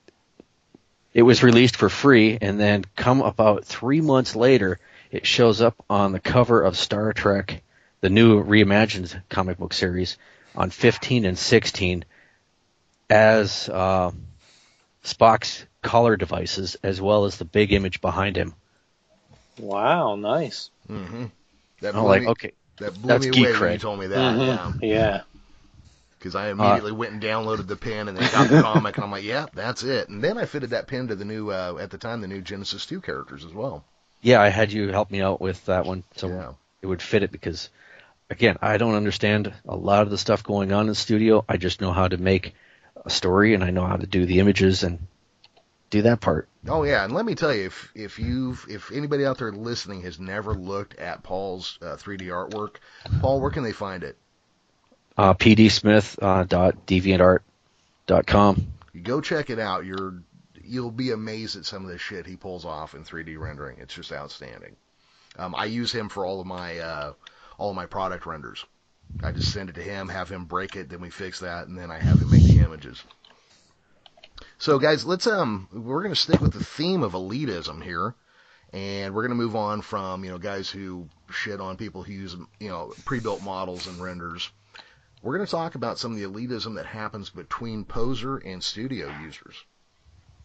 it 1.13 1.21
was 1.23 1.43
released 1.43 1.75
for 1.75 1.89
free, 1.89 2.38
and 2.41 2.60
then 2.60 2.86
come 2.95 3.21
about 3.21 3.65
three 3.65 4.01
months 4.01 4.36
later, 4.36 4.79
it 5.12 5.27
shows 5.27 5.62
up 5.62 5.75
on 5.89 6.12
the 6.12 6.19
cover 6.19 6.62
of 6.62 6.77
Star 6.77 7.13
Trek, 7.13 7.62
the 8.04 8.10
new 8.10 8.44
reimagined 8.44 9.18
comic 9.30 9.58
book 9.58 9.72
series, 9.72 10.18
on 10.58 10.70
15 10.70 11.24
and 11.24 11.39
16 11.39 12.04
as 13.10 13.70
uh, 13.70 14.12
Spock's 15.06 15.66
collar 15.82 16.18
devices, 16.18 16.76
as 16.84 17.00
well 17.00 17.24
as 17.24 17.38
the 17.38 17.46
big 17.46 17.72
image 17.72 18.02
behind 18.02 18.36
him. 18.36 18.56
Wow, 19.58 20.16
nice. 20.16 20.70
Mm-hmm. 20.89 21.28
That 21.80 21.96
I'm 21.96 22.02
blew 22.02 22.10
like, 22.10 22.22
me, 22.24 22.28
okay, 22.28 22.52
that 22.80 22.94
blew 22.94 23.08
that's 23.08 23.26
me 23.26 23.32
geek 23.32 23.48
away 23.48 23.60
when 23.60 23.72
you 23.72 23.80
told 23.80 24.00
me 24.02 24.08
that. 24.08 24.36
Mhm. 24.36 24.82
Yeah. 24.82 24.88
Yeah. 24.88 25.22
Because 26.20 26.36
I 26.36 26.50
immediately 26.50 26.92
went 26.92 27.13
and 27.13 27.22
downloaded 27.22 27.68
the 27.68 27.78
pin 27.78 28.10
and 28.10 28.18
then 28.18 28.30
got 28.32 28.50
the 28.50 28.62
comic, 28.62 28.96
and 28.98 29.06
I'm 29.06 29.12
like, 29.12 29.24
yeah, 29.24 29.46
that's 29.54 29.84
it. 29.84 30.10
And 30.10 30.22
then 30.22 30.38
I 30.38 30.44
fitted 30.46 30.72
that 30.72 30.88
pin 30.88 31.08
to 31.08 31.16
the 31.16 31.26
new, 31.26 31.52
uh, 31.52 31.78
at 31.80 31.89
the 31.89 31.98
time, 31.98 32.20
the 32.20 32.28
new 32.28 32.42
Genesis 32.42 32.86
2 32.86 33.00
characters 33.00 33.46
as 33.46 33.54
well. 33.54 33.86
yeah, 34.22 34.42
I 34.42 34.50
had 34.50 34.74
you 34.74 34.89
help 34.89 35.10
me 35.10 35.22
out 35.22 35.39
with 35.39 35.66
that 35.68 35.86
one, 35.86 36.04
so 36.18 36.28
Yeah. 36.28 36.52
it 36.82 36.88
would 36.88 37.02
fit 37.02 37.24
it 37.24 37.32
because, 37.32 37.70
again, 38.30 38.58
I 38.62 38.78
don't 38.78 38.96
understand 38.96 39.54
a 39.68 39.76
lot 39.76 40.04
of 40.04 40.10
the 40.10 40.18
stuff 40.18 40.44
going 40.44 40.72
on 40.72 40.82
in 40.82 40.88
the 40.88 40.96
studio. 40.96 41.44
I 41.48 41.58
just 41.58 41.82
know 41.82 41.92
how 41.92 42.08
to 42.08 42.18
make 42.18 42.54
a 43.06 43.10
story 43.10 43.54
and 43.54 43.64
I 43.64 43.72
know 43.72 43.86
how 43.86 43.98
to 43.98 44.08
do 44.08 44.26
the 44.26 44.40
images 44.40 44.84
and 44.84 45.00
do 45.90 46.02
that 46.04 46.22
part. 46.22 46.48
Oh 46.68 46.84
yeah, 46.84 47.04
and 47.04 47.14
let 47.14 47.26
me 47.26 47.36
tell 47.36 47.54
you, 47.54 47.66
if 47.66 47.92
if 47.94 48.20
you've 48.20 48.66
if 48.68 48.92
anybody 48.92 49.26
out 49.26 49.38
there 49.38 49.52
listening 49.52 50.02
has 50.02 50.20
never 50.20 50.54
looked 50.54 50.96
at 50.96 51.22
Paul's 51.22 51.78
uh, 51.82 51.96
3D 51.98 52.24
artwork, 52.24 52.78
Paul, 53.22 53.40
where 53.42 53.52
can 53.52 53.64
they 53.64 53.74
find 53.74 54.04
it? 54.04 54.18
Uh, 55.16 55.36
pdsmith 55.36 56.18
uh, 56.22 56.44
dot 56.46 56.88
deviantart 56.88 57.40
dot 58.08 58.26
com. 58.26 58.74
Go 59.04 59.22
check 59.22 59.52
it 59.52 59.60
out. 59.60 59.86
You're 59.86 60.16
you'll 60.64 60.92
be 60.92 61.12
amazed 61.12 61.56
at 61.58 61.66
some 61.66 61.86
of 61.86 61.92
the 61.92 61.98
shit 62.00 62.26
he 62.26 62.38
pulls 62.38 62.66
off 62.66 62.96
in 62.96 63.04
3D 63.04 63.38
rendering. 63.38 63.78
It's 63.80 63.94
just 63.94 64.12
outstanding. 64.12 64.76
Um, 65.38 65.54
I 65.56 65.66
use 65.66 65.92
him 65.92 66.10
for 66.10 66.26
all 66.26 66.42
of 66.42 66.48
my 66.48 66.80
uh, 66.80 67.14
all 67.58 67.74
my 67.74 67.86
product 67.86 68.26
renders. 68.26 68.66
I 69.22 69.32
just 69.32 69.52
send 69.54 69.70
it 69.70 69.76
to 69.76 69.84
him, 69.84 70.10
have 70.10 70.30
him 70.30 70.46
break 70.46 70.76
it, 70.76 70.89
then 70.89 71.02
we 71.02 71.10
fix 71.10 71.39
that, 71.42 71.68
and 71.68 71.78
then 71.78 71.92
I 71.92 72.00
have 72.00 72.20
him 72.20 72.32
make 72.32 72.44
the 72.44 72.60
images. 72.60 73.04
So 74.58 74.80
guys, 74.80 75.06
let's 75.06 75.28
um 75.28 75.68
we're 75.72 76.04
gonna 76.04 76.16
stick 76.16 76.42
with 76.42 76.54
the 76.54 76.63
theme 76.63 77.04
of 77.04 77.13
elitism 77.13 77.84
here, 77.84 78.16
and 78.72 79.13
we're 79.13 79.24
gonna 79.24 79.36
move 79.36 79.56
on 79.56 79.82
from 79.82 80.24
you 80.24 80.32
know 80.32 80.38
guys 80.38 80.70
who 80.70 81.08
shit 81.30 81.60
on 81.60 81.78
people 81.78 82.04
who 82.04 82.13
use 82.13 82.36
you 82.60 82.70
know 82.70 82.94
pre-built 83.06 83.44
models 83.44 83.88
and 83.88 84.02
renders. 84.02 84.50
We're 85.22 85.38
gonna 85.38 85.48
talk 85.48 85.76
about 85.76 86.00
some 86.00 86.12
of 86.12 86.18
the 86.18 86.26
elitism 86.26 86.76
that 86.76 86.86
happens 86.86 87.30
between 87.30 87.86
poser 87.86 88.38
and 88.38 88.63
studio 88.63 89.13
users. 89.22 89.56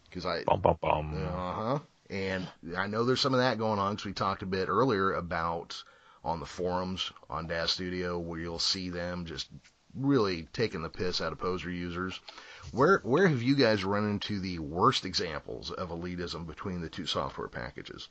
Because 0.05 0.25
I 0.25 0.43
Bum 0.43 0.61
bum 0.61 0.77
bum. 0.81 1.27
uh 1.27 1.53
huh. 1.53 1.79
And 2.09 2.47
I 2.75 2.87
know 2.87 3.03
there's 3.03 3.21
some 3.21 3.33
of 3.33 3.39
that 3.39 3.57
going 3.59 3.77
on 3.79 3.93
because 3.93 4.05
we 4.05 4.13
talked 4.13 4.41
a 4.41 4.47
bit 4.47 4.67
earlier 4.69 5.13
about 5.13 5.83
on 6.23 6.39
the 6.39 6.45
forums 6.45 7.11
on 7.29 7.47
Daz 7.47 7.71
Studio 7.71 8.19
where 8.19 8.39
you'll 8.39 8.59
see 8.59 8.89
them 8.89 9.25
just 9.25 9.47
really 9.95 10.47
taking 10.53 10.81
the 10.81 10.89
piss 10.89 11.21
out 11.21 11.31
of 11.31 11.39
poser 11.39 11.69
users. 11.69 12.19
Where 12.71 12.99
where 13.03 13.27
have 13.27 13.41
you 13.41 13.55
guys 13.55 13.83
run 13.83 14.09
into 14.09 14.39
the 14.39 14.59
worst 14.59 15.05
examples 15.05 15.71
of 15.71 15.89
elitism 15.89 16.45
between 16.45 16.81
the 16.81 16.89
two 16.89 17.05
software 17.05 17.47
packages? 17.47 18.07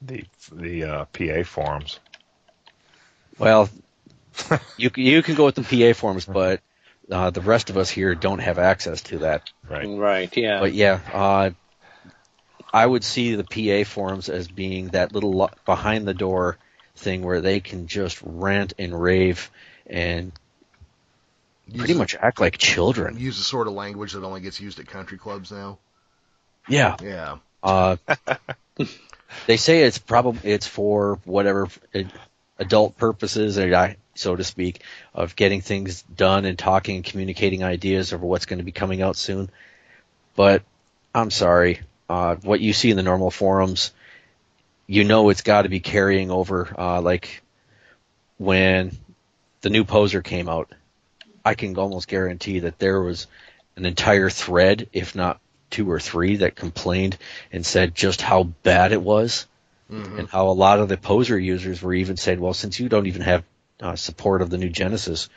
The 0.00 0.24
the 0.50 0.84
uh, 0.84 1.04
PA 1.06 1.44
forums. 1.44 2.00
Well, 3.38 3.70
you 4.76 4.90
you 4.96 5.22
can 5.22 5.34
go 5.34 5.44
with 5.44 5.54
the 5.54 5.62
PA 5.62 5.98
forums, 5.98 6.24
but 6.26 6.60
uh, 7.10 7.30
the 7.30 7.40
rest 7.40 7.70
of 7.70 7.76
us 7.76 7.90
here 7.90 8.14
don't 8.14 8.40
have 8.40 8.58
access 8.58 9.02
to 9.02 9.18
that. 9.18 9.48
Right. 9.68 9.86
Right. 9.86 10.36
Yeah. 10.36 10.60
But 10.60 10.74
yeah, 10.74 11.00
uh, 11.12 11.50
I 12.72 12.86
would 12.86 13.04
see 13.04 13.34
the 13.34 13.44
PA 13.44 13.88
forums 13.88 14.28
as 14.28 14.48
being 14.48 14.88
that 14.88 15.12
little 15.12 15.50
behind 15.66 16.06
the 16.06 16.14
door 16.14 16.58
thing 16.96 17.22
where 17.22 17.40
they 17.40 17.60
can 17.60 17.86
just 17.86 18.20
rant 18.22 18.74
and 18.78 19.00
rave 19.00 19.50
and 19.86 20.32
pretty 21.76 21.94
much 21.94 22.14
act 22.14 22.40
like 22.40 22.58
children. 22.58 23.18
use 23.18 23.38
the 23.38 23.44
sort 23.44 23.66
of 23.66 23.74
language 23.74 24.12
that 24.12 24.24
only 24.24 24.40
gets 24.40 24.60
used 24.60 24.78
at 24.78 24.86
country 24.86 25.18
clubs 25.18 25.50
now. 25.50 25.78
Yeah. 26.68 26.96
Yeah. 27.02 27.38
Uh, 27.62 27.96
they 29.46 29.56
say 29.56 29.82
it's 29.82 29.98
probably 29.98 30.50
it's 30.50 30.66
for 30.66 31.18
whatever 31.24 31.68
uh, 31.94 32.02
adult 32.58 32.96
purposes, 32.96 33.58
so 34.14 34.36
to 34.36 34.44
speak, 34.44 34.82
of 35.14 35.36
getting 35.36 35.60
things 35.60 36.02
done 36.02 36.44
and 36.44 36.58
talking 36.58 36.96
and 36.96 37.04
communicating 37.04 37.64
ideas 37.64 38.12
over 38.12 38.24
what's 38.26 38.46
going 38.46 38.58
to 38.58 38.64
be 38.64 38.72
coming 38.72 39.02
out 39.02 39.16
soon. 39.16 39.50
But 40.36 40.62
I'm 41.14 41.30
sorry, 41.30 41.80
uh, 42.08 42.36
what 42.36 42.60
you 42.60 42.72
see 42.72 42.90
in 42.90 42.96
the 42.96 43.02
normal 43.02 43.30
forums, 43.30 43.92
you 44.86 45.04
know 45.04 45.28
it's 45.30 45.42
got 45.42 45.62
to 45.62 45.68
be 45.68 45.80
carrying 45.80 46.30
over. 46.30 46.74
Uh, 46.76 47.00
like 47.00 47.42
when 48.38 48.96
the 49.60 49.70
new 49.70 49.84
poser 49.84 50.22
came 50.22 50.48
out, 50.48 50.72
I 51.44 51.54
can 51.54 51.76
almost 51.76 52.08
guarantee 52.08 52.60
that 52.60 52.78
there 52.78 53.00
was 53.00 53.26
an 53.76 53.86
entire 53.86 54.30
thread, 54.30 54.88
if 54.92 55.14
not 55.14 55.40
two 55.70 55.90
or 55.90 55.98
three, 56.00 56.36
that 56.36 56.54
complained 56.54 57.16
and 57.52 57.64
said 57.64 57.94
just 57.94 58.20
how 58.20 58.42
bad 58.42 58.92
it 58.92 59.00
was, 59.02 59.46
Mhm. 59.90 60.18
and 60.18 60.28
how 60.28 60.48
a 60.48 60.52
lot 60.52 60.80
of 60.80 60.88
the 60.88 60.96
poser 60.96 61.38
users 61.38 61.80
were 61.82 61.94
even 61.94 62.16
saying, 62.16 62.40
"Well, 62.40 62.54
since 62.54 62.78
you 62.78 62.88
don't 62.88 63.06
even 63.06 63.22
have 63.22 63.44
uh, 63.80 63.96
support 63.96 64.42
of 64.42 64.50
the 64.50 64.58
new 64.58 64.68
Genesis, 64.68 65.28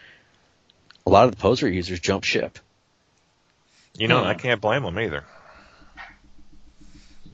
a 1.06 1.10
lot 1.10 1.26
of 1.26 1.32
the 1.32 1.38
poser 1.38 1.70
users 1.70 2.00
jump 2.00 2.24
ship." 2.24 2.60
You 3.98 4.08
know, 4.08 4.22
Hmm. 4.22 4.28
I 4.28 4.34
can't 4.34 4.60
blame 4.62 4.84
them 4.84 5.00
either. 5.00 5.24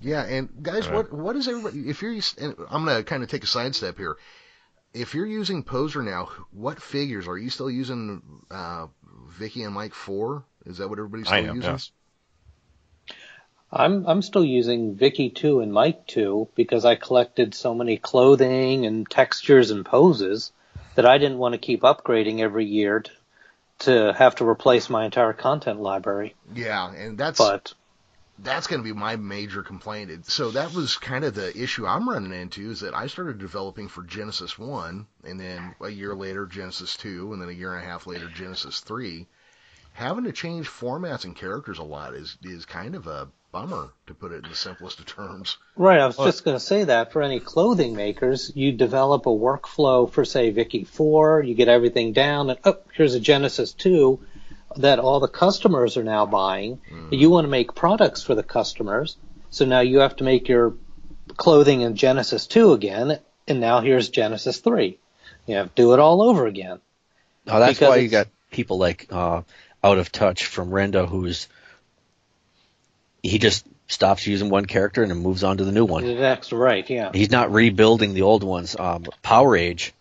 Yeah, 0.01 0.23
and 0.23 0.49
guys, 0.63 0.87
Right. 0.87 0.95
what 0.95 1.13
what 1.13 1.35
is 1.35 1.47
everybody? 1.47 1.87
If 1.89 2.01
you're, 2.01 2.13
us- 2.15 2.35
and 2.39 2.55
I'm 2.69 2.85
gonna 2.85 3.03
kind 3.03 3.23
of 3.23 3.29
take 3.29 3.43
a 3.43 3.47
sidestep 3.47 3.97
here. 3.97 4.17
If 4.93 5.13
you're 5.15 5.25
using 5.27 5.63
Poser 5.63 6.01
now, 6.01 6.29
what 6.51 6.81
figures 6.81 7.27
are 7.27 7.37
you 7.37 7.49
still 7.49 7.69
using? 7.69 8.21
Uh, 8.49 8.87
Vicky 9.29 9.63
and 9.63 9.73
Mike 9.73 9.93
four? 9.93 10.43
Is 10.65 10.79
that 10.79 10.89
what 10.89 10.99
everybody's 10.99 11.27
I 11.27 11.39
still 11.39 11.49
am, 11.51 11.55
using? 11.57 11.71
yes. 11.71 11.91
I'm 13.71 14.05
I'm 14.05 14.21
still 14.21 14.43
using 14.43 14.95
Vicky 14.95 15.29
2 15.29 15.61
and 15.61 15.71
Mike 15.71 16.05
2 16.07 16.49
because 16.55 16.83
I 16.83 16.95
collected 16.95 17.53
so 17.55 17.73
many 17.73 17.95
clothing 17.97 18.85
and 18.85 19.09
textures 19.09 19.71
and 19.71 19.85
poses 19.85 20.51
that 20.95 21.05
I 21.05 21.17
didn't 21.17 21.37
want 21.37 21.53
to 21.53 21.57
keep 21.57 21.81
upgrading 21.83 22.39
every 22.41 22.65
year 22.65 22.99
to, 22.99 23.11
to 23.79 24.13
have 24.13 24.35
to 24.35 24.47
replace 24.47 24.89
my 24.89 25.05
entire 25.05 25.31
content 25.31 25.79
library. 25.79 26.35
Yeah, 26.53 26.91
and 26.93 27.17
that's 27.17 27.37
But 27.37 27.73
that's 28.43 28.67
going 28.67 28.81
to 28.81 28.83
be 28.83 28.97
my 28.97 29.15
major 29.15 29.61
complaint. 29.63 30.09
It- 30.11 30.25
So 30.25 30.51
that 30.51 30.73
was 30.73 30.97
kind 30.97 31.23
of 31.23 31.33
the 31.35 31.55
issue 31.57 31.85
I'm 31.85 32.09
running 32.09 32.33
into 32.33 32.71
is 32.71 32.79
that 32.81 32.95
I 32.95 33.07
started 33.07 33.37
developing 33.37 33.87
for 33.87 34.03
Genesis 34.03 34.57
1 34.57 35.05
and 35.25 35.39
then 35.39 35.75
a 35.81 35.89
year 35.89 36.15
later 36.15 36.45
Genesis 36.45 36.97
2 36.97 37.33
and 37.33 37.41
then 37.41 37.49
a 37.49 37.53
year 37.53 37.73
and 37.75 37.83
a 37.83 37.87
half 37.87 38.07
later 38.07 38.27
Genesis 38.27 38.79
3. 38.79 39.27
Having 39.93 40.23
to 40.23 40.31
change 40.31 40.67
formats 40.69 41.25
and 41.25 41.35
characters 41.35 41.77
a 41.79 41.83
lot 41.83 42.13
is 42.13 42.37
is 42.43 42.65
kind 42.65 42.95
of 42.95 43.07
a 43.07 43.27
bummer 43.51 43.89
to 44.07 44.13
put 44.13 44.31
it 44.31 44.45
in 44.45 44.49
the 44.49 44.55
simplest 44.55 44.99
of 44.99 45.05
terms. 45.05 45.57
right, 45.75 45.99
I 45.99 46.07
was 46.07 46.17
Well- 46.17 46.27
just 46.27 46.45
going 46.45 46.55
to 46.55 46.63
say 46.63 46.85
that 46.85 47.11
for 47.11 47.21
any 47.21 47.41
clothing 47.41 47.93
makers, 47.97 48.49
you 48.55 48.71
develop 48.71 49.25
a 49.25 49.29
workflow 49.29 50.09
for 50.09 50.23
say 50.23 50.49
Vicky 50.51 50.85
4, 50.85 51.43
you 51.43 51.53
get 51.53 51.67
everything 51.67 52.13
down 52.13 52.49
and 52.49 52.59
oh, 52.63 52.77
here's 52.93 53.13
a 53.13 53.19
Genesis 53.19 53.73
2 53.73 54.19
that 54.77 54.99
all 54.99 55.19
the 55.19 55.27
customers 55.27 55.97
are 55.97 56.03
now 56.03 56.25
buying. 56.25 56.81
You 57.11 57.29
want 57.29 57.45
to 57.45 57.49
make 57.49 57.75
products 57.75 58.23
for 58.23 58.35
the 58.35 58.43
customers. 58.43 59.17
So 59.49 59.65
now 59.65 59.81
you 59.81 59.99
have 59.99 60.15
to 60.17 60.23
make 60.23 60.47
your 60.47 60.75
clothing 61.37 61.81
in 61.81 61.95
Genesis 61.95 62.47
2 62.47 62.73
again, 62.73 63.19
and 63.47 63.59
now 63.59 63.81
here's 63.81 64.09
Genesis 64.09 64.59
3. 64.59 64.97
You 65.47 65.55
have 65.55 65.67
to 65.67 65.81
do 65.81 65.93
it 65.93 65.99
all 65.99 66.21
over 66.21 66.45
again. 66.45 66.79
Now 67.45 67.59
that's 67.59 67.79
Because 67.79 67.89
why 67.89 67.95
you 67.97 68.09
got 68.09 68.27
people 68.51 68.77
like 68.77 69.07
uh, 69.11 69.41
out 69.83 69.97
of 69.97 70.11
touch 70.11 70.45
from 70.45 70.69
Rendo, 70.69 71.07
who's 71.07 71.47
he 73.23 73.37
just 73.37 73.65
stops 73.87 74.25
using 74.25 74.49
one 74.49 74.65
character 74.65 75.01
and 75.01 75.11
then 75.11 75.19
moves 75.19 75.43
on 75.43 75.57
to 75.57 75.65
the 75.65 75.71
new 75.71 75.85
one. 75.85 76.05
Next, 76.05 76.51
right, 76.51 76.87
yeah. 76.89 77.11
He's 77.13 77.29
not 77.29 77.51
rebuilding 77.51 78.13
the 78.13 78.21
old 78.21 78.43
ones. 78.43 78.75
Um, 78.79 79.05
Power 79.21 79.55
Age, 79.55 79.93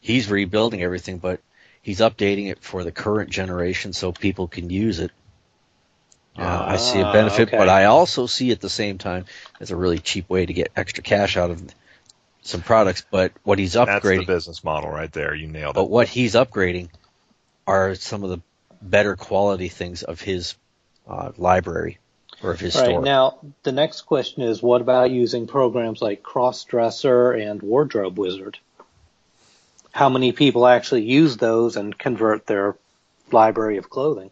he's 0.00 0.30
rebuilding 0.30 0.82
everything, 0.82 1.18
but 1.18 1.40
he's 1.82 2.00
updating 2.00 2.50
it 2.50 2.62
for 2.62 2.84
the 2.84 2.92
current 2.92 3.30
generation 3.30 3.92
so 3.92 4.12
people 4.12 4.48
can 4.48 4.70
use 4.70 4.98
it. 5.00 5.10
Uh, 6.38 6.64
I 6.66 6.76
see 6.76 6.98
a 7.00 7.04
Ah, 7.04 7.12
benefit, 7.12 7.48
okay. 7.48 7.58
but 7.58 7.68
I 7.68 7.84
also 7.84 8.26
see 8.26 8.52
at 8.52 8.60
the 8.60 8.70
same 8.70 8.96
time 8.96 9.26
as 9.60 9.70
a 9.70 9.76
really 9.76 9.98
cheap 9.98 10.30
way 10.30 10.46
to 10.46 10.52
get 10.52 10.72
extra 10.74 11.02
cash 11.02 11.36
out 11.36 11.50
of 11.50 11.62
some 12.40 12.62
products. 12.62 13.04
But 13.10 13.32
what 13.42 13.58
he's 13.58 13.74
upgrading. 13.74 13.86
That's 14.02 14.02
the 14.02 14.24
business 14.24 14.64
model 14.64 14.90
right 14.90 15.12
there. 15.12 15.34
You 15.34 15.46
nailed 15.48 15.72
it. 15.72 15.74
but 15.74 15.90
what 15.90 16.08
he's 16.08 16.34
upgrading 16.34 16.88
are 17.66 17.94
some 17.94 18.24
of 18.24 18.30
the 18.30 18.40
better 18.80 19.14
quality 19.14 19.68
things 19.68 20.02
of 20.02 20.20
his 20.22 20.54
uh, 21.06 21.32
library 21.36 21.98
or 22.42 22.52
of 22.52 22.60
his 22.60 22.74
Right, 22.76 22.86
store. 22.86 23.02
now 23.02 23.38
the 23.62 23.70
next 23.72 24.02
question 24.02 24.42
is 24.42 24.62
what 24.62 24.80
about 24.80 25.10
using 25.10 25.46
programs 25.46 26.00
like 26.00 26.22
Crossdresser 26.22 27.38
and 27.40 27.60
Wardrobe 27.62 28.18
Wizard? 28.18 28.58
How 29.92 30.08
many 30.08 30.32
people 30.32 30.66
actually 30.66 31.02
use 31.02 31.36
those 31.36 31.76
and 31.76 31.96
convert 31.96 32.46
their 32.46 32.76
library 33.30 33.76
of 33.76 33.88
clothing? 33.90 34.30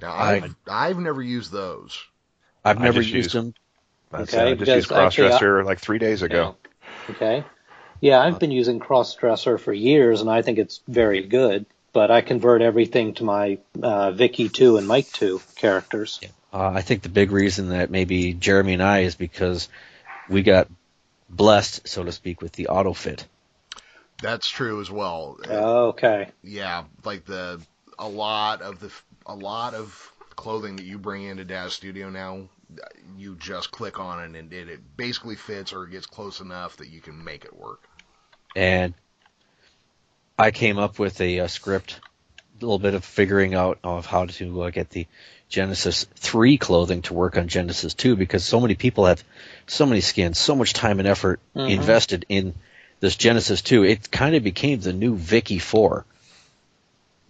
Now 0.00 0.12
I- 0.12 0.34
I've 0.34 0.54
I've 0.68 0.98
never 0.98 1.22
used 1.22 1.50
those. 1.50 1.98
I've 2.64 2.78
never 2.78 3.00
just 3.00 3.14
used 3.14 3.26
use- 3.26 3.32
them. 3.32 3.54
That's 4.10 4.32
Okay, 4.32 4.50
it. 4.50 4.52
I 4.52 4.54
just 4.54 4.70
used 4.70 4.88
because 4.88 5.04
actually, 5.06 5.32
I- 5.32 5.38
Crossdresser 5.38 5.64
like 5.64 5.80
three 5.80 5.98
days 5.98 6.22
ago. 6.22 6.56
Yeah. 7.08 7.14
Okay. 7.14 7.44
Yeah, 8.00 8.20
I've 8.20 8.38
been 8.38 8.52
using 8.52 8.78
Crossdresser 8.78 9.58
for 9.58 9.72
years, 9.72 10.20
and 10.20 10.30
I 10.30 10.42
think 10.42 10.58
it's 10.58 10.80
very 10.86 11.22
good. 11.22 11.66
But 11.92 12.10
I 12.10 12.20
convert 12.20 12.62
everything 12.62 13.14
to 13.14 13.24
my 13.24 13.58
uh, 13.82 14.12
Vicky 14.12 14.48
two 14.48 14.76
and 14.76 14.86
Mike 14.86 15.10
two 15.10 15.40
characters. 15.56 16.20
Uh, 16.52 16.68
I 16.74 16.82
think 16.82 17.02
the 17.02 17.08
big 17.08 17.32
reason 17.32 17.70
that 17.70 17.90
maybe 17.90 18.34
Jeremy 18.34 18.74
and 18.74 18.82
I 18.82 19.00
is 19.00 19.14
because 19.14 19.68
we 20.28 20.42
got 20.42 20.68
blessed, 21.28 21.88
so 21.88 22.04
to 22.04 22.12
speak, 22.12 22.40
with 22.40 22.52
the 22.52 22.68
auto 22.68 22.92
fit. 22.92 23.26
That's 24.20 24.48
true 24.48 24.80
as 24.80 24.90
well. 24.90 25.38
Okay. 25.48 26.30
yeah, 26.42 26.84
like 27.04 27.24
the 27.24 27.60
a 27.98 28.08
lot 28.08 28.62
of 28.62 28.80
the 28.80 28.92
a 29.26 29.34
lot 29.34 29.74
of 29.74 30.12
clothing 30.36 30.76
that 30.76 30.84
you 30.84 30.98
bring 30.98 31.24
into 31.24 31.44
Daz 31.44 31.72
Studio 31.72 32.10
now, 32.10 32.48
you 33.16 33.36
just 33.36 33.70
click 33.70 33.98
on 33.98 34.22
it 34.34 34.38
and 34.38 34.52
it, 34.52 34.68
it 34.68 34.96
basically 34.96 35.36
fits 35.36 35.72
or 35.72 35.84
it 35.84 35.90
gets 35.90 36.06
close 36.06 36.40
enough 36.40 36.76
that 36.76 36.88
you 36.88 37.00
can 37.00 37.22
make 37.24 37.44
it 37.44 37.56
work. 37.56 37.80
and 38.54 38.94
I 40.38 40.52
came 40.52 40.78
up 40.78 40.98
with 40.98 41.20
a, 41.20 41.40
uh 41.40 41.48
script, 41.48 42.00
a 42.60 42.64
little 42.64 42.78
bit 42.78 42.94
of 42.94 43.04
figuring 43.04 43.54
out 43.54 43.78
of 43.82 44.06
how 44.06 44.26
to 44.26 44.62
uh, 44.62 44.70
get 44.70 44.90
the 44.90 45.06
Genesis 45.48 46.06
3 46.14 46.58
clothing 46.58 47.02
to 47.02 47.14
work 47.14 47.36
on 47.36 47.48
Genesis 47.48 47.94
2 47.94 48.16
because 48.16 48.44
so 48.44 48.60
many 48.60 48.74
people 48.74 49.06
have 49.06 49.22
so 49.66 49.86
many 49.86 50.00
skins, 50.00 50.38
so 50.38 50.54
much 50.54 50.72
time 50.72 50.98
and 50.98 51.08
effort 51.08 51.40
Mhm. 51.56 51.70
invested 51.70 52.26
in 52.28 52.54
this 53.00 53.16
Genesis 53.16 53.62
2. 53.62 53.84
It 53.84 54.10
kind 54.10 54.34
of 54.34 54.42
became 54.42 54.80
the 54.80 54.92
new 54.92 55.14
Vicky 55.14 55.58
4. 55.58 56.04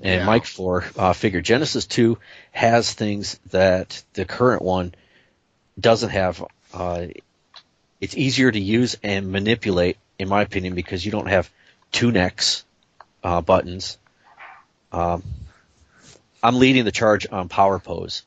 And 0.01 0.21
Yeah. 0.21 0.27
Mike 0.27 0.47
4 0.47 0.85
uh, 0.97 1.13
figured 1.13 1.45
Genesis 1.45 1.87
2 1.87 2.19
has 2.53 2.93
things 2.93 3.39
that 3.51 4.03
the 4.15 4.25
current 4.25 4.63
one 4.63 4.95
doesn't 5.79 6.11
have. 6.11 6.45
Uh, 6.73 7.07
it's 8.01 8.17
easier 8.17 8.51
to 8.51 8.61
use 8.61 8.97
and 9.03 9.33
manipulate, 9.33 9.97
in 10.19 10.29
my 10.29 10.43
opinion, 10.43 10.75
because 10.75 11.05
you 11.05 11.11
don't 11.11 11.29
have 11.29 11.51
two 11.91 12.13
necks 12.13 12.65
uh, 13.25 13.41
buttons. 13.41 13.99
Um, 14.93 15.23
I'm 16.43 16.59
leading 16.59 16.85
the 16.85 16.93
charge 16.93 17.27
on 17.31 17.49
Power 17.49 17.79
Pose, 17.79 18.23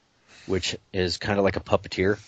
which 0.46 0.76
is 0.92 1.18
kind 1.18 1.40
of 1.40 1.46
like 1.46 1.56
a 1.56 1.62
puppeteer, 1.62 2.20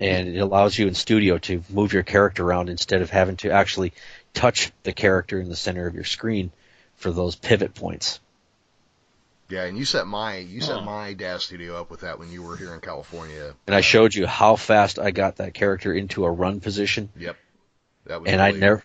and 0.00 0.28
it 0.28 0.38
allows 0.38 0.78
you 0.78 0.88
in 0.88 0.94
studio 0.94 1.38
to 1.38 1.62
move 1.68 1.92
your 1.92 2.02
character 2.02 2.44
around 2.44 2.68
instead 2.68 3.02
of 3.02 3.10
having 3.10 3.36
to 3.36 3.50
actually 3.50 3.92
touch 4.32 4.72
the 4.82 4.92
character 4.92 5.38
in 5.38 5.48
the 5.48 5.56
center 5.56 5.86
of 5.86 5.94
your 5.94 6.04
screen 6.04 6.50
for 6.96 7.10
those 7.10 7.36
pivot 7.36 7.74
points. 7.74 8.20
Yeah, 9.50 9.64
and 9.64 9.76
you 9.76 9.84
set 9.84 10.06
my 10.06 10.36
you 10.36 10.60
set 10.60 10.84
my 10.84 11.12
Daz 11.12 11.42
Studio 11.42 11.80
up 11.80 11.90
with 11.90 12.00
that 12.00 12.20
when 12.20 12.30
you 12.30 12.40
were 12.42 12.56
here 12.56 12.72
in 12.72 12.80
California. 12.80 13.52
And 13.66 13.74
I 13.74 13.80
showed 13.80 14.14
you 14.14 14.26
how 14.26 14.54
fast 14.54 15.00
I 15.00 15.10
got 15.10 15.36
that 15.36 15.54
character 15.54 15.92
into 15.92 16.24
a 16.24 16.30
run 16.30 16.60
position, 16.60 17.08
Yep, 17.18 17.36
that 18.06 18.20
was. 18.22 18.30
and 18.30 18.40
I 18.40 18.52
never. 18.52 18.84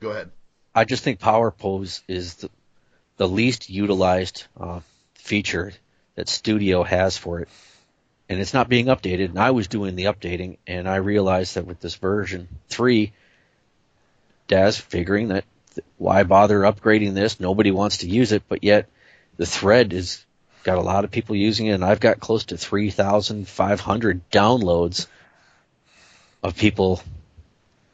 Go 0.00 0.10
ahead. 0.10 0.30
I 0.74 0.84
just 0.84 1.04
think 1.04 1.20
Power 1.20 1.52
Pose 1.52 2.02
is 2.08 2.34
the, 2.34 2.50
the 3.16 3.28
least 3.28 3.70
utilized 3.70 4.44
uh, 4.58 4.80
feature 5.14 5.72
that 6.16 6.28
Studio 6.28 6.82
has 6.82 7.16
for 7.16 7.40
it, 7.40 7.48
and 8.28 8.40
it's 8.40 8.54
not 8.54 8.68
being 8.68 8.86
updated. 8.86 9.26
And 9.26 9.38
I 9.38 9.50
was 9.50 9.68
doing 9.68 9.96
the 9.96 10.04
updating, 10.04 10.58
and 10.66 10.88
I 10.88 10.96
realized 10.96 11.54
that 11.54 11.66
with 11.66 11.80
this 11.80 11.96
version 11.96 12.48
three, 12.68 13.12
Daz 14.48 14.76
figuring 14.76 15.28
that 15.28 15.44
th- 15.74 15.86
why 15.98 16.22
bother 16.22 16.60
upgrading 16.60 17.14
this? 17.14 17.40
Nobody 17.40 17.70
wants 17.70 17.98
to 17.98 18.08
use 18.08 18.32
it, 18.32 18.42
but 18.48 18.64
yet 18.64 18.88
the 19.36 19.46
thread 19.46 19.92
is 19.92 20.24
got 20.62 20.78
a 20.78 20.82
lot 20.82 21.04
of 21.04 21.10
people 21.10 21.36
using 21.36 21.66
it, 21.66 21.72
and 21.72 21.84
I've 21.84 22.00
got 22.00 22.20
close 22.20 22.44
to 22.46 22.56
three 22.56 22.90
thousand 22.90 23.48
five 23.48 23.80
hundred 23.80 24.28
downloads 24.30 25.06
of 26.42 26.56
people 26.56 27.02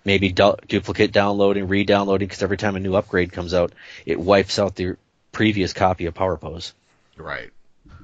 maybe 0.04 0.32
du- 0.32 0.56
duplicate 0.66 1.12
downloading, 1.12 1.68
re-downloading, 1.68 2.26
because 2.26 2.42
every 2.42 2.56
time 2.56 2.76
a 2.76 2.80
new 2.80 2.94
upgrade 2.94 3.32
comes 3.32 3.54
out, 3.54 3.72
it 4.06 4.18
wipes 4.18 4.58
out 4.58 4.74
the 4.74 4.96
previous 5.32 5.72
copy 5.72 6.06
of 6.06 6.14
PowerPose. 6.14 6.72
Right. 7.16 7.50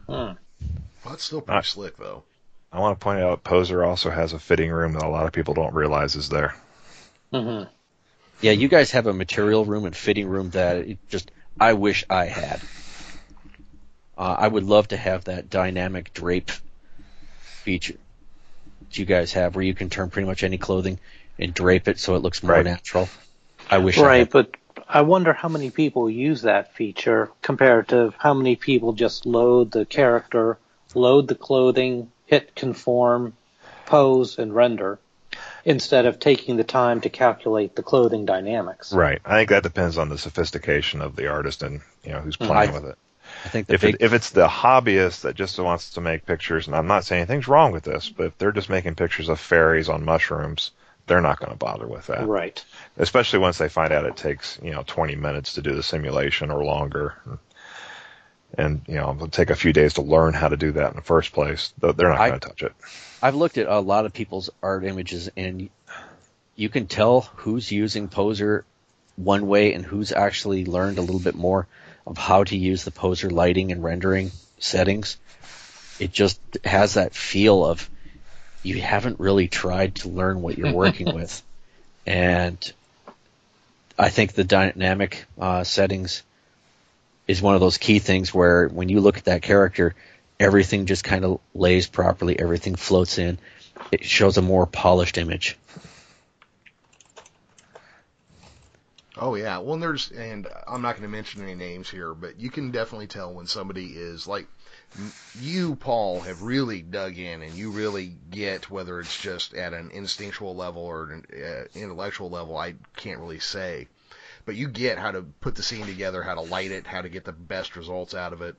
Hmm. 0.06 0.32
Well, 1.06 1.12
that's 1.12 1.22
still 1.24 1.40
pretty 1.40 1.58
Uh, 1.60 1.62
slick 1.62 1.96
though. 1.98 2.24
I 2.72 2.80
want 2.80 2.98
to 2.98 3.04
point 3.04 3.20
out 3.20 3.44
Poser 3.44 3.84
also 3.84 4.10
has 4.10 4.32
a 4.32 4.40
fitting 4.40 4.72
room 4.72 4.92
that 4.94 5.04
a 5.04 5.08
lot 5.08 5.26
of 5.26 5.32
people 5.32 5.54
don't 5.54 5.72
realize 5.72 6.16
is 6.16 6.28
there. 6.28 6.56
Mm-hmm. 7.32 7.70
Yeah, 8.42 8.50
you 8.50 8.66
guys 8.66 8.90
have 8.90 9.06
a 9.06 9.12
material 9.12 9.64
room 9.64 9.84
and 9.84 9.94
fitting 9.96 10.26
room 10.26 10.50
that 10.50 10.78
it 10.78 10.98
just 11.08 11.30
I 11.60 11.74
wish 11.74 12.04
I 12.10 12.24
had. 12.26 12.60
Uh, 14.18 14.34
I 14.36 14.48
would 14.48 14.64
love 14.64 14.88
to 14.88 14.96
have 14.96 15.24
that 15.24 15.48
dynamic 15.48 16.12
drape 16.12 16.50
feature 17.64 17.98
that 18.80 18.98
you 18.98 19.04
guys 19.04 19.32
have, 19.34 19.54
where 19.54 19.64
you 19.64 19.74
can 19.74 19.88
turn 19.88 20.10
pretty 20.10 20.26
much 20.26 20.42
any 20.42 20.58
clothing 20.58 20.98
and 21.38 21.54
drape 21.54 21.86
it 21.86 22.00
so 22.00 22.16
it 22.16 22.22
looks 22.22 22.42
more 22.42 22.56
Right. 22.56 22.64
natural. 22.64 23.08
I 23.70 23.78
wish 23.78 23.96
I 23.98 24.02
Right, 24.02 24.18
had. 24.18 24.30
but 24.30 24.50
I 24.88 25.02
wonder 25.02 25.32
how 25.32 25.48
many 25.48 25.70
people 25.70 26.10
use 26.10 26.42
that 26.42 26.74
feature 26.74 27.30
compared 27.42 27.88
to 27.90 28.12
how 28.18 28.34
many 28.34 28.56
people 28.56 28.92
just 28.92 29.24
load 29.24 29.70
the 29.70 29.84
character, 29.86 30.58
load 30.96 31.28
the 31.28 31.34
clothing, 31.34 32.10
hit 32.26 32.54
conform, 32.56 33.34
pose, 33.84 34.38
and 34.38 34.54
render, 34.54 34.98
instead 35.64 36.06
of 36.06 36.18
taking 36.18 36.56
the 36.56 36.64
time 36.64 37.00
to 37.02 37.08
calculate 37.10 37.76
the 37.76 37.82
clothing 37.82 38.24
dynamics. 38.24 38.92
Right. 38.92 39.20
I 39.24 39.36
think 39.36 39.50
that 39.50 39.62
depends 39.62 39.98
on 39.98 40.08
the 40.08 40.18
sophistication 40.18 41.00
of 41.02 41.14
the 41.16 41.28
artist 41.28 41.62
and 41.62 41.80
you 42.04 42.12
know 42.12 42.20
who's 42.20 42.36
Mm, 42.36 42.46
playing 42.46 42.70
I- 42.70 42.72
with 42.72 42.84
it. 42.86 42.98
I 43.44 43.48
think 43.48 43.66
the 43.66 43.74
If 43.74 43.80
big 43.80 43.94
it, 43.96 44.02
if 44.02 44.12
it's 44.12 44.30
the 44.30 44.46
hobbyist 44.46 45.22
that 45.22 45.34
just 45.34 45.58
wants 45.58 45.90
to 45.90 46.00
make 46.00 46.24
pictures, 46.26 46.68
and 46.68 46.76
I'm 46.76 46.86
not 46.86 47.04
saying 47.04 47.22
anything's 47.22 47.48
wrong 47.48 47.72
with 47.72 47.82
this, 47.82 48.08
but 48.08 48.26
if 48.26 48.38
they're 48.38 48.52
just 48.52 48.70
making 48.70 48.94
pictures 48.94 49.28
of 49.28 49.40
fairies 49.40 49.88
on 49.88 50.04
mushrooms, 50.04 50.70
they're 51.08 51.20
not 51.20 51.40
going 51.40 51.50
to 51.50 51.58
bother 51.58 51.88
with 51.88 52.06
that. 52.06 52.26
Right. 52.26 52.64
Especially 52.96 53.40
once 53.40 53.58
they 53.58 53.68
find 53.68 53.92
out 53.92 54.06
it 54.06 54.16
takes 54.16 54.58
you 54.62 54.70
know 54.70 54.84
20 54.86 55.16
minutes 55.16 55.54
to 55.54 55.62
do 55.62 55.74
the 55.74 55.82
simulation 55.82 56.52
or 56.52 56.64
longer, 56.64 57.14
and 58.54 58.82
you 58.86 58.94
know 58.94 59.12
it'll 59.12 59.28
take 59.28 59.50
a 59.50 59.56
few 59.56 59.72
days 59.72 59.94
to 59.94 60.02
learn 60.02 60.34
how 60.34 60.48
to 60.48 60.56
do 60.56 60.72
that 60.72 60.90
in 60.90 60.96
the 60.96 61.02
first 61.02 61.32
place. 61.32 61.72
They're 61.78 61.92
not 62.08 62.18
going 62.18 62.40
to 62.40 62.48
touch 62.48 62.62
it. 62.62 62.72
I've 63.22 63.34
looked 63.34 63.58
at 63.58 63.66
a 63.66 63.80
lot 63.80 64.06
of 64.06 64.12
people's 64.12 64.50
art 64.62 64.84
images, 64.84 65.30
and 65.36 65.68
you 66.54 66.68
can 66.68 66.86
tell 66.86 67.22
who's 67.36 67.70
using 67.70 68.08
Poser 68.08 68.64
one 69.16 69.46
way 69.46 69.72
and 69.72 69.84
who's 69.84 70.12
actually 70.12 70.64
learned 70.64 70.98
a 70.98 71.02
little 71.02 71.20
bit 71.20 71.34
more 71.34 71.66
of 72.06 72.18
how 72.18 72.44
to 72.44 72.56
use 72.56 72.84
the 72.84 72.90
Poser 72.90 73.30
lighting 73.30 73.72
and 73.72 73.82
rendering 73.82 74.30
settings. 74.58 75.16
It 75.98 76.12
just 76.12 76.40
has 76.64 76.94
that 76.94 77.14
feel 77.14 77.64
of 77.64 77.88
you 78.62 78.80
haven't 78.80 79.20
really 79.20 79.48
tried 79.48 79.96
to 79.96 80.08
learn 80.08 80.42
what 80.42 80.58
you're 80.58 80.72
working 80.72 81.14
with, 81.14 81.42
and 82.06 82.72
I 83.98 84.10
think 84.10 84.32
the 84.32 84.44
dynamic 84.44 85.24
uh, 85.38 85.64
settings 85.64 86.22
is 87.26 87.42
one 87.42 87.54
of 87.54 87.60
those 87.60 87.78
key 87.78 87.98
things 87.98 88.32
where 88.32 88.68
when 88.68 88.88
you 88.88 89.00
look 89.00 89.18
at 89.18 89.24
that 89.24 89.42
character, 89.42 89.94
everything 90.38 90.86
just 90.86 91.04
kind 91.04 91.24
of 91.24 91.40
lays 91.54 91.86
properly, 91.86 92.38
everything 92.38 92.74
floats 92.74 93.18
in. 93.18 93.38
It 93.92 94.04
shows 94.04 94.36
a 94.36 94.42
more 94.42 94.66
polished 94.66 95.18
image. 95.18 95.56
Oh 99.18 99.34
yeah. 99.34 99.58
Well, 99.58 99.74
and 99.74 99.82
there's 99.82 100.10
and 100.10 100.46
I'm 100.68 100.82
not 100.82 100.92
going 100.92 101.02
to 101.02 101.08
mention 101.08 101.42
any 101.42 101.54
names 101.54 101.88
here, 101.88 102.12
but 102.12 102.38
you 102.38 102.50
can 102.50 102.70
definitely 102.70 103.06
tell 103.06 103.32
when 103.32 103.46
somebody 103.46 103.86
is 103.86 104.26
like 104.26 104.46
you, 105.40 105.76
Paul, 105.76 106.20
have 106.20 106.42
really 106.42 106.82
dug 106.82 107.18
in 107.18 107.42
and 107.42 107.54
you 107.54 107.70
really 107.70 108.12
get 108.30 108.70
whether 108.70 109.00
it's 109.00 109.20
just 109.20 109.54
at 109.54 109.72
an 109.72 109.90
instinctual 109.92 110.54
level 110.54 110.82
or 110.82 111.10
an 111.10 111.24
uh, 111.32 111.64
intellectual 111.74 112.28
level. 112.28 112.56
I 112.56 112.74
can't 112.96 113.20
really 113.20 113.40
say, 113.40 113.88
but 114.46 114.54
you 114.54 114.68
get 114.68 114.98
how 114.98 115.10
to 115.10 115.22
put 115.22 115.56
the 115.56 115.62
scene 115.62 115.84
together, 115.84 116.22
how 116.22 116.34
to 116.34 116.40
light 116.40 116.70
it, 116.70 116.86
how 116.86 117.02
to 117.02 117.08
get 117.08 117.24
the 117.24 117.32
best 117.32 117.76
results 117.76 118.14
out 118.14 118.32
of 118.32 118.40
it. 118.40 118.54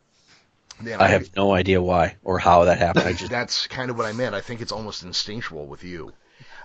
Then 0.81 1.01
I 1.01 1.07
have 1.07 1.35
no 1.35 1.53
idea 1.53 1.81
why 1.81 2.17
or 2.23 2.37
how 2.37 2.65
that 2.65 2.77
happened. 2.77 3.07
I 3.07 3.13
just 3.13 3.31
That's 3.31 3.65
kind 3.65 3.89
of 3.89 3.97
what 3.97 4.05
I 4.05 4.11
meant. 4.11 4.35
I 4.35 4.41
think 4.41 4.61
it's 4.61 4.71
almost 4.71 5.01
instinctual 5.03 5.65
with 5.65 5.83
you. 5.83 6.13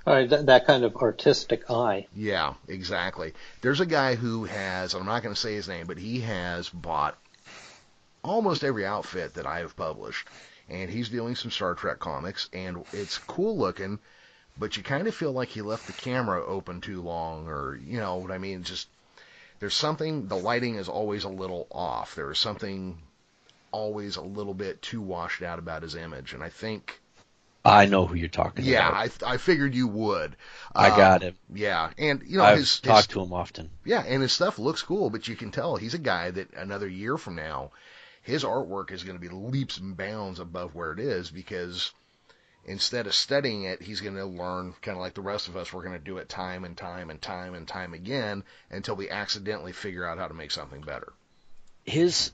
All 0.04 0.14
right, 0.14 0.28
that, 0.28 0.46
that 0.46 0.66
kind 0.66 0.84
of 0.84 0.96
artistic 0.96 1.70
eye. 1.70 2.08
Yeah, 2.14 2.54
exactly. 2.66 3.32
There's 3.60 3.80
a 3.80 3.86
guy 3.86 4.16
who 4.16 4.44
has, 4.44 4.94
I'm 4.94 5.06
not 5.06 5.22
going 5.22 5.34
to 5.34 5.40
say 5.40 5.54
his 5.54 5.68
name, 5.68 5.86
but 5.86 5.96
he 5.96 6.20
has 6.20 6.68
bought 6.68 7.16
almost 8.24 8.64
every 8.64 8.84
outfit 8.84 9.34
that 9.34 9.46
I 9.46 9.60
have 9.60 9.76
published. 9.76 10.26
And 10.68 10.90
he's 10.90 11.08
doing 11.08 11.36
some 11.36 11.52
Star 11.52 11.74
Trek 11.74 12.00
comics, 12.00 12.48
and 12.52 12.84
it's 12.92 13.18
cool 13.18 13.56
looking, 13.56 14.00
but 14.58 14.76
you 14.76 14.82
kind 14.82 15.06
of 15.06 15.14
feel 15.14 15.32
like 15.32 15.48
he 15.48 15.62
left 15.62 15.86
the 15.86 15.92
camera 15.92 16.44
open 16.44 16.80
too 16.80 17.00
long, 17.00 17.46
or, 17.46 17.78
you 17.86 18.00
know 18.00 18.16
what 18.16 18.32
I 18.32 18.38
mean? 18.38 18.64
Just, 18.64 18.88
there's 19.62 19.74
something, 19.74 20.26
the 20.26 20.36
lighting 20.36 20.74
is 20.74 20.88
always 20.88 21.22
a 21.22 21.28
little 21.28 21.68
off. 21.70 22.16
There 22.16 22.32
is 22.32 22.38
something 22.38 22.98
always 23.70 24.16
a 24.16 24.20
little 24.20 24.54
bit 24.54 24.82
too 24.82 25.00
washed 25.00 25.40
out 25.40 25.60
about 25.60 25.84
his 25.84 25.94
image. 25.94 26.32
And 26.32 26.42
I 26.42 26.48
think, 26.48 27.00
I 27.64 27.86
know 27.86 28.04
who 28.06 28.16
you're 28.16 28.26
talking 28.28 28.64
yeah, 28.64 28.88
about. 28.88 29.20
Yeah, 29.20 29.26
I, 29.28 29.34
I 29.34 29.36
figured 29.36 29.72
you 29.72 29.86
would. 29.86 30.34
I 30.74 30.90
Um, 30.90 30.96
got 30.96 31.22
him. 31.22 31.36
Yeah, 31.54 31.90
and, 31.96 32.24
you 32.26 32.38
know, 32.38 32.42
I've 32.42 32.58
his, 32.58 32.80
his 32.80 32.80
talked 32.80 33.10
to 33.10 33.22
him 33.22 33.32
often. 33.32 33.70
yeah, 33.84 34.02
and 34.04 34.20
his 34.20 34.32
stuff 34.32 34.58
looks 34.58 34.82
cool, 34.82 35.10
but 35.10 35.28
you 35.28 35.36
can 35.36 35.52
tell 35.52 35.76
he's 35.76 35.94
a 35.94 35.98
guy 35.98 36.32
that 36.32 36.52
another 36.54 36.88
year 36.88 37.16
from 37.16 37.36
now, 37.36 37.70
his 38.20 38.42
artwork 38.42 38.90
is 38.90 39.04
going 39.04 39.16
to 39.16 39.20
be 39.20 39.32
leaps 39.32 39.78
and 39.78 39.96
bounds 39.96 40.40
above 40.40 40.74
where 40.74 40.90
it 40.90 40.98
is 40.98 41.30
because 41.30 41.92
instead 42.64 43.06
of 43.06 43.14
studying 43.14 43.64
it, 43.64 43.82
he's 43.82 44.00
going 44.00 44.16
to 44.16 44.24
learn 44.24 44.74
kind 44.82 44.96
of 44.96 45.00
like 45.00 45.14
the 45.14 45.20
rest 45.20 45.48
of 45.48 45.56
us. 45.56 45.72
We're 45.72 45.82
going 45.82 45.98
to 45.98 46.04
do 46.04 46.18
it 46.18 46.28
time 46.28 46.64
and 46.64 46.76
time 46.76 47.10
and 47.10 47.20
time 47.20 47.54
and 47.54 47.66
time 47.66 47.94
again 47.94 48.44
until 48.70 48.96
we 48.96 49.10
accidentally 49.10 49.72
figure 49.72 50.06
out 50.06 50.18
how 50.18 50.28
to 50.28 50.34
make 50.34 50.50
something 50.50 50.80
better. 50.80 51.12
His 51.84 52.32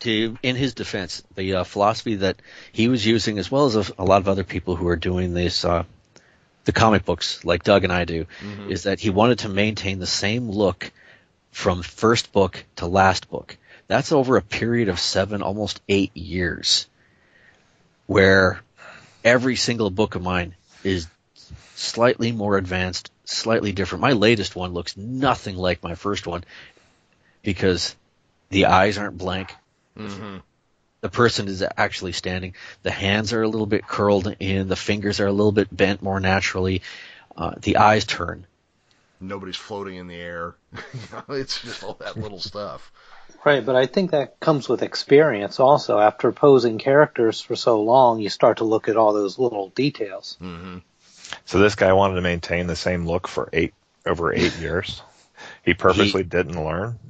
to 0.00 0.38
in 0.42 0.56
his 0.56 0.74
defense, 0.74 1.22
the 1.34 1.56
uh, 1.56 1.64
philosophy 1.64 2.16
that 2.16 2.40
he 2.72 2.88
was 2.88 3.04
using, 3.04 3.38
as 3.38 3.50
well 3.50 3.66
as 3.66 3.76
a, 3.76 3.92
a, 3.98 4.04
lot 4.04 4.20
of 4.20 4.28
other 4.28 4.44
people 4.44 4.76
who 4.76 4.86
are 4.88 4.96
doing 4.96 5.34
this, 5.34 5.64
uh, 5.64 5.84
the 6.64 6.72
comic 6.72 7.04
books 7.04 7.44
like 7.44 7.64
Doug 7.64 7.84
and 7.84 7.92
I 7.92 8.04
do, 8.04 8.26
mm-hmm. 8.40 8.70
is 8.70 8.84
that 8.84 9.00
he 9.00 9.10
wanted 9.10 9.40
to 9.40 9.48
maintain 9.48 9.98
the 9.98 10.06
same 10.06 10.50
look 10.50 10.92
from 11.50 11.82
first 11.82 12.32
book 12.32 12.64
to 12.76 12.86
last 12.86 13.30
book. 13.30 13.56
That's 13.88 14.12
over 14.12 14.36
a 14.36 14.42
period 14.42 14.88
of 14.88 15.00
seven, 15.00 15.42
almost 15.42 15.80
eight 15.88 16.16
years, 16.16 16.86
where 18.06 18.60
every 19.28 19.56
single 19.56 19.90
book 19.90 20.14
of 20.14 20.22
mine 20.22 20.54
is 20.82 21.06
slightly 21.74 22.32
more 22.32 22.56
advanced, 22.56 23.10
slightly 23.24 23.72
different. 23.72 24.00
My 24.00 24.12
latest 24.12 24.56
one 24.56 24.72
looks 24.72 24.96
nothing 24.96 25.56
like 25.56 25.82
my 25.82 25.94
first 25.94 26.26
one 26.26 26.44
because 27.42 27.94
the 28.48 28.66
eyes 28.66 28.96
aren't 28.96 29.18
blank. 29.18 29.54
Mm-hmm. 29.96 30.38
The 31.02 31.08
person 31.10 31.46
is 31.46 31.62
actually 31.76 32.12
standing. 32.12 32.54
The 32.82 32.90
hands 32.90 33.32
are 33.32 33.42
a 33.42 33.48
little 33.48 33.66
bit 33.66 33.86
curled 33.86 34.34
in. 34.40 34.68
The 34.68 34.76
fingers 34.76 35.20
are 35.20 35.26
a 35.26 35.32
little 35.32 35.52
bit 35.52 35.74
bent 35.74 36.02
more 36.02 36.18
naturally. 36.18 36.82
Uh, 37.36 37.52
the 37.60 37.76
eyes 37.76 38.04
turn. 38.04 38.46
Nobody's 39.20 39.56
floating 39.56 39.96
in 39.96 40.08
the 40.08 40.16
air. 40.16 40.54
it's 41.28 41.60
just 41.60 41.84
all 41.84 41.94
that 42.00 42.16
little 42.16 42.40
stuff. 42.40 42.90
Right, 43.44 43.64
but 43.64 43.76
I 43.76 43.86
think 43.86 44.10
that 44.10 44.40
comes 44.40 44.68
with 44.68 44.82
experience 44.82 45.60
also. 45.60 45.98
After 45.98 46.32
posing 46.32 46.78
characters 46.78 47.40
for 47.40 47.56
so 47.56 47.82
long, 47.82 48.20
you 48.20 48.28
start 48.28 48.58
to 48.58 48.64
look 48.64 48.88
at 48.88 48.96
all 48.96 49.12
those 49.12 49.38
little 49.38 49.68
details. 49.70 50.36
Mm-hmm. 50.40 50.78
So 51.44 51.58
this 51.58 51.74
guy 51.74 51.92
wanted 51.92 52.16
to 52.16 52.20
maintain 52.20 52.66
the 52.66 52.76
same 52.76 53.06
look 53.06 53.28
for 53.28 53.48
eight 53.52 53.74
over 54.04 54.32
eight 54.32 54.56
years. 54.60 55.02
He 55.62 55.74
purposely 55.74 56.22
he, 56.22 56.28
didn't 56.28 56.62
learn. 56.62 56.98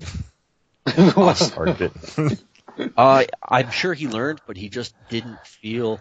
or 1.17 1.67
didn't. 1.67 2.43
uh, 2.97 3.25
I'm 3.43 3.71
sure 3.71 3.95
he 3.95 4.07
learned, 4.09 4.41
but 4.47 4.57
he 4.57 4.69
just 4.69 4.95
didn't 5.09 5.45
feel 5.45 6.01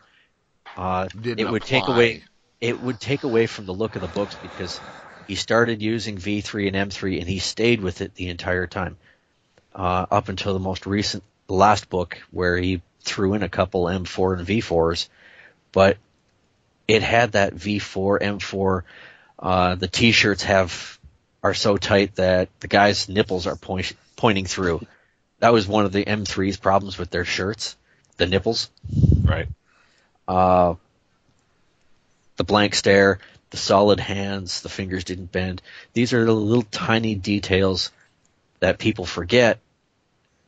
uh, 0.75 1.07
didn't 1.07 1.39
it 1.39 1.49
would 1.49 1.63
apply. 1.63 1.79
take 1.79 1.87
away 1.87 2.23
it 2.59 2.79
would 2.81 2.99
take 2.99 3.23
away 3.23 3.47
from 3.47 3.65
the 3.65 3.73
look 3.73 3.95
of 3.95 4.01
the 4.01 4.07
books 4.07 4.35
because 4.41 4.79
he 5.27 5.35
started 5.35 5.81
using 5.81 6.17
V3 6.17 6.67
and 6.67 6.91
M3 6.91 7.19
and 7.19 7.27
he 7.27 7.39
stayed 7.39 7.81
with 7.81 8.01
it 8.01 8.15
the 8.15 8.29
entire 8.29 8.67
time 8.67 8.97
uh, 9.77 10.07
up 10.09 10.27
until 10.27 10.53
the 10.53 10.59
most 10.59 10.85
recent 10.87 11.23
last 11.47 11.89
book 11.89 12.17
where 12.31 12.57
he 12.57 12.81
threw 13.01 13.35
in 13.35 13.43
a 13.43 13.49
couple 13.49 13.85
M4 13.85 14.39
and 14.39 14.47
V4s, 14.47 15.07
but 15.71 15.97
it 16.87 17.03
had 17.03 17.33
that 17.33 17.53
V4 17.53 18.19
M4. 18.19 18.81
Uh, 19.39 19.75
the 19.75 19.87
T-shirts 19.87 20.43
have 20.43 20.99
are 21.43 21.53
so 21.53 21.77
tight 21.77 22.15
that 22.15 22.49
the 22.59 22.67
guy's 22.67 23.07
nipples 23.07 23.45
are 23.45 23.55
point, 23.55 23.93
pointing 24.15 24.45
through. 24.45 24.81
That 25.39 25.53
was 25.53 25.67
one 25.67 25.85
of 25.85 25.91
the 25.91 26.03
M3's 26.03 26.57
problems 26.57 26.97
with 26.97 27.11
their 27.11 27.25
shirts, 27.25 27.77
the 28.17 28.25
nipples. 28.25 28.71
Right. 29.23 29.47
Uh, 30.27 30.73
the 32.37 32.43
blank 32.43 32.73
stare, 32.73 33.19
the 33.51 33.57
solid 33.57 33.99
hands, 33.99 34.61
the 34.61 34.69
fingers 34.69 35.03
didn't 35.03 35.31
bend. 35.31 35.61
These 35.93 36.13
are 36.13 36.25
the 36.25 36.33
little 36.33 36.63
tiny 36.63 37.13
details 37.13 37.91
that 38.59 38.79
people 38.79 39.05
forget 39.05 39.59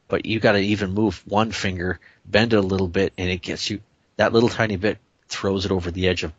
but 0.10 0.26
you 0.26 0.42
got 0.42 0.54
to 0.54 0.60
even 0.60 0.94
move 0.94 1.24
one 1.26 1.52
finger, 1.52 2.00
bend 2.26 2.52
it 2.52 2.58
a 2.58 2.62
little 2.62 2.90
bit, 2.90 3.14
and 3.18 3.30
it 3.30 3.42
gets 3.42 3.70
you 3.70 3.80
that 4.18 4.34
little 4.34 4.50
tiny 4.50 4.76
bit 4.76 4.98
throws 5.30 5.64
it 5.64 5.72
over 5.72 5.92
the 5.92 6.10
edge 6.10 6.24
of 6.24 6.34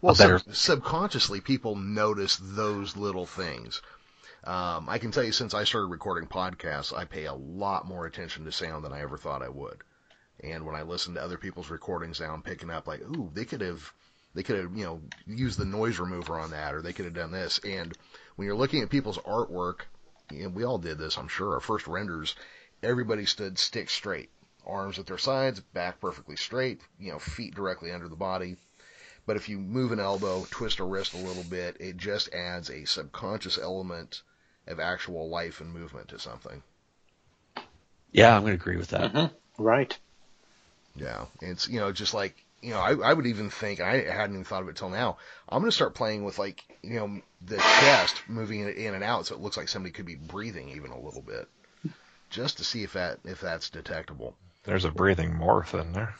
well, 0.00 0.14
better... 0.14 0.38
sub- 0.38 0.54
subconsciously 0.54 1.40
people 1.40 1.76
notice 1.76 2.38
those 2.40 2.96
little 2.96 3.26
things. 3.26 3.82
Um, 4.44 4.88
I 4.88 4.98
can 4.98 5.12
tell 5.12 5.22
you 5.22 5.32
since 5.32 5.54
I 5.54 5.64
started 5.64 5.86
recording 5.86 6.28
podcasts, 6.28 6.96
I 6.96 7.04
pay 7.04 7.26
a 7.26 7.34
lot 7.34 7.86
more 7.86 8.06
attention 8.06 8.44
to 8.44 8.52
sound 8.52 8.84
than 8.84 8.92
I 8.92 9.02
ever 9.02 9.16
thought 9.16 9.42
I 9.42 9.48
would. 9.48 9.78
And 10.42 10.66
when 10.66 10.74
I 10.74 10.82
listen 10.82 11.14
to 11.14 11.22
other 11.22 11.38
people's 11.38 11.70
recordings 11.70 12.20
now, 12.20 12.32
I'm 12.32 12.42
picking 12.42 12.70
up 12.70 12.88
like, 12.88 13.00
ooh, 13.02 13.30
they 13.32 13.44
could 13.44 13.60
have, 13.60 13.92
they 14.34 14.42
could 14.42 14.56
have, 14.58 14.76
you 14.76 14.84
know, 14.84 15.00
used 15.26 15.58
the 15.58 15.64
noise 15.64 16.00
remover 16.00 16.38
on 16.38 16.50
that, 16.50 16.74
or 16.74 16.82
they 16.82 16.92
could 16.92 17.04
have 17.04 17.14
done 17.14 17.30
this. 17.30 17.60
And 17.64 17.96
when 18.34 18.46
you're 18.46 18.56
looking 18.56 18.82
at 18.82 18.90
people's 18.90 19.18
artwork, 19.18 19.82
and 20.30 20.54
we 20.54 20.64
all 20.64 20.78
did 20.78 20.98
this, 20.98 21.16
I'm 21.16 21.28
sure. 21.28 21.54
Our 21.54 21.60
first 21.60 21.86
renders, 21.86 22.34
everybody 22.82 23.26
stood 23.26 23.58
stick 23.58 23.90
straight, 23.90 24.30
arms 24.66 24.98
at 24.98 25.06
their 25.06 25.18
sides, 25.18 25.60
back 25.60 26.00
perfectly 26.00 26.36
straight, 26.36 26.80
you 26.98 27.12
know, 27.12 27.18
feet 27.18 27.54
directly 27.54 27.92
under 27.92 28.08
the 28.08 28.16
body. 28.16 28.56
But 29.26 29.36
if 29.36 29.48
you 29.48 29.58
move 29.58 29.92
an 29.92 30.00
elbow, 30.00 30.46
twist 30.50 30.80
a 30.80 30.84
wrist 30.84 31.14
a 31.14 31.18
little 31.18 31.44
bit, 31.44 31.76
it 31.80 31.96
just 31.96 32.32
adds 32.34 32.70
a 32.70 32.84
subconscious 32.84 33.56
element 33.56 34.22
of 34.66 34.80
actual 34.80 35.28
life 35.28 35.60
and 35.60 35.72
movement 35.72 36.08
to 36.08 36.18
something. 36.18 36.62
Yeah, 38.10 38.34
I'm 38.34 38.42
going 38.42 38.56
to 38.56 38.60
agree 38.60 38.76
with 38.76 38.88
that. 38.88 39.12
Mm-hmm. 39.12 39.62
Right. 39.62 39.98
Yeah, 40.94 41.26
it's 41.40 41.68
you 41.68 41.80
know 41.80 41.92
just 41.92 42.14
like 42.14 42.44
you 42.62 42.70
know, 42.70 42.80
I, 42.80 42.94
I 42.94 43.12
would 43.12 43.26
even 43.26 43.50
think, 43.50 43.80
and 43.80 43.88
I 43.88 44.10
hadn't 44.10 44.36
even 44.36 44.44
thought 44.44 44.62
of 44.62 44.68
it 44.68 44.76
till 44.76 44.88
now, 44.88 45.18
I'm 45.48 45.60
going 45.60 45.70
to 45.70 45.74
start 45.74 45.94
playing 45.94 46.24
with 46.24 46.38
like, 46.38 46.64
you 46.82 46.94
know, 46.94 47.20
the 47.44 47.56
chest 47.56 48.22
moving 48.28 48.60
it 48.60 48.76
in 48.76 48.94
and 48.94 49.04
out 49.04 49.26
so 49.26 49.34
it 49.34 49.40
looks 49.40 49.56
like 49.56 49.68
somebody 49.68 49.92
could 49.92 50.06
be 50.06 50.14
breathing 50.14 50.70
even 50.70 50.92
a 50.92 51.00
little 51.00 51.22
bit. 51.22 51.48
Just 52.30 52.58
to 52.58 52.64
see 52.64 52.82
if 52.82 52.94
that, 52.94 53.18
if 53.24 53.40
that's 53.40 53.68
detectable. 53.68 54.36
There's 54.64 54.84
a 54.84 54.90
breathing 54.90 55.32
morph 55.32 55.78
in 55.78 55.92
there. 55.92 56.14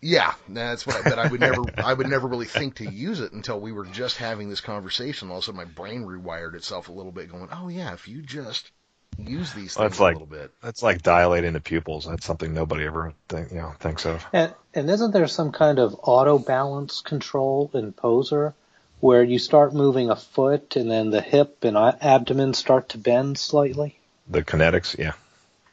Yeah, 0.00 0.34
that's 0.48 0.86
what. 0.86 0.96
I, 0.96 1.02
but 1.02 1.18
I 1.18 1.28
would 1.28 1.40
never, 1.40 1.62
I 1.78 1.92
would 1.92 2.08
never 2.08 2.28
really 2.28 2.46
think 2.46 2.76
to 2.76 2.90
use 2.90 3.20
it 3.20 3.32
until 3.32 3.58
we 3.58 3.72
were 3.72 3.86
just 3.86 4.16
having 4.16 4.48
this 4.48 4.60
conversation. 4.60 5.30
All 5.30 5.38
of 5.38 5.42
a 5.42 5.46
sudden, 5.46 5.56
my 5.56 5.64
brain 5.64 6.04
rewired 6.04 6.54
itself 6.54 6.88
a 6.88 6.92
little 6.92 7.10
bit, 7.10 7.30
going, 7.30 7.48
"Oh 7.50 7.68
yeah, 7.68 7.94
if 7.94 8.06
you 8.06 8.22
just 8.22 8.70
use 9.18 9.52
these 9.52 9.74
things 9.74 9.76
that's 9.76 10.00
like, 10.00 10.16
a 10.16 10.18
little 10.18 10.38
bit. 10.38 10.50
That's 10.62 10.82
like 10.82 11.02
dilating 11.02 11.52
the 11.52 11.60
pupils. 11.60 12.06
That's 12.06 12.24
something 12.24 12.54
nobody 12.54 12.84
ever 12.84 13.14
think, 13.28 13.50
you 13.50 13.58
know 13.58 13.74
thinks 13.78 14.06
of. 14.06 14.24
And, 14.32 14.54
and 14.74 14.88
isn't 14.88 15.12
there 15.12 15.26
some 15.26 15.52
kind 15.52 15.78
of 15.78 15.96
auto 16.02 16.38
balance 16.38 17.00
control 17.00 17.70
in 17.74 17.92
Poser 17.92 18.54
where 19.00 19.22
you 19.22 19.38
start 19.38 19.74
moving 19.74 20.10
a 20.10 20.16
foot 20.16 20.76
and 20.76 20.90
then 20.90 21.10
the 21.10 21.20
hip 21.20 21.64
and 21.64 21.76
abdomen 21.76 22.54
start 22.54 22.90
to 22.90 22.98
bend 22.98 23.38
slightly? 23.38 23.98
The 24.28 24.42
kinetics, 24.42 24.96
yeah. 24.98 25.12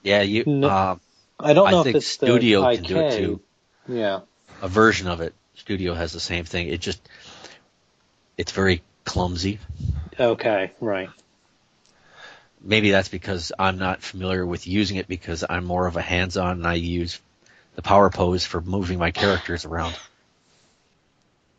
Yeah, 0.04 0.22
you. 0.22 0.44
No, 0.46 0.68
uh, 0.68 0.96
I 1.40 1.54
don't 1.54 1.72
know 1.72 1.84
I 1.84 1.90
if 1.90 1.96
it's 1.96 2.08
Studio 2.08 2.62
the 2.62 2.76
can 2.76 2.84
do 2.86 3.00
it 3.00 3.18
too. 3.18 3.42
Yeah. 3.88 4.22
A 4.62 4.68
version 4.68 5.08
of 5.08 5.22
it. 5.22 5.34
Studio 5.56 5.94
has 5.94 6.14
the 6.14 6.20
same 6.20 6.46
thing. 6.46 6.68
It 6.68 6.80
just, 6.80 7.02
it's 8.38 8.52
very 8.52 8.82
clumsy. 9.04 9.60
Okay, 10.20 10.72
right 10.80 11.10
maybe 12.66 12.92
that's 12.92 13.10
because 13.10 13.52
I'm 13.58 13.78
not 13.78 14.02
familiar 14.02 14.46
with 14.46 14.68
using 14.68 14.98
it 14.98 15.08
because 15.08 15.46
I'm 15.48 15.64
more 15.64 15.88
of 15.88 15.96
a 15.96 16.02
hands-on 16.02 16.52
and 16.58 16.68
I 16.68 16.74
use 16.74 17.22
the 17.76 17.82
power 17.82 18.10
pose 18.10 18.46
for 18.46 18.60
moving 18.60 18.98
my 18.98 19.12
characters 19.12 19.66
around. 19.66 19.96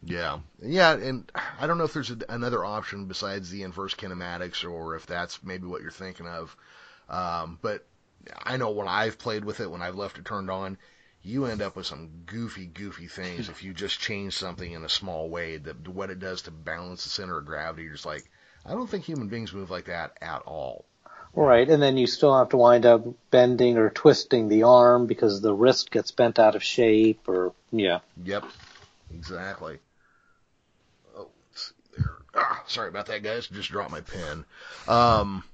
Yeah, 0.02 0.38
yeah, 0.62 0.92
and 0.92 1.30
I 1.58 1.66
don't 1.66 1.78
know 1.78 1.84
if 1.84 1.92
there's 1.92 2.10
a, 2.10 2.18
another 2.28 2.64
option 2.64 3.06
besides 3.06 3.50
the 3.50 3.62
inverse 3.62 3.94
kinematics, 3.94 4.68
or 4.68 4.94
if 4.94 5.06
that's 5.06 5.42
maybe 5.42 5.66
what 5.66 5.82
you're 5.82 5.90
thinking 5.90 6.28
of. 6.28 6.56
Um, 7.08 7.58
but 7.60 7.84
I 8.44 8.56
know 8.56 8.70
when 8.70 8.88
I've 8.88 9.18
played 9.18 9.44
with 9.44 9.60
it, 9.60 9.70
when 9.70 9.82
I've 9.82 9.96
left 9.96 10.18
it 10.18 10.24
turned 10.24 10.50
on, 10.50 10.78
you 11.22 11.46
end 11.46 11.60
up 11.60 11.74
with 11.74 11.86
some 11.86 12.22
goofy, 12.24 12.66
goofy 12.66 13.08
things 13.08 13.48
if 13.48 13.64
you 13.64 13.72
just 13.74 13.98
change 13.98 14.34
something 14.34 14.70
in 14.70 14.84
a 14.84 14.88
small 14.88 15.28
way. 15.28 15.56
That 15.56 15.88
what 15.88 16.10
it 16.10 16.20
does 16.20 16.42
to 16.42 16.50
balance 16.52 17.02
the 17.02 17.10
center 17.10 17.38
of 17.38 17.46
gravity, 17.46 17.82
you're 17.82 17.92
just 17.92 18.06
like, 18.06 18.30
I 18.64 18.70
don't 18.70 18.88
think 18.88 19.04
human 19.04 19.28
beings 19.28 19.52
move 19.52 19.70
like 19.70 19.86
that 19.86 20.16
at 20.22 20.42
all. 20.42 20.84
Right, 21.36 21.68
and 21.68 21.82
then 21.82 21.98
you 21.98 22.06
still 22.06 22.36
have 22.36 22.48
to 22.48 22.56
wind 22.56 22.86
up 22.86 23.04
bending 23.30 23.76
or 23.76 23.90
twisting 23.90 24.48
the 24.48 24.62
arm 24.62 25.06
because 25.06 25.42
the 25.42 25.52
wrist 25.52 25.90
gets 25.90 26.10
bent 26.10 26.38
out 26.38 26.56
of 26.56 26.62
shape, 26.62 27.28
or 27.28 27.52
yeah. 27.70 27.98
Yep, 28.24 28.46
exactly. 29.14 29.78
Oh, 31.14 31.28
let's 31.50 31.66
see 31.66 31.98
there. 31.98 32.12
Ah, 32.34 32.62
sorry 32.66 32.88
about 32.88 33.06
that, 33.06 33.22
guys. 33.22 33.46
Just 33.48 33.70
dropped 33.70 33.90
my 33.90 34.00
pen. 34.00 34.46
Um, 34.88 35.44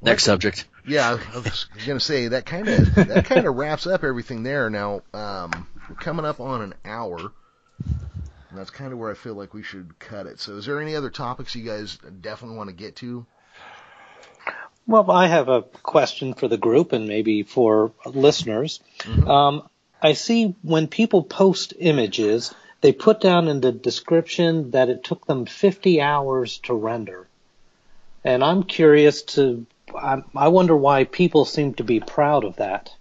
Next 0.00 0.24
subject. 0.24 0.66
Yeah, 0.86 1.18
I 1.32 1.38
was 1.38 1.66
gonna 1.86 2.00
say 2.00 2.28
that 2.28 2.46
kind 2.46 2.66
of 2.66 2.94
that 2.94 3.26
kind 3.26 3.46
of 3.46 3.54
wraps 3.54 3.86
up 3.86 4.02
everything 4.02 4.42
there. 4.42 4.70
Now, 4.70 5.02
um, 5.14 5.66
we're 5.88 5.96
coming 5.96 6.24
up 6.24 6.40
on 6.40 6.62
an 6.62 6.74
hour. 6.84 7.18
And 7.84 8.58
that's 8.58 8.70
kind 8.70 8.92
of 8.92 8.98
where 8.98 9.10
I 9.10 9.14
feel 9.14 9.34
like 9.34 9.54
we 9.54 9.62
should 9.62 9.98
cut 9.98 10.26
it. 10.26 10.40
So, 10.40 10.56
is 10.56 10.66
there 10.66 10.80
any 10.80 10.96
other 10.96 11.08
topics 11.08 11.54
you 11.54 11.64
guys 11.64 11.98
definitely 12.20 12.56
want 12.56 12.68
to 12.68 12.76
get 12.76 12.96
to? 12.96 13.24
Well, 14.86 15.10
I 15.10 15.28
have 15.28 15.48
a 15.48 15.62
question 15.62 16.34
for 16.34 16.48
the 16.48 16.56
group 16.56 16.92
and 16.92 17.06
maybe 17.06 17.42
for 17.42 17.92
listeners. 18.06 18.80
Mm-hmm. 19.00 19.28
Um, 19.28 19.68
I 20.02 20.14
see 20.14 20.56
when 20.62 20.88
people 20.88 21.22
post 21.22 21.74
images, 21.78 22.52
they 22.80 22.92
put 22.92 23.20
down 23.20 23.48
in 23.48 23.60
the 23.60 23.72
description 23.72 24.72
that 24.72 24.88
it 24.88 25.04
took 25.04 25.26
them 25.26 25.46
50 25.46 26.00
hours 26.00 26.58
to 26.64 26.74
render. 26.74 27.28
And 28.24 28.42
I'm 28.42 28.64
curious 28.64 29.22
to, 29.22 29.66
I, 29.96 30.22
I 30.34 30.48
wonder 30.48 30.76
why 30.76 31.04
people 31.04 31.44
seem 31.44 31.74
to 31.74 31.84
be 31.84 32.00
proud 32.00 32.44
of 32.44 32.56
that. 32.56 32.92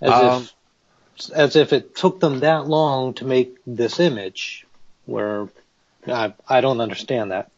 As 0.00 0.12
Um, 0.12 0.42
if 0.42 0.52
as 1.34 1.56
if 1.56 1.72
it 1.72 1.96
took 1.96 2.20
them 2.20 2.40
that 2.40 2.66
long 2.68 3.14
to 3.14 3.24
make 3.24 3.56
this 3.66 4.00
image, 4.00 4.66
where 5.06 5.48
I 6.06 6.34
I 6.46 6.60
don't 6.60 6.82
understand 6.82 7.30
that. 7.30 7.50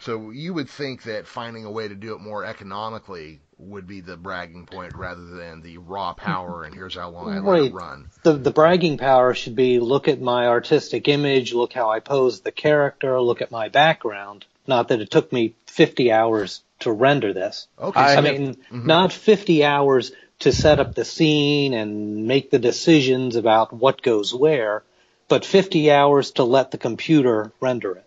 So 0.00 0.30
you 0.30 0.54
would 0.54 0.68
think 0.70 1.04
that 1.04 1.26
finding 1.26 1.64
a 1.64 1.70
way 1.70 1.88
to 1.88 1.94
do 1.94 2.14
it 2.14 2.20
more 2.20 2.44
economically 2.44 3.40
would 3.58 3.86
be 3.86 4.00
the 4.00 4.16
bragging 4.16 4.66
point 4.66 4.94
rather 4.94 5.24
than 5.24 5.62
the 5.62 5.78
raw 5.78 6.12
power 6.12 6.62
and 6.62 6.72
here's 6.74 6.94
how 6.94 7.10
long 7.10 7.30
I 7.30 7.40
let 7.40 7.40
it 7.40 7.42
Right. 7.42 7.72
run. 7.72 8.10
The 8.22 8.34
the 8.34 8.52
bragging 8.52 8.98
power 8.98 9.34
should 9.34 9.56
be 9.56 9.80
look 9.80 10.06
at 10.06 10.20
my 10.20 10.46
artistic 10.46 11.08
image, 11.08 11.52
look 11.52 11.72
how 11.72 11.90
I 11.90 11.98
pose 12.00 12.40
the 12.40 12.52
character, 12.52 13.20
look 13.20 13.42
at 13.42 13.50
my 13.50 13.68
background. 13.68 14.44
Not 14.66 14.88
that 14.88 15.00
it 15.00 15.10
took 15.10 15.32
me 15.32 15.54
50 15.66 16.12
hours 16.12 16.62
to 16.80 16.92
render 16.92 17.32
this. 17.32 17.66
Okay. 17.80 17.98
I 17.98 18.16
I 18.16 18.20
mean, 18.20 18.54
mm-hmm. 18.54 18.86
not 18.86 19.12
50 19.12 19.64
hours 19.64 20.12
to 20.40 20.52
set 20.52 20.78
up 20.78 20.94
the 20.94 21.04
scene 21.04 21.74
and 21.74 22.28
make 22.28 22.50
the 22.50 22.60
decisions 22.60 23.34
about 23.34 23.72
what 23.72 24.02
goes 24.02 24.32
where, 24.32 24.84
but 25.26 25.44
50 25.44 25.90
hours 25.90 26.30
to 26.32 26.44
let 26.44 26.70
the 26.70 26.78
computer 26.78 27.50
render 27.60 27.96
it. 27.96 28.04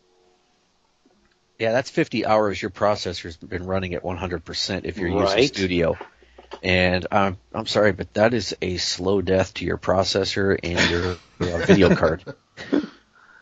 Yeah, 1.62 1.74
that's 1.74 1.92
50 1.92 2.26
hours 2.26 2.60
your 2.60 2.72
processor's 2.72 3.38
been 3.38 3.68
running 3.68 3.94
at 3.94 4.02
100% 4.02 4.86
if 4.86 4.98
you're 4.98 5.10
using 5.10 5.44
Studio. 5.44 5.96
And 6.64 7.06
I'm 7.12 7.38
I'm 7.54 7.68
sorry, 7.68 7.92
but 7.92 8.12
that 8.16 8.34
is 8.34 8.56
a 8.64 8.78
slow 8.78 9.22
death 9.22 9.54
to 9.54 9.66
your 9.66 9.78
processor 9.78 10.58
and 10.64 10.90
your 10.90 11.18
uh, 11.40 11.58
video 11.68 11.96
card. 11.96 12.24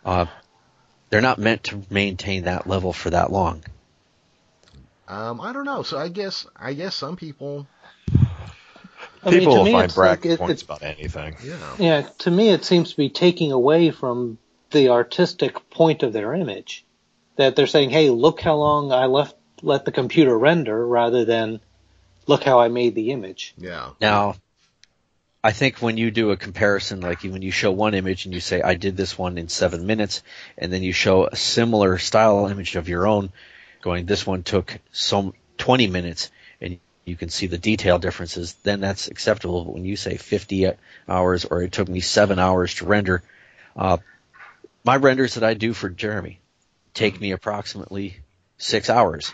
Uh, 0.03 0.25
they're 1.09 1.21
not 1.21 1.39
meant 1.39 1.63
to 1.65 1.81
maintain 1.89 2.43
that 2.43 2.67
level 2.67 2.91
for 2.91 3.09
that 3.09 3.31
long. 3.31 3.63
um, 5.07 5.39
I 5.39 5.53
don't 5.53 5.63
know. 5.63 5.83
So 5.83 5.97
I 5.97 6.09
guess 6.09 6.45
I 6.57 6.73
guess 6.73 6.95
some 6.95 7.15
people, 7.15 7.67
I 9.23 9.29
People 9.29 9.53
to 9.53 9.59
will 9.59 9.63
me, 9.63 9.71
find 9.71 9.85
it's 9.85 9.97
like 9.97 10.21
points 10.23 10.41
it's 10.49 10.63
about 10.63 10.83
anything. 10.83 11.37
you 11.41 11.51
know. 11.51 11.73
Yeah, 11.79 12.01
to 12.19 12.31
me, 12.31 12.49
it 12.49 12.65
seems 12.65 12.91
to 12.91 12.97
be 12.97 13.09
taking 13.09 13.53
away 13.53 13.91
from 13.91 14.39
the 14.71 14.89
artistic 14.89 15.69
point 15.69 16.03
of 16.03 16.11
their 16.11 16.33
image. 16.33 16.83
That 17.39 17.55
they're 17.55 17.67
saying, 17.67 17.91
"Hey, 17.91 18.09
look 18.09 18.41
how 18.41 18.55
long 18.55 18.91
I 18.91 19.05
left 19.05 19.33
let 19.61 19.85
the 19.85 19.93
computer 19.93 20.37
render," 20.37 20.85
rather 20.85 21.23
than 21.23 21.61
"Look 22.27 22.43
how 22.43 22.59
I 22.59 22.67
made 22.67 22.95
the 22.95 23.11
image." 23.11 23.53
Yeah. 23.57 23.91
Now, 24.01 24.35
I 25.41 25.53
think 25.53 25.81
when 25.81 25.95
you 25.95 26.11
do 26.11 26.31
a 26.31 26.35
comparison, 26.35 26.99
like 26.99 27.23
when 27.23 27.41
you 27.41 27.51
show 27.51 27.71
one 27.71 27.93
image 27.93 28.25
and 28.25 28.33
you 28.33 28.41
say, 28.41 28.61
I 28.61 28.73
did 28.73 28.97
this 28.97 29.17
one 29.17 29.37
in 29.37 29.47
seven 29.47 29.87
minutes, 29.87 30.21
and 30.57 30.73
then 30.73 30.83
you 30.83 30.91
show 30.91 31.27
a 31.27 31.35
similar 31.37 31.97
style 31.97 32.47
image 32.47 32.75
of 32.75 32.89
your 32.89 33.07
own, 33.07 33.31
going, 33.81 34.05
this 34.05 34.27
one 34.27 34.43
took 34.43 34.77
some 34.91 35.31
20 35.59 35.87
minutes, 35.87 36.31
and 36.59 36.77
you 37.05 37.15
can 37.15 37.29
see 37.29 37.47
the 37.47 37.57
detail 37.57 37.99
differences, 37.99 38.51
then 38.63 38.81
that's 38.81 39.07
acceptable. 39.07 39.63
But 39.63 39.75
when 39.75 39.85
you 39.85 39.95
say 39.95 40.17
50 40.17 40.73
hours 41.07 41.45
or 41.45 41.63
it 41.63 41.71
took 41.71 41.87
me 41.87 42.01
seven 42.01 42.37
hours 42.37 42.75
to 42.75 42.85
render, 42.85 43.23
uh, 43.77 43.99
my 44.83 44.97
renders 44.97 45.35
that 45.35 45.45
I 45.45 45.53
do 45.53 45.71
for 45.71 45.87
Jeremy 45.87 46.41
take 46.99 47.19
me 47.19 47.31
approximately 47.31 48.17
six 48.57 48.89
hours. 48.89 49.33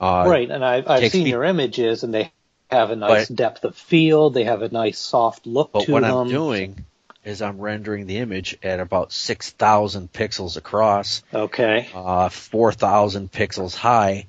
Uh, 0.00 0.24
right, 0.26 0.50
and 0.50 0.64
I've, 0.64 0.88
I've 0.88 1.10
seen 1.12 1.24
me- 1.24 1.30
your 1.30 1.44
images, 1.44 2.02
and 2.02 2.12
they 2.12 2.32
have 2.70 2.90
a 2.90 2.96
nice 2.96 3.28
But- 3.28 3.36
depth 3.36 3.64
of 3.64 3.76
field. 3.76 4.34
They 4.34 4.44
have 4.44 4.62
a 4.62 4.68
nice 4.68 4.98
soft 4.98 5.46
look 5.46 5.72
But 5.72 5.84
to 5.84 5.92
what 5.92 6.02
them. 6.02 6.16
I'm 6.16 6.28
doing 6.28 6.84
is 7.24 7.40
I'm 7.40 7.60
rendering 7.60 8.06
the 8.06 8.18
image 8.18 8.58
at 8.64 8.80
about 8.80 9.12
6,000 9.12 10.12
pixels 10.12 10.56
across, 10.56 11.22
Okay. 11.32 11.88
uh, 11.94 12.28
4,000 12.30 13.30
pixels 13.30 13.76
high, 13.76 14.26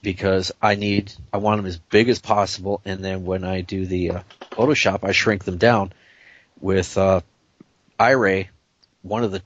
because 0.00 0.52
I 0.62 0.74
need, 0.76 1.12
I 1.34 1.36
want 1.36 1.58
them 1.58 1.66
as 1.66 1.76
big 1.76 2.08
as 2.08 2.18
possible, 2.18 2.80
and 2.86 3.04
then 3.04 3.26
when 3.26 3.44
I 3.44 3.60
do 3.60 3.84
the 3.84 4.10
uh, 4.10 4.20
Photoshop, 4.52 5.04
I 5.04 5.12
shrink 5.12 5.44
them 5.44 5.58
down. 5.58 5.92
With 6.60 6.96
uh, 6.96 7.20
iRay, 8.00 8.48
one 9.02 9.22
of 9.24 9.32
the 9.32 9.42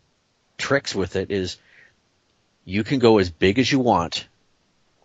tricks 0.59 0.95
with 0.95 1.17
it 1.17 1.31
is 1.31 1.59
you 2.65 2.85
can 2.85 2.99
go 2.99 3.19
as 3.19 3.31
big 3.31 3.59
as 3.59 3.71
you 3.71 3.79
want 3.79 4.27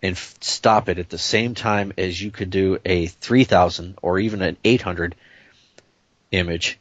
and 0.01 0.15
f- 0.15 0.35
stop 0.41 0.89
it 0.89 0.97
at 0.97 1.09
the 1.09 1.17
same 1.17 1.53
time 1.53 1.93
as 1.97 2.21
you 2.21 2.31
could 2.31 2.49
do 2.49 2.79
a 2.85 3.07
3000 3.07 3.97
or 4.01 4.19
even 4.19 4.41
an 4.41 4.57
800 4.63 5.15
image, 6.31 6.79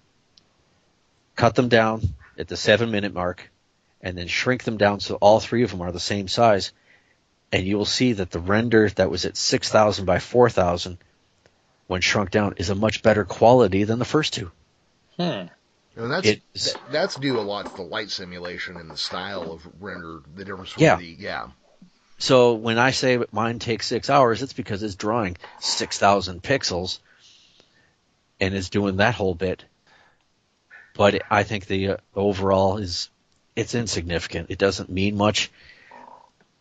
cut 1.36 1.54
them 1.54 1.68
down 1.68 2.02
at 2.38 2.48
the 2.48 2.56
seven 2.56 2.90
minute 2.90 3.12
mark, 3.12 3.50
and 4.00 4.16
then 4.16 4.28
shrink 4.28 4.64
them 4.64 4.78
down 4.78 5.00
so 5.00 5.16
all 5.16 5.40
three 5.40 5.62
of 5.62 5.70
them 5.70 5.82
are 5.82 5.92
the 5.92 6.00
same 6.00 6.28
size. 6.28 6.72
And 7.52 7.66
you 7.66 7.76
will 7.76 7.84
see 7.84 8.14
that 8.14 8.30
the 8.30 8.40
render 8.40 8.88
that 8.90 9.10
was 9.10 9.26
at 9.26 9.36
6000 9.36 10.04
by 10.04 10.20
4000 10.20 10.98
when 11.88 12.00
shrunk 12.00 12.30
down 12.30 12.54
is 12.56 12.70
a 12.70 12.74
much 12.74 13.02
better 13.02 13.24
quality 13.24 13.84
than 13.84 13.98
the 13.98 14.04
first 14.04 14.32
two. 14.32 14.50
Hmm. 15.18 15.46
And 16.00 16.10
that's 16.10 16.26
It's- 16.28 16.76
that's 16.90 17.16
due 17.16 17.38
a 17.38 17.42
lot 17.42 17.66
to 17.66 17.76
the 17.76 17.82
light 17.82 18.10
simulation 18.10 18.78
and 18.78 18.90
the 18.90 18.96
style 18.96 19.52
of 19.52 19.68
render. 19.80 20.20
The 20.34 20.44
difference 20.44 20.74
Yeah. 20.76 20.96
the 20.96 21.04
yeah. 21.18 21.50
So 22.18 22.54
when 22.54 22.78
I 22.78 22.90
say 22.90 23.18
mine 23.32 23.58
takes 23.58 23.86
six 23.86 24.08
hours, 24.08 24.42
it's 24.42 24.52
because 24.52 24.82
it's 24.82 24.94
drawing 24.94 25.36
6,000 25.60 26.42
pixels 26.42 26.98
and 28.40 28.54
it's 28.54 28.70
doing 28.70 28.96
that 28.96 29.14
whole 29.14 29.34
bit. 29.34 29.64
But 30.94 31.22
I 31.30 31.44
think 31.44 31.66
the 31.66 31.88
uh, 31.88 31.96
overall 32.14 32.78
is, 32.78 33.10
it's 33.56 33.74
insignificant. 33.74 34.50
It 34.50 34.58
doesn't 34.58 34.90
mean 34.90 35.16
much. 35.16 35.50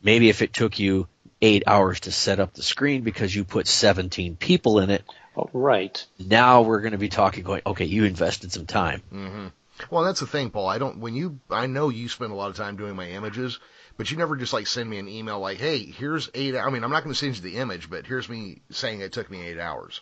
Maybe 0.02 0.30
if 0.30 0.42
it 0.42 0.54
took 0.54 0.80
you 0.80 1.08
eight 1.42 1.64
hours 1.68 2.02
to 2.02 2.12
set 2.12 2.40
up 2.40 2.54
the 2.54 2.64
screen 2.64 3.02
because 3.02 3.34
you 3.34 3.44
put 3.44 3.68
17 3.68 4.36
people 4.36 4.80
in 4.80 4.90
it, 4.90 5.04
Oh, 5.40 5.50
right. 5.54 6.06
now 6.20 6.62
we're 6.64 6.82
going 6.82 6.92
to 6.92 6.98
be 6.98 7.10
talking 7.10 7.44
going, 7.44 7.62
okay, 7.66 7.86
you 7.86 8.04
invested 8.04 8.52
some 8.52 8.66
time. 8.66 9.02
hmm 9.10 9.48
Well, 9.90 10.04
that's 10.04 10.20
the 10.20 10.28
thing, 10.28 10.50
Paul. 10.50 10.68
I 10.68 10.78
don't. 10.78 11.00
When 11.00 11.16
you, 11.16 11.40
I 11.50 11.68
know 11.68 11.90
you 11.90 12.10
spend 12.10 12.32
a 12.32 12.36
lot 12.36 12.50
of 12.50 12.58
time 12.58 12.76
doing 12.76 12.96
my 12.96 13.10
images, 13.10 13.60
but 13.98 14.12
you 14.12 14.18
never 14.18 14.36
just 14.36 14.54
like 14.54 14.68
send 14.68 14.90
me 14.90 14.98
an 14.98 15.08
email 15.08 15.40
like, 15.40 15.58
"Hey, 15.58 15.86
here's 15.86 16.30
eight." 16.34 16.56
I 16.56 16.70
mean, 16.70 16.84
I'm 16.84 16.92
not 16.92 17.04
going 17.04 17.14
to 17.14 17.20
send 17.20 17.36
you 17.36 17.42
the 17.42 17.58
image, 17.58 17.90
but 17.90 18.06
here's 18.06 18.28
me 18.28 18.62
saying 18.70 19.00
it 19.02 19.14
took 19.14 19.32
me 19.32 19.48
eight 19.48 19.60
hours. 19.60 20.02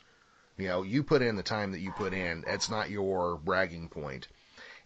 You 0.58 0.68
know, 0.70 0.82
you 0.82 1.04
put 1.04 1.22
in 1.22 1.36
the 1.36 1.44
time 1.44 1.72
that 1.74 1.82
you 1.82 1.92
put 1.92 2.14
in. 2.14 2.44
That's 2.48 2.70
not 2.70 2.90
your 2.90 3.38
bragging 3.38 3.90
point. 3.90 4.28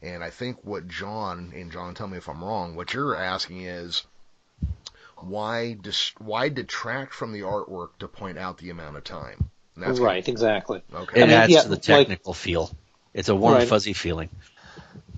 And 0.02 0.24
I 0.24 0.30
think 0.30 0.58
what 0.64 0.88
John 0.88 1.54
and 1.56 1.72
John, 1.72 1.94
tell 1.94 2.08
me 2.08 2.18
if 2.18 2.28
I'm 2.28 2.44
wrong. 2.44 2.76
What 2.76 2.94
you're 2.94 3.16
asking 3.16 3.62
is 3.62 4.04
why 5.18 5.74
dis, 5.74 6.12
why 6.18 6.50
detract 6.50 7.14
from 7.14 7.32
the 7.32 7.42
artwork 7.42 7.90
to 8.00 8.08
point 8.08 8.38
out 8.38 8.58
the 8.58 8.72
amount 8.72 8.98
of 8.98 9.04
time. 9.04 9.52
And 9.84 9.92
that's 9.92 10.00
right. 10.00 10.28
Exactly. 10.28 10.82
Okay. 10.94 11.20
It 11.20 11.24
I 11.24 11.26
mean, 11.28 11.36
adds 11.36 11.52
yeah, 11.54 11.62
to 11.62 11.68
the 11.70 11.76
like- 11.76 11.82
technical 11.84 12.34
feel. 12.34 12.72
It's 13.14 13.30
a 13.30 13.36
warm, 13.36 13.56
Right. 13.56 13.68
fuzzy 13.68 13.94
feeling. 13.94 14.30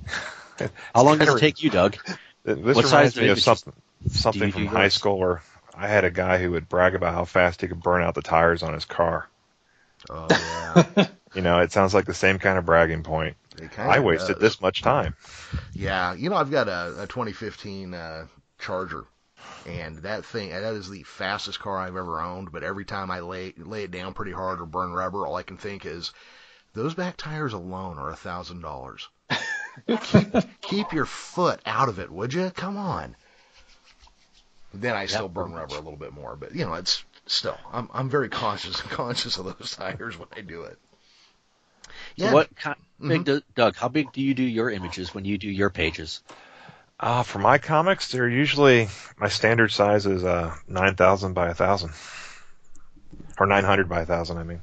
How 0.95 1.03
long 1.03 1.17
does 1.17 1.33
it 1.35 1.39
take 1.39 1.61
you, 1.63 1.69
Doug? 1.69 1.97
This 2.43 2.57
What 2.57 2.75
reminds 2.85 2.89
size 2.89 3.17
me 3.17 3.29
of 3.29 3.39
something 3.39 3.73
something 4.09 4.51
from 4.51 4.65
high 4.67 4.83
yours? 4.83 4.93
school 4.93 5.17
where 5.17 5.41
I 5.75 5.87
had 5.87 6.03
a 6.03 6.11
guy 6.11 6.37
who 6.39 6.51
would 6.51 6.67
brag 6.67 6.95
about 6.95 7.13
how 7.13 7.25
fast 7.25 7.61
he 7.61 7.67
could 7.67 7.81
burn 7.81 8.01
out 8.03 8.15
the 8.15 8.21
tires 8.21 8.63
on 8.63 8.73
his 8.73 8.85
car. 8.85 9.27
Oh 10.09 10.27
yeah. 10.97 11.07
You 11.33 11.41
know, 11.41 11.59
it 11.59 11.71
sounds 11.71 11.93
like 11.93 12.05
the 12.05 12.13
same 12.13 12.37
kind 12.39 12.57
of 12.57 12.65
bragging 12.65 13.03
point. 13.03 13.35
It 13.61 13.77
I 13.79 13.99
wasted 13.99 14.35
does. 14.35 14.41
this 14.41 14.61
much 14.61 14.81
time. 14.81 15.15
Yeah, 15.73 16.13
you 16.15 16.29
know, 16.29 16.35
I've 16.35 16.51
got 16.51 16.67
a, 16.67 17.03
a 17.03 17.07
2015 17.07 17.93
uh, 17.93 18.25
Charger, 18.59 19.05
and 19.65 19.97
that 19.99 20.25
thing 20.25 20.49
that 20.49 20.63
is 20.73 20.89
the 20.89 21.03
fastest 21.03 21.59
car 21.59 21.77
I've 21.77 21.95
ever 21.95 22.19
owned. 22.21 22.51
But 22.51 22.63
every 22.63 22.85
time 22.85 23.11
I 23.11 23.19
lay 23.21 23.53
lay 23.57 23.83
it 23.83 23.91
down 23.91 24.13
pretty 24.13 24.31
hard 24.31 24.61
or 24.61 24.65
burn 24.65 24.91
rubber, 24.93 25.25
all 25.25 25.35
I 25.35 25.43
can 25.43 25.57
think 25.57 25.85
is 25.85 26.11
those 26.73 26.93
back 26.95 27.17
tires 27.17 27.53
alone 27.53 27.97
are 27.97 28.09
a 28.09 28.15
thousand 28.15 28.61
dollars. 28.61 29.09
Keep 30.61 30.93
your 30.93 31.05
foot 31.05 31.61
out 31.65 31.89
of 31.89 31.99
it, 31.99 32.11
would 32.11 32.33
you? 32.33 32.51
Come 32.51 32.77
on. 32.77 33.15
Then 34.73 34.95
I 34.95 35.05
still 35.05 35.29
burn 35.29 35.53
rubber 35.53 35.75
a 35.75 35.81
little 35.81 35.97
bit 35.97 36.13
more, 36.13 36.35
but 36.35 36.55
you 36.55 36.65
know, 36.65 36.73
it's 36.73 37.03
still 37.27 37.59
I'm 37.71 37.89
I'm 37.93 38.09
very 38.09 38.29
cautious 38.29 38.81
and 38.81 38.89
conscious 38.91 39.37
of 39.37 39.45
those 39.45 39.75
tires 39.75 40.17
when 40.17 40.29
I 40.35 40.41
do 40.41 40.63
it. 40.63 40.77
So 42.17 42.27
Yeah. 42.27 42.33
what 42.33 42.55
kind, 42.55 42.75
Mhm. 42.99 43.07
big 43.09 43.23
do, 43.25 43.41
Doug? 43.55 43.75
How 43.75 43.87
big 43.87 44.11
do 44.11 44.21
you 44.21 44.33
do 44.33 44.43
your 44.43 44.69
images 44.69 45.13
when 45.13 45.25
you 45.25 45.37
do 45.37 45.49
your 45.49 45.69
pages? 45.69 46.23
Uh, 47.03 47.21
for 47.21 47.37
my 47.37 47.57
comics, 47.57 48.13
they're 48.13 48.29
usually 48.29 48.87
my 49.17 49.27
standard 49.27 49.69
size 49.73 50.05
is 50.05 50.23
uh, 50.23 50.55
nine 50.69 50.95
thousand 50.95 51.33
by 51.33 51.49
a 51.49 51.53
thousand, 51.53 51.91
or 53.37 53.45
nine 53.45 53.65
hundred 53.65 53.89
by 53.89 54.03
a 54.03 54.05
thousand. 54.05 54.37
I 54.37 54.43
mean, 54.43 54.61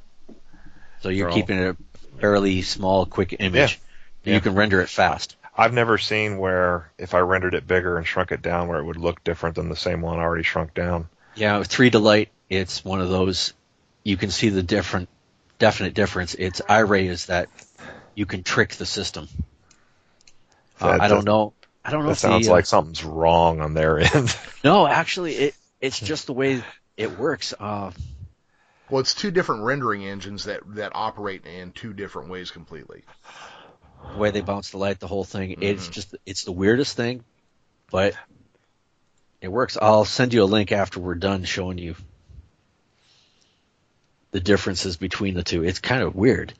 So 1.01 1.09
you're 1.09 1.25
They're 1.25 1.29
all- 1.29 1.35
keeping 1.35 1.57
it 1.59 1.77
a 1.77 2.17
fairly 2.19 2.63
small, 2.63 3.05
quick 3.05 3.35
image. 3.37 3.79
Yeah. 4.23 4.33
You 4.33 4.41
can 4.41 4.55
render 4.55 4.81
it 4.81 4.89
fast. 4.89 5.35
I've 5.55 5.73
never 5.73 5.99
seen 5.99 6.39
where 6.39 6.91
if 6.97 7.13
I 7.13 7.19
rendered 7.19 7.53
it 7.53 7.67
bigger 7.67 7.97
and 7.97 8.07
shrunk 8.07 8.31
it 8.31 8.41
down, 8.41 8.67
where 8.67 8.79
it 8.79 8.85
would 8.85 8.97
look 8.97 9.23
different 9.23 9.55
than 9.55 9.69
the 9.69 9.75
same 9.75 10.01
one 10.01 10.17
already 10.17 10.43
shrunk 10.43 10.73
down. 10.73 11.09
Yeah, 11.35 11.59
with 11.59 11.69
3Delight, 11.69 12.29
it's 12.49 12.83
one 12.83 13.01
of 13.01 13.09
those. 13.09 13.53
You 14.03 14.17
can 14.17 14.31
see 14.31 14.49
the 14.49 14.63
different, 14.63 15.09
definite 15.59 15.93
difference. 15.93 16.33
It's 16.33 16.59
iRay 16.61 17.05
is 17.07 17.27
that 17.27 17.49
you 18.15 18.25
can 18.25 18.41
trick 18.41 18.71
the 18.71 18.87
system. 18.87 19.27
Uh, 20.79 20.97
I 20.99 21.07
don't 21.07 21.25
know. 21.25 21.53
I 21.83 21.91
don't 21.91 22.01
know 22.03 22.07
That 22.07 22.13
if 22.13 22.19
sounds 22.19 22.45
the, 22.45 22.51
uh, 22.51 22.55
like 22.55 22.65
something's 22.65 23.03
wrong 23.03 23.59
on 23.59 23.73
their 23.73 23.99
end. 24.15 24.35
No, 24.63 24.87
actually, 24.87 25.35
it 25.35 25.55
it's 25.79 25.99
just 25.99 26.27
the 26.27 26.33
way 26.33 26.63
it 26.97 27.17
works. 27.17 27.53
Uh, 27.59 27.91
Well, 28.89 28.99
it's 28.99 29.15
two 29.15 29.31
different 29.31 29.63
rendering 29.63 30.05
engines 30.05 30.43
that 30.45 30.61
that 30.75 30.91
operate 30.93 31.45
in 31.45 31.71
two 31.71 31.93
different 31.93 32.29
ways 32.29 32.51
completely. 32.51 33.03
The 34.13 34.17
way 34.19 34.31
they 34.31 34.41
bounce 34.41 34.69
the 34.71 34.77
light, 34.77 34.99
the 34.99 35.07
whole 35.07 35.23
thing. 35.23 35.55
It's 35.61 35.87
Mhm. 35.87 35.91
just 35.91 36.15
it's 36.25 36.43
the 36.43 36.51
weirdest 36.51 36.95
thing, 36.95 37.23
but 37.89 38.15
it 39.41 39.47
works. 39.51 39.77
I'll 39.81 40.05
send 40.05 40.33
you 40.33 40.43
a 40.43 40.45
link 40.45 40.71
after 40.71 40.99
we're 40.99 41.15
done 41.15 41.45
showing 41.45 41.77
you 41.79 41.95
the 44.31 44.39
differences 44.39 44.97
between 44.97 45.33
the 45.33 45.43
two. 45.43 45.63
It's 45.63 45.79
kind 45.79 46.03
of 46.03 46.15
weird. 46.15 46.53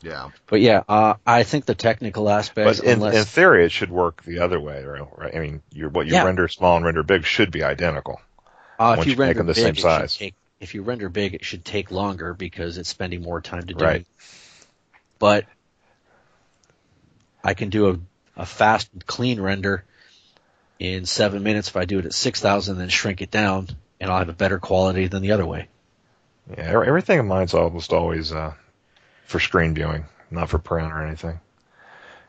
Yeah. 0.00 0.30
But 0.46 0.60
yeah, 0.60 0.82
uh, 0.88 1.14
I 1.26 1.42
think 1.42 1.66
the 1.66 1.74
technical 1.74 2.28
aspects, 2.30 2.78
But 2.80 2.86
in, 2.86 2.94
unless 2.94 3.16
in 3.16 3.24
theory, 3.24 3.64
it 3.64 3.72
should 3.72 3.90
work 3.90 4.22
the 4.22 4.38
other 4.40 4.60
way, 4.60 4.84
right? 4.84 5.34
I 5.34 5.38
mean, 5.40 5.62
your, 5.72 5.88
what 5.90 6.06
you 6.06 6.12
Yeah. 6.12 6.24
render 6.24 6.46
small 6.48 6.76
and 6.76 6.84
render 6.84 7.02
big 7.02 7.24
should 7.24 7.50
be 7.50 7.64
identical. 7.64 8.20
Uh, 8.78 8.96
if 8.98 9.06
you 9.06 9.12
you 9.14 9.18
render 9.18 9.34
them 9.34 9.46
the 9.46 9.54
big, 9.54 9.62
same 9.62 9.70
it 9.70 9.76
should 9.76 9.82
size. 9.82 10.16
take- 10.16 10.34
if 10.60 10.74
you 10.74 10.82
render 10.82 11.08
big, 11.08 11.34
it 11.34 11.44
should 11.44 11.64
take 11.64 11.90
longer 11.90 12.34
because 12.34 12.78
it's 12.78 12.88
spending 12.88 13.22
more 13.22 13.40
time 13.40 13.64
to 13.66 13.74
do 13.74 13.84
Right. 13.84 14.00
it. 14.00 14.06
But 15.20 15.46
I 17.44 17.54
can 17.54 17.70
do 17.70 17.90
a, 17.90 18.42
a 18.42 18.46
fast, 18.46 18.88
clean 19.06 19.40
render 19.40 19.84
in 20.78 21.06
seven 21.06 21.42
minutes 21.42 21.68
if 21.68 21.76
I 21.76 21.84
do 21.84 21.98
it 21.98 22.06
at 22.06 22.12
six 22.12 22.40
thousand, 22.40 22.78
then 22.78 22.88
shrink 22.88 23.20
it 23.22 23.30
down, 23.30 23.68
and 24.00 24.10
I'll 24.10 24.18
have 24.18 24.28
a 24.28 24.32
better 24.32 24.58
quality 24.58 25.06
than 25.08 25.22
the 25.22 25.32
other 25.32 25.46
way. 25.46 25.68
Yeah, 26.56 26.82
everything 26.86 27.18
in 27.18 27.26
mine's 27.26 27.54
almost 27.54 27.92
always 27.92 28.32
uh, 28.32 28.54
for 29.28 29.38
screen 29.38 29.74
viewing, 29.74 30.06
not 30.30 30.48
for 30.48 30.58
print 30.58 30.90
or 30.90 31.06
anything. 31.06 31.38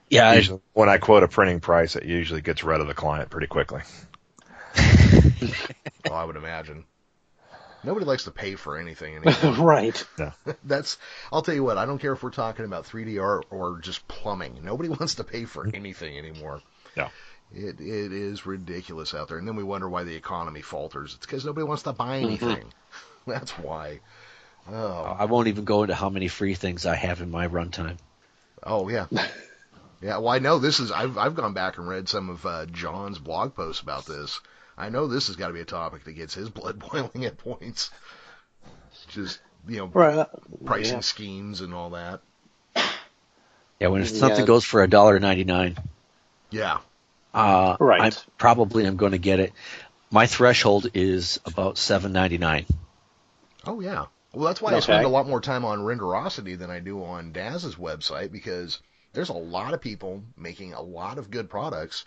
Yeah, 0.09 0.29
I, 0.29 0.43
when 0.73 0.89
I 0.89 0.97
quote 0.97 1.23
a 1.23 1.27
printing 1.27 1.59
price, 1.59 1.95
it 1.95 2.03
usually 2.03 2.41
gets 2.41 2.63
rid 2.63 2.81
of 2.81 2.87
the 2.87 2.93
client 2.93 3.29
pretty 3.29 3.47
quickly. 3.47 3.81
Well, 6.05 6.17
I 6.17 6.23
would 6.23 6.37
imagine. 6.37 6.85
Nobody 7.83 8.05
likes 8.05 8.23
to 8.23 8.31
pay 8.31 8.55
for 8.55 8.77
anything 8.77 9.17
anymore. 9.17 9.53
right. 9.65 10.05
That's. 10.63 10.97
I'll 11.31 11.41
tell 11.41 11.53
you 11.53 11.63
what. 11.63 11.77
I 11.77 11.85
don't 11.85 11.99
care 11.99 12.13
if 12.13 12.23
we're 12.23 12.31
talking 12.31 12.65
about 12.65 12.85
3D 12.85 13.21
art 13.21 13.45
or 13.51 13.79
just 13.79 14.07
plumbing. 14.07 14.59
Nobody 14.63 14.89
wants 14.89 15.15
to 15.15 15.23
pay 15.23 15.45
for 15.45 15.67
anything 15.73 16.17
anymore. 16.17 16.61
No. 16.97 17.09
It 17.53 17.79
it 17.79 18.11
is 18.13 18.45
ridiculous 18.45 19.13
out 19.13 19.27
there, 19.27 19.37
and 19.37 19.47
then 19.47 19.55
we 19.55 19.63
wonder 19.63 19.89
why 19.89 20.03
the 20.03 20.15
economy 20.15 20.61
falters. 20.61 21.15
It's 21.15 21.25
because 21.25 21.45
nobody 21.45 21.65
wants 21.65 21.83
to 21.83 21.93
buy 21.93 22.21
mm-hmm. 22.21 22.25
anything. 22.25 22.73
That's 23.27 23.51
why. 23.51 23.99
Oh, 24.71 25.15
I 25.19 25.25
won't 25.25 25.47
even 25.47 25.65
go 25.65 25.83
into 25.83 25.95
how 25.95 26.09
many 26.09 26.27
free 26.27 26.53
things 26.55 26.85
I 26.85 26.95
have 26.95 27.21
in 27.21 27.31
my 27.31 27.47
runtime. 27.47 27.97
oh 28.63 28.89
yeah, 28.89 29.07
yeah. 30.01 30.17
Well, 30.17 30.29
I 30.29 30.39
know 30.39 30.59
this 30.59 30.79
is. 30.79 30.91
I've 30.91 31.17
I've 31.17 31.35
gone 31.35 31.53
back 31.53 31.77
and 31.77 31.87
read 31.87 32.07
some 32.09 32.29
of 32.29 32.45
uh, 32.45 32.65
John's 32.67 33.19
blog 33.19 33.55
posts 33.55 33.81
about 33.81 34.05
this. 34.05 34.39
I 34.77 34.89
know 34.89 35.07
this 35.07 35.27
has 35.27 35.35
got 35.35 35.47
to 35.47 35.53
be 35.53 35.61
a 35.61 35.65
topic 35.65 36.03
that 36.05 36.13
gets 36.13 36.33
his 36.33 36.49
blood 36.49 36.79
boiling 36.91 37.25
at 37.25 37.37
points. 37.37 37.89
Just 39.09 39.39
you 39.67 39.77
know, 39.77 39.87
Right. 39.87 40.27
pricing 40.65 40.95
Yeah. 40.95 41.01
schemes 41.01 41.61
and 41.61 41.73
all 41.73 41.91
that. 41.91 42.21
Yeah, 43.79 43.87
when 43.87 44.01
if 44.01 44.09
Yeah. 44.09 44.19
something 44.19 44.45
goes 44.45 44.65
for 44.65 44.83
a 44.83 44.89
dollar 44.89 45.19
ninety 45.19 45.45
nine, 45.45 45.77
Yeah. 46.51 46.79
uh, 47.33 47.77
Right. 47.79 47.99
Probably 47.99 48.07
I 48.07 48.11
probably 48.37 48.85
am 48.85 48.97
going 48.97 49.13
to 49.13 49.17
get 49.17 49.39
it. 49.39 49.53
My 50.11 50.25
threshold 50.27 50.87
is 50.93 51.39
about 51.45 51.77
seven 51.77 52.11
ninety 52.11 52.37
nine. 52.37 52.65
Oh 53.65 53.79
yeah. 53.79 54.05
Well, 54.33 54.45
that's 54.45 54.61
why 54.61 54.71
I 54.71 54.79
spend 54.79 54.99
a 55.05 55.09
lot 55.09 55.27
more 55.27 55.41
time 55.41 55.65
on 55.65 55.79
Renderosity 55.79 56.57
than 56.57 56.69
I 56.69 56.79
do 56.79 57.03
on 57.03 57.31
Daz's 57.31 57.75
website 57.75 58.31
because 58.31 58.79
there's 59.13 59.29
a 59.29 59.33
lot 59.33 59.73
of 59.73 59.81
people 59.81 60.23
making 60.37 60.73
a 60.73 60.81
lot 60.81 61.17
of 61.17 61.31
good 61.31 61.49
products, 61.49 62.05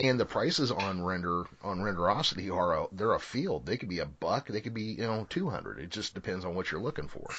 and 0.00 0.18
the 0.18 0.26
prices 0.26 0.72
on 0.72 1.04
Render 1.04 1.44
on 1.62 1.78
Renderosity 1.78 2.52
are 2.52 2.76
a, 2.82 2.86
they're 2.90 3.12
a 3.14 3.20
field. 3.20 3.66
They 3.66 3.76
could 3.76 3.88
be 3.88 4.00
a 4.00 4.06
buck. 4.06 4.48
They 4.48 4.60
could 4.60 4.74
be 4.74 4.82
you 4.82 5.06
know 5.06 5.26
two 5.30 5.48
hundred. 5.48 5.78
It 5.78 5.90
just 5.90 6.12
depends 6.14 6.44
on 6.44 6.54
what 6.56 6.70
you're 6.72 6.80
looking 6.82 7.06
for. 7.08 7.30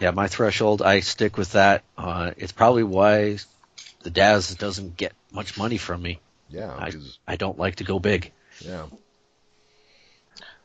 Yeah, 0.00 0.10
my 0.10 0.28
threshold, 0.28 0.82
I 0.82 1.00
stick 1.00 1.36
with 1.36 1.52
that. 1.52 1.84
Uh, 1.96 2.32
it's 2.36 2.52
probably 2.52 2.82
why 2.84 3.36
the 4.02 4.10
Daz 4.10 4.54
doesn't 4.54 4.96
get 4.96 5.12
much 5.30 5.56
money 5.58 5.76
from 5.76 6.02
me. 6.02 6.20
Yeah. 6.48 6.74
I, 6.76 6.90
'cause- 6.90 7.18
I 7.28 7.36
don't 7.36 7.58
like 7.58 7.76
to 7.76 7.84
go 7.84 7.98
big. 7.98 8.32
yeah. 8.60 8.86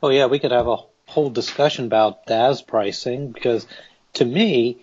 Oh 0.02 0.08
yeah, 0.08 0.26
we 0.26 0.38
could 0.38 0.50
have 0.52 0.66
a 0.66 0.78
whole 1.16 1.30
discussion 1.30 1.86
about 1.86 2.26
Daz 2.26 2.60
pricing 2.60 3.32
because 3.32 3.66
to 4.12 4.24
me, 4.26 4.76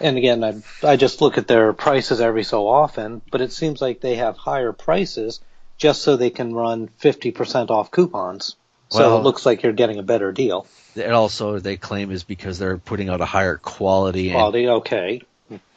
and 0.00 0.18
again, 0.18 0.42
I, 0.42 0.54
I 0.82 0.96
just 0.96 1.20
look 1.20 1.38
at 1.38 1.46
their 1.46 1.72
prices 1.72 2.20
every 2.20 2.42
so 2.42 2.66
often, 2.66 3.22
but 3.30 3.40
it 3.40 3.52
seems 3.52 3.80
like 3.80 4.00
they 4.00 4.16
have 4.16 4.36
higher 4.36 4.72
prices 4.72 5.40
just 5.76 6.02
so 6.02 6.16
they 6.16 6.30
can 6.30 6.52
run 6.52 6.88
50% 7.00 7.70
off 7.70 7.92
coupons. 7.92 8.56
So 8.88 8.98
Well- 8.98 9.18
it 9.18 9.22
looks 9.22 9.46
like 9.46 9.62
you're 9.62 9.72
getting 9.72 10.00
a 10.00 10.02
better 10.02 10.32
deal. 10.32 10.66
It 10.96 11.12
also, 11.12 11.60
they 11.60 11.76
claim, 11.76 12.10
is 12.10 12.24
because 12.24 12.58
they're 12.58 12.78
putting 12.78 13.08
out 13.08 13.20
a 13.20 13.24
higher 13.24 13.56
quality. 13.56 14.30
And, 14.30 14.36
Quality, 14.36 14.68
okay. 14.68 15.22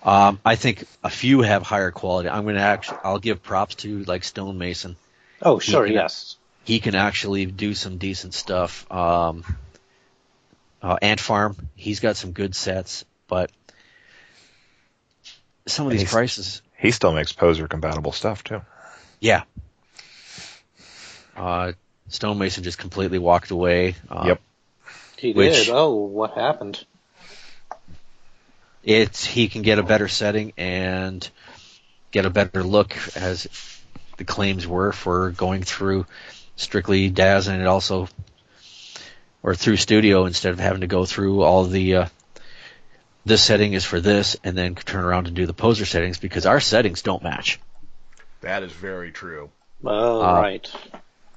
um, 0.02 0.40
I 0.44 0.56
think 0.56 0.84
a 1.04 1.12
few 1.12 1.42
have 1.42 1.62
higher 1.62 1.92
quality. 1.92 2.28
I'm 2.28 2.42
going 2.42 2.56
to 2.56 2.62
actually, 2.62 2.98
I'll 3.04 3.20
give 3.20 3.44
props 3.44 3.76
to 3.84 4.04
like 4.06 4.24
Stonemason. 4.24 4.96
Oh, 5.44 5.60
sure, 5.60 5.86
can- 5.86 5.94
yes. 5.94 6.38
He 6.64 6.80
can 6.80 6.96
actually 6.96 7.46
do 7.46 7.76
some 7.76 7.98
decent 7.98 8.34
stuff. 8.34 8.92
Um, 8.92 9.44
uh, 10.82 10.98
Ant 11.02 11.20
Farm, 11.20 11.56
he's 11.76 12.00
got 12.00 12.16
some 12.18 12.32
good 12.32 12.56
sets, 12.56 13.06
but 13.28 13.52
some 15.68 15.86
of 15.88 15.92
And 15.92 16.00
these 16.02 16.12
prices, 16.12 16.62
He 16.78 16.92
still 16.92 17.14
makes 17.14 17.32
poser 17.32 17.68
compatible 17.68 18.12
stuff 18.12 18.44
too. 18.44 18.62
Yeah. 19.20 19.44
Uh, 21.38 21.74
Stonemason 22.10 22.64
just 22.64 22.78
completely 22.78 23.20
walked 23.20 23.52
away. 23.52 23.96
Uh, 24.10 24.24
Yep. 24.28 24.42
He 25.18 25.34
Which- 25.34 25.66
did. 25.66 25.70
Oh, 25.70 25.94
what 25.94 26.34
happened? 26.34 26.84
It's 28.84 29.24
he 29.24 29.48
can 29.48 29.62
get 29.62 29.78
a 29.78 29.84
better 29.84 30.08
setting 30.08 30.54
and 30.58 31.28
get 32.10 32.26
a 32.26 32.32
better 32.32 32.64
look 32.64 32.98
as 33.16 33.48
the 34.18 34.24
claims 34.26 34.66
were 34.66 34.92
for 34.92 35.30
going 35.30 35.62
through 35.62 36.08
strictly 36.56 37.10
Daz 37.10 37.48
and 37.48 37.62
it 37.62 37.68
also 37.68 38.10
or 39.44 39.56
through 39.56 39.78
Studio 39.78 40.26
instead 40.26 40.54
of 40.54 40.60
having 40.60 40.82
to 40.82 40.88
go 40.88 41.06
through 41.06 41.42
all 41.42 41.66
the 41.66 41.96
uh, 41.96 42.06
this 43.26 43.44
setting 43.44 43.74
is 43.74 43.86
for 43.86 44.00
this 44.00 44.36
and 44.44 44.58
then 44.58 44.76
turn 44.76 45.04
around 45.04 45.28
and 45.28 45.36
do 45.36 45.46
the 45.46 45.54
poser 45.54 45.86
settings 45.86 46.18
because 46.20 46.46
our 46.46 46.60
settings 46.60 47.02
don't 47.02 47.24
match. 47.24 47.60
That 48.42 48.64
is 48.64 48.72
very 48.72 49.12
true. 49.12 49.52
Oh, 49.84 50.22
Uh, 50.22 50.42
right. 50.42 50.72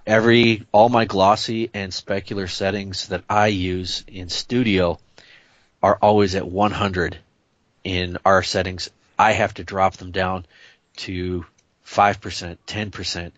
every 0.07 0.67
all 0.73 0.89
my 0.89 1.05
glossy 1.05 1.71
and 1.75 1.93
specular 1.93 2.49
settings 2.51 3.09
that 3.09 3.25
I 3.29 3.49
use 3.49 4.05
in 4.07 4.29
Studio 4.29 4.99
are 5.83 5.97
always 6.01 6.35
at 6.35 6.47
100 6.47 7.19
in 7.85 8.17
our 8.25 8.43
settings. 8.43 8.91
I 9.19 9.33
have 9.33 9.55
to 9.55 9.65
drop 9.65 9.97
them 9.97 10.11
down 10.11 10.47
to 10.97 11.45
5%, 11.87 12.57
10%. 12.67 13.33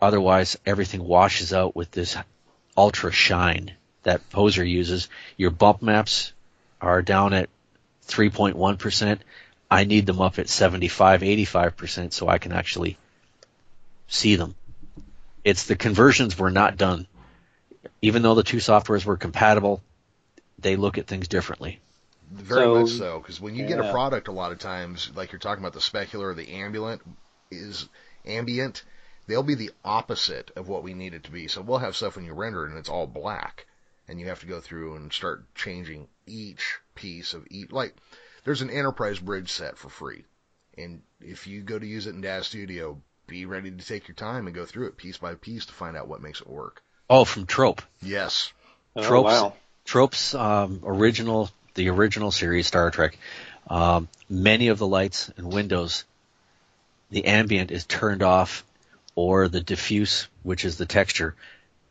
Otherwise, 0.00 0.56
everything 0.64 1.02
washes 1.02 1.52
out 1.52 1.74
with 1.74 1.90
this 1.90 2.16
ultra 2.76 3.12
shine 3.12 3.72
that 4.02 4.28
Poser 4.30 4.64
uses. 4.64 5.08
Your 5.36 5.50
bump 5.50 5.82
maps 5.82 6.32
are 6.80 7.02
down 7.02 7.32
at 7.32 7.48
3.1%. 8.06 9.18
I 9.70 9.84
need 9.84 10.06
them 10.06 10.20
up 10.20 10.38
at 10.38 10.48
75, 10.48 11.22
85% 11.22 12.12
so 12.12 12.28
I 12.28 12.38
can 12.38 12.52
actually 12.52 12.98
see 14.08 14.36
them 14.36 14.54
it's 15.46 15.66
the 15.66 15.76
conversions 15.76 16.36
were 16.36 16.50
not 16.50 16.76
done. 16.76 17.06
Even 18.02 18.22
though 18.22 18.34
the 18.34 18.42
two 18.42 18.56
softwares 18.56 19.04
were 19.04 19.16
compatible, 19.16 19.80
they 20.58 20.74
look 20.74 20.98
at 20.98 21.06
things 21.06 21.28
differently. 21.28 21.78
Very 22.32 22.64
So- 22.64 22.80
much 22.80 22.90
so, 22.90 23.20
because 23.20 23.40
when 23.40 23.54
you 23.54 23.64
get 23.64 23.78
a 23.78 23.92
product, 23.92 24.26
a 24.26 24.32
lot 24.32 24.50
of 24.50 24.58
times, 24.58 25.12
like 25.14 25.30
you're 25.30 25.38
talking 25.38 25.62
about 25.62 25.72
the 25.72 25.78
specular 25.78 26.32
or 26.32 26.34
the 26.34 26.48
ambient, 26.48 27.00
is 27.52 27.88
ambient. 28.24 28.82
They'll 29.26 29.42
be 29.42 29.54
the 29.54 29.72
opposite 29.84 30.50
of 30.56 30.68
what 30.68 30.82
we 30.82 30.94
need 30.94 31.14
it 31.14 31.24
to 31.24 31.30
be. 31.30 31.48
So 31.48 31.60
we'll 31.60 31.78
have 31.78 31.96
stuff 31.96 32.16
when 32.16 32.24
you 32.24 32.32
render 32.32 32.64
it 32.64 32.70
and 32.70 32.78
it's 32.78 32.88
all 32.88 33.06
black, 33.06 33.66
and 34.08 34.20
you 34.20 34.26
have 34.26 34.40
to 34.40 34.46
go 34.46 34.60
through 34.60 34.96
and 34.96 35.12
start 35.12 35.52
changing 35.54 36.08
each 36.26 36.78
piece 36.94 37.34
of 37.34 37.46
each. 37.50 37.72
Like 37.72 37.94
there's 38.44 38.62
an 38.62 38.70
enterprise 38.70 39.18
bridge 39.18 39.50
set 39.50 39.78
for 39.78 39.88
free, 39.88 40.24
and 40.76 41.02
if 41.20 41.46
you 41.46 41.62
go 41.62 41.78
to 41.78 41.86
use 41.86 42.06
it 42.06 42.14
in 42.14 42.20
DAZ 42.20 42.46
Studio, 42.46 43.00
be 43.26 43.46
ready 43.46 43.70
to 43.70 43.84
take 43.84 44.08
your 44.08 44.14
time 44.14 44.46
and 44.46 44.54
go 44.54 44.64
through 44.64 44.86
it 44.86 44.96
piece 44.96 45.18
by 45.18 45.34
piece 45.34 45.66
to 45.66 45.72
find 45.72 45.96
out 45.96 46.08
what 46.08 46.22
makes 46.22 46.40
it 46.40 46.48
work. 46.48 46.82
Oh, 47.08 47.24
from 47.24 47.46
Trope. 47.46 47.82
Yes. 48.02 48.52
Oh, 48.94 49.02
Tropes. 49.02 49.26
wow. 49.26 49.54
Trope's 49.84 50.34
um, 50.34 50.80
original, 50.84 51.50
the 51.74 51.88
original 51.90 52.30
series 52.30 52.66
Star 52.66 52.90
Trek. 52.90 53.18
Um, 53.68 54.08
many 54.28 54.68
of 54.68 54.78
the 54.78 54.86
lights 54.86 55.30
and 55.36 55.52
windows, 55.52 56.04
the 57.10 57.26
ambient 57.26 57.70
is 57.70 57.84
turned 57.84 58.22
off, 58.22 58.64
or 59.16 59.48
the 59.48 59.60
diffuse, 59.60 60.28
which 60.44 60.64
is 60.64 60.76
the 60.78 60.86
texture, 60.86 61.34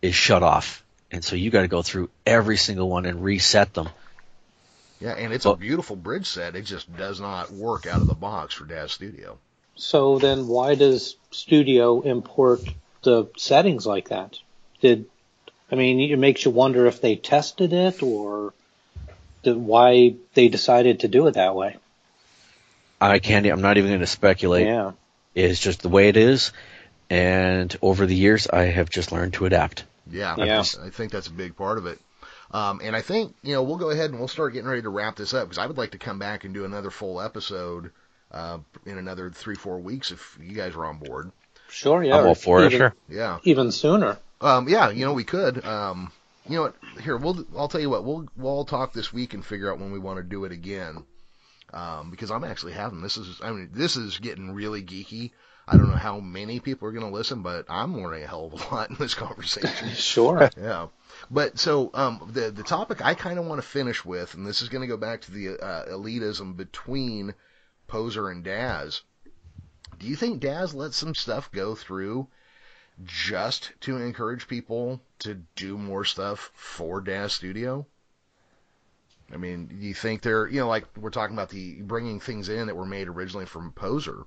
is 0.02 0.16
shut 0.16 0.44
off, 0.44 0.84
and 1.12 1.24
so 1.24 1.36
you 1.36 1.50
got 1.50 1.64
to 1.64 1.68
go 1.68 1.82
through 1.82 2.10
every 2.26 2.56
single 2.56 2.90
one 2.90 3.06
and 3.06 3.22
reset 3.22 3.74
them. 3.74 3.90
Yeah, 5.02 5.12
and 5.12 5.34
it's 5.34 5.44
Well- 5.44 5.56
a 5.56 5.58
beautiful 5.58 5.98
bridge 5.98 6.28
set. 6.28 6.56
It 6.56 6.62
just 6.62 6.96
does 6.96 7.20
not 7.20 7.52
work 7.52 7.86
out 7.86 8.00
of 8.00 8.08
the 8.08 8.14
box 8.14 8.54
for 8.54 8.64
DAZ 8.64 8.94
Studio. 8.94 9.38
So 9.76 10.20
then 10.20 10.48
why 10.48 10.76
does 10.76 11.18
Studio 11.32 12.00
import 12.02 12.62
the 13.04 13.26
settings 13.36 13.86
like 13.86 14.08
that? 14.10 14.38
Did 14.80 15.06
I 15.72 15.76
mean, 15.76 16.00
it 16.00 16.18
makes 16.20 16.46
you 16.46 16.52
wonder 16.52 16.86
if 16.86 17.02
they 17.02 17.16
tested 17.16 17.74
it 17.74 18.04
or 18.04 18.54
the, 19.42 19.56
why 19.56 20.16
they 20.36 20.48
decided 20.48 21.00
to 21.02 21.08
do 21.08 21.28
it 21.28 21.34
that 21.34 21.56
way. 21.56 21.78
I 23.02 23.20
can't. 23.20 23.46
I'm 23.46 23.62
not 23.62 23.78
even 23.78 23.90
going 23.90 24.00
to 24.00 24.08
speculate. 24.08 24.68
Yeah. 24.68 24.92
It's 25.34 25.60
just 25.60 25.82
the 25.82 25.90
way 25.90 26.08
it 26.08 26.18
is, 26.18 26.52
and 27.10 27.76
over 27.82 28.06
the 28.06 28.16
years, 28.16 28.48
I 28.48 28.64
have 28.64 28.90
just 28.90 29.12
learned 29.12 29.34
to 29.36 29.46
adapt. 29.46 29.84
Yeah, 30.10 30.36
Yeah. 30.38 30.64
I 30.84 30.90
think 30.90 31.12
that's 31.12 31.28
a 31.28 31.32
big 31.32 31.56
part 31.56 31.78
of 31.78 31.86
it. 31.86 32.00
Um, 32.52 32.80
and 32.84 32.96
I 32.96 33.02
think 33.02 33.36
you 33.42 33.54
know 33.54 33.64
we'll 33.64 33.78
go 33.78 33.90
ahead 33.90 34.12
and 34.12 34.20
we'll 34.20 34.28
start 34.28 34.54
getting 34.54 34.70
ready 34.70 34.84
to 34.84 34.90
wrap 34.90 35.16
this 35.16 35.34
up 35.34 35.46
because 35.46 35.58
I 35.58 35.66
would 35.66 35.78
like 35.78 35.92
to 35.92 35.98
come 35.98 36.20
back 36.20 36.44
and 36.44 36.54
do 36.54 36.64
another 36.64 36.92
full 36.92 37.20
episode 37.20 37.92
uh, 38.32 38.60
in 38.86 38.98
another 38.98 39.32
three 39.32 39.56
four 39.56 39.80
weeks 39.80 40.12
if 40.12 40.38
you 40.42 40.56
guys 40.56 40.76
are 40.76 40.86
on 40.86 41.00
board. 41.00 41.32
Sure. 41.70 42.04
Yeah. 42.04 42.18
I'm 42.18 42.26
all 42.26 42.32
or 42.32 42.36
for 42.36 42.64
it. 42.64 42.72
Sure. 42.72 42.94
Yeah, 43.10 43.40
Even 43.44 43.72
sooner. 43.72 44.20
um, 44.42 44.70
yeah, 44.70 44.92
you 44.92 45.06
know 45.06 45.14
we 45.14 45.24
could. 45.24 45.66
Um, 45.66 46.12
you 46.48 46.58
know 46.58 46.62
what? 46.64 46.76
Here 47.02 47.18
we'll 47.18 47.44
I'll 47.58 47.68
tell 47.68 47.82
you 47.82 47.90
what 47.90 48.04
we'll 48.06 48.28
we'll 48.38 48.52
all 48.52 48.66
talk 48.66 48.94
this 48.94 49.12
week 49.12 49.34
and 49.34 49.44
figure 49.44 49.72
out 49.72 49.80
when 49.80 49.92
we 49.92 50.00
want 50.00 50.18
to 50.18 50.24
do 50.24 50.46
it 50.46 50.52
again. 50.52 51.04
Um, 51.74 52.12
because 52.12 52.30
I'm 52.30 52.44
actually 52.44 52.74
having 52.74 53.02
this 53.02 53.18
is 53.18 53.42
I 53.44 53.52
mean 53.52 53.70
this 53.74 53.96
is 53.98 54.20
getting 54.20 54.54
really 54.54 54.84
geeky. 54.84 55.32
I 55.68 55.78
don't 55.78 55.90
know 55.90 55.96
how 55.96 56.20
many 56.20 56.60
people 56.60 56.88
are 56.88 56.92
going 56.92 57.06
to 57.06 57.12
listen, 57.12 57.42
but 57.42 57.66
I'm 57.70 58.00
learning 58.00 58.24
a 58.24 58.28
hell 58.28 58.46
of 58.46 58.54
a 58.54 58.56
lot 58.76 58.90
in 58.90 58.98
this 58.98 59.16
conversation. 59.16 59.90
Sure. 59.96 60.50
Yeah. 60.58 60.88
But 61.32 61.58
so 61.58 61.90
um, 61.94 62.30
the 62.34 62.52
the 62.52 62.64
topic 62.64 63.04
I 63.04 63.16
kind 63.16 63.40
of 63.40 63.46
want 63.46 63.62
to 63.62 63.68
finish 63.68 64.06
with, 64.06 64.36
and 64.36 64.46
this 64.46 64.62
is 64.62 64.70
going 64.70 64.82
to 64.82 64.88
go 64.88 64.98
back 64.98 65.22
to 65.22 65.32
the 65.32 65.58
uh, 65.60 65.86
elitism 65.88 66.56
between 66.56 67.34
Poser 67.88 68.30
and 68.30 68.44
Daz. 68.44 69.02
Do 69.98 70.08
you 70.08 70.16
think 70.16 70.42
Daz 70.42 70.74
lets 70.74 70.98
some 70.98 71.16
stuff 71.16 71.52
go 71.52 71.74
through 71.74 72.28
just 73.04 73.72
to 73.82 73.98
encourage 73.98 74.48
people 74.48 75.02
to 75.20 75.42
do 75.56 75.78
more 75.78 76.06
stuff 76.06 76.52
for 76.54 77.02
Daz 77.02 77.34
Studio? 77.34 77.86
I 79.34 79.38
mean, 79.38 79.68
do 79.68 79.76
you 79.76 79.94
think 79.94 80.22
they're, 80.22 80.48
you 80.48 80.60
know, 80.60 80.68
like 80.68 80.86
we're 80.96 81.10
talking 81.10 81.36
about 81.36 81.50
the 81.50 81.82
bringing 81.82 82.20
things 82.20 82.50
in 82.50 82.68
that 82.68 82.76
were 82.76 82.86
made 82.86 83.08
originally 83.08 83.46
from 83.48 83.72
Poser? 83.72 84.26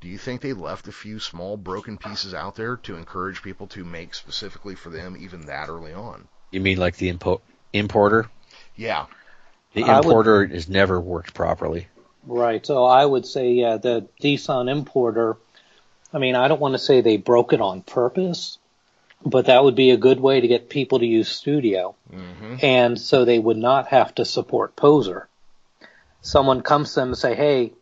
Do 0.00 0.08
you 0.08 0.18
think 0.18 0.40
they 0.42 0.52
left 0.52 0.86
a 0.88 0.92
few 0.92 1.18
small 1.18 1.56
broken 1.56 1.96
pieces 1.96 2.34
out 2.34 2.56
there 2.56 2.76
to 2.78 2.96
encourage 2.96 3.42
people 3.42 3.66
to 3.68 3.84
make 3.84 4.14
specifically 4.14 4.74
for 4.74 4.90
them 4.90 5.16
even 5.18 5.46
that 5.46 5.68
early 5.68 5.94
on? 5.94 6.28
You 6.50 6.60
mean 6.60 6.78
like 6.78 6.96
the 6.96 7.12
impo- 7.12 7.40
importer? 7.72 8.28
Yeah. 8.76 9.06
The 9.72 9.84
I 9.84 9.96
would- 9.96 10.06
importer 10.06 10.46
has 10.46 10.68
never 10.68 11.00
worked 11.00 11.34
properly. 11.34 11.88
Right. 12.26 12.64
So 12.64 12.84
I 12.84 13.04
would 13.04 13.26
say, 13.26 13.52
yeah, 13.52 13.76
the 13.78 14.06
DSON 14.22 14.70
importer. 14.70 15.36
I 16.12 16.18
mean, 16.18 16.36
I 16.36 16.48
don't 16.48 16.60
want 16.60 16.72
to 16.74 16.78
say 16.78 17.00
they 17.00 17.16
broke 17.16 17.52
it 17.52 17.60
on 17.60 17.82
purpose, 17.82 18.58
but 19.24 19.46
that 19.46 19.64
would 19.64 19.74
be 19.74 19.90
a 19.90 19.96
good 19.96 20.20
way 20.20 20.40
to 20.40 20.48
get 20.48 20.68
people 20.68 21.00
to 21.00 21.06
use 21.06 21.28
Studio, 21.28 21.94
hmm 22.10 22.56
and 22.62 23.00
so 23.00 23.24
they 23.24 23.38
would 23.38 23.56
not 23.56 23.88
have 23.88 24.14
to 24.14 24.24
support 24.24 24.76
Poser. 24.76 25.28
Someone 26.22 26.62
comes 26.62 26.94
to 26.94 27.00
them 27.00 27.08
and 27.08 27.18
say, 27.18 27.34
"Hey, 27.34 27.72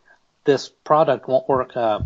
this 0.45 0.69
product 0.69 1.27
won't 1.27 1.47
work. 1.47 1.75
Uh, 1.75 1.99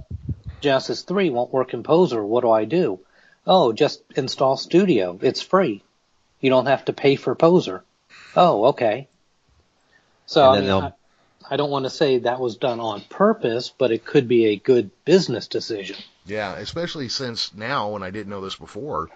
Genesis 0.61 1.03
3 1.03 1.29
won't 1.29 1.53
work 1.53 1.73
in 1.73 1.83
Poser. 1.83 2.23
What 2.25 2.41
do 2.41 2.51
I 2.51 2.65
do?" 2.65 2.99
Oh, 3.45 3.71
just 3.71 4.03
install 4.15 4.57
Studio. 4.57 5.17
It's 5.21 5.41
free. 5.41 5.83
You 6.41 6.49
don't 6.49 6.65
have 6.65 6.85
to 6.85 6.93
pay 6.93 7.15
for 7.15 7.33
Poser. 7.33 7.83
Oh, 8.35 8.65
okay. 8.65 9.07
So 10.25 10.51
I 10.51 10.59
mean, 10.59 10.69
I, 10.69 10.91
I 11.49 11.55
don't 11.55 11.71
want 11.71 11.85
to 11.85 11.89
say 11.89 12.19
that 12.19 12.39
was 12.39 12.57
done 12.57 12.79
on 12.79 13.01
purpose, 13.01 13.73
but 13.75 13.91
it 13.91 14.05
could 14.05 14.27
be 14.27 14.47
a 14.47 14.57
good 14.57 14.91
business 15.05 15.47
decision. 15.47 15.95
Yeah, 16.25 16.55
especially 16.57 17.07
since 17.07 17.53
now, 17.53 17.89
when 17.89 18.03
I 18.03 18.11
didn't 18.11 18.29
know 18.29 18.41
this 18.41 18.57
before, 18.57 19.09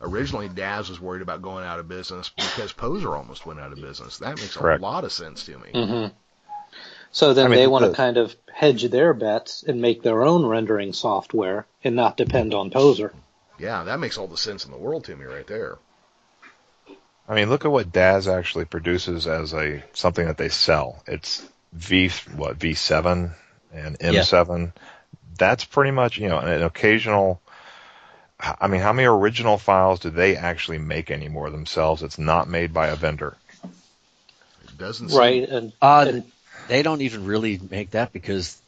originally 0.00 0.48
Daz 0.48 0.88
was 0.88 0.98
worried 0.98 1.22
about 1.22 1.42
going 1.42 1.64
out 1.64 1.78
of 1.78 1.88
business 1.88 2.30
because 2.34 2.72
Poser 2.72 3.14
almost 3.14 3.44
went 3.44 3.60
out 3.60 3.72
of 3.72 3.80
business. 3.80 4.18
That 4.18 4.40
makes 4.40 4.56
Correct. 4.56 4.80
a 4.80 4.82
lot 4.82 5.04
of 5.04 5.12
sense 5.12 5.44
to 5.44 5.58
me. 5.58 5.70
hmm 5.72 6.06
So 7.14 7.32
then 7.32 7.46
I 7.46 7.48
mean, 7.48 7.58
they 7.60 7.68
want 7.68 7.84
to 7.84 7.90
the- 7.90 7.96
kind 7.96 8.16
of 8.16 8.34
hedge 8.52 8.82
their 8.90 9.14
bets 9.14 9.62
and 9.62 9.80
make 9.80 10.02
their 10.02 10.24
own 10.24 10.44
rendering 10.44 10.92
software 10.92 11.64
and 11.84 11.94
not 11.94 12.16
depend 12.16 12.54
on 12.54 12.70
Poser. 12.70 13.14
Yeah, 13.56 13.84
that 13.84 14.00
makes 14.00 14.18
all 14.18 14.26
the 14.26 14.36
sense 14.36 14.64
in 14.64 14.72
the 14.72 14.76
world 14.76 15.04
to 15.04 15.14
me 15.14 15.24
right 15.24 15.46
there. 15.46 15.78
I 17.28 17.36
mean, 17.36 17.50
look 17.50 17.64
at 17.64 17.70
what 17.70 17.92
Daz 17.92 18.26
actually 18.26 18.64
produces 18.64 19.28
as 19.28 19.54
a 19.54 19.84
something 19.92 20.26
that 20.26 20.38
they 20.38 20.48
sell. 20.48 21.04
It's 21.06 21.46
V 21.72 22.08
what 22.34 22.58
V7 22.58 23.32
and 23.72 23.98
M7. 24.00 24.72
That's 25.38 25.64
pretty 25.64 25.92
much 25.92 26.18
you 26.18 26.28
know 26.28 26.38
an 26.38 26.64
occasional. 26.64 27.40
I 28.40 28.66
mean, 28.66 28.80
how 28.80 28.92
many 28.92 29.06
original 29.06 29.56
files 29.56 30.00
do 30.00 30.10
they 30.10 30.34
actually 30.36 30.78
make 30.78 31.12
anymore 31.12 31.50
themselves? 31.50 32.02
It's 32.02 32.18
not 32.18 32.48
made 32.48 32.74
by 32.74 32.88
a 32.88 32.96
vendor. 32.96 33.36
It 33.62 34.76
doesn't 34.76 35.10
seem, 35.10 35.18
Right. 35.18 35.48
And, 35.48 35.72
Uh, 35.80 36.04
and 36.08 36.32
they 36.68 36.82
don't 36.82 37.00
even 37.02 37.26
really 37.26 37.60
make 37.70 37.90
that 37.92 38.12
because 38.12 38.60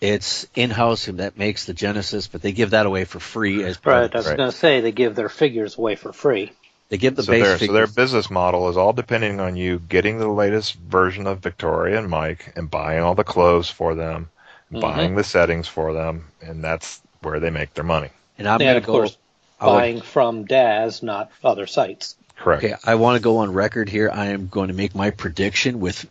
it's 0.00 0.46
in-house 0.54 1.08
and 1.08 1.20
that 1.20 1.38
makes 1.38 1.66
the 1.66 1.74
Genesis, 1.74 2.26
but 2.26 2.42
they 2.42 2.52
give 2.52 2.70
that 2.70 2.86
away 2.86 3.04
for 3.04 3.20
free 3.20 3.62
as 3.64 3.76
part 3.76 3.94
right, 3.94 4.04
of 4.04 4.14
I 4.14 4.18
was 4.18 4.26
right. 4.28 4.36
going 4.36 4.50
to 4.50 4.56
say 4.56 4.80
they 4.80 4.92
give 4.92 5.14
their 5.14 5.28
figures 5.28 5.78
away 5.78 5.94
for 5.94 6.12
free. 6.12 6.52
They 6.88 6.98
give 6.98 7.16
the 7.16 7.22
so 7.22 7.32
base 7.32 7.44
their 7.44 7.58
so 7.58 7.72
their 7.72 7.86
business 7.86 8.30
model 8.30 8.68
is 8.68 8.76
all 8.76 8.92
depending 8.92 9.40
on 9.40 9.56
you 9.56 9.78
getting 9.78 10.18
the 10.18 10.28
latest 10.28 10.74
version 10.74 11.26
of 11.26 11.38
Victoria 11.38 11.98
and 11.98 12.08
Mike 12.10 12.52
and 12.56 12.70
buying 12.70 13.00
all 13.02 13.14
the 13.14 13.24
clothes 13.24 13.70
for 13.70 13.94
them, 13.94 14.28
Mhm. 14.72 14.80
buying 14.80 15.14
the 15.14 15.24
settings 15.24 15.68
for 15.68 15.92
them, 15.94 16.26
and 16.42 16.62
that's 16.62 17.00
where 17.22 17.40
they 17.40 17.50
make 17.50 17.72
their 17.74 17.84
money. 17.84 18.10
and 18.38 18.48
I'm 18.48 18.58
going 18.58 18.72
to 18.72 18.78
of 18.78 18.84
go. 18.86 18.92
course, 18.92 19.16
I 19.60 19.66
would- 19.66 19.72
buying 19.72 20.00
from 20.00 20.44
Daz, 20.46 21.02
not 21.02 21.30
other 21.44 21.66
sites. 21.66 22.16
Correct. 22.36 22.64
Okay, 22.64 22.74
I 22.84 22.96
want 22.96 23.16
to 23.16 23.22
go 23.22 23.38
on 23.38 23.52
record 23.52 23.88
here. 23.88 24.10
I 24.12 24.26
am 24.28 24.48
going 24.48 24.68
to 24.68 24.74
make 24.74 24.94
my 24.96 25.10
prediction 25.10 25.78
with 25.80 26.06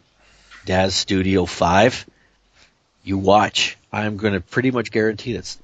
Daz 0.66 0.96
Studio 0.96 1.46
5. 1.46 2.06
You 3.04 3.18
watch. 3.18 3.78
I'm 3.92 4.18
going 4.18 4.34
to 4.34 4.42
pretty 4.42 4.72
much 4.72 4.92
guarantee 4.92 5.34
that 5.34 5.58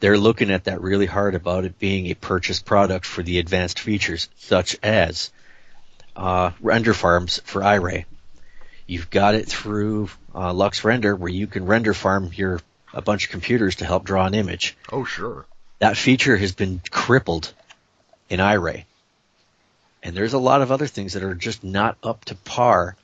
they're 0.00 0.18
looking 0.18 0.50
at 0.50 0.64
that 0.64 0.80
really 0.80 1.06
hard 1.06 1.34
about 1.34 1.64
it 1.64 1.78
being 1.78 2.06
a 2.06 2.14
purchased 2.14 2.64
product 2.64 3.04
for 3.04 3.22
the 3.22 3.38
advanced 3.38 3.80
features, 3.80 4.28
such 4.36 4.76
as 4.82 5.30
uh, 6.16 6.52
render 6.60 6.94
farms 6.94 7.40
for 7.44 7.62
iRay. 7.62 8.04
You've 8.86 9.10
got 9.10 9.34
it 9.34 9.48
through 9.48 10.10
uh, 10.34 10.52
LuxRender, 10.52 11.18
where 11.18 11.30
you 11.30 11.46
can 11.46 11.66
render 11.66 11.94
farm 11.94 12.30
your 12.34 12.60
a 12.92 13.02
bunch 13.02 13.24
of 13.24 13.30
computers 13.30 13.76
to 13.76 13.84
help 13.84 14.04
draw 14.04 14.24
an 14.24 14.34
image. 14.34 14.76
Oh, 14.92 15.04
sure. 15.04 15.46
That 15.80 15.96
feature 15.96 16.36
has 16.36 16.52
been 16.52 16.80
crippled 16.90 17.52
in 18.30 18.40
iRay. 18.40 18.84
And 20.02 20.14
there's 20.14 20.34
a 20.34 20.38
lot 20.38 20.62
of 20.62 20.70
other 20.70 20.86
things 20.86 21.14
that 21.14 21.24
are 21.24 21.34
just 21.34 21.64
not 21.64 21.96
up 22.02 22.24
to 22.26 22.34
par 22.34 22.96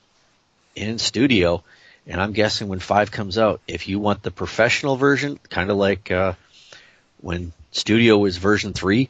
in 0.75 0.99
Studio. 0.99 1.63
And 2.07 2.19
I'm 2.19 2.33
guessing 2.33 2.67
when 2.67 2.79
5 2.79 3.11
comes 3.11 3.37
out, 3.37 3.61
if 3.67 3.87
you 3.87 3.99
want 3.99 4.23
the 4.23 4.31
professional 4.31 4.95
version, 4.95 5.39
kind 5.49 5.69
of 5.69 5.77
like 5.77 6.09
uh, 6.11 6.33
when 7.21 7.53
Studio 7.71 8.17
was 8.17 8.37
version 8.37 8.73
3, 8.73 9.09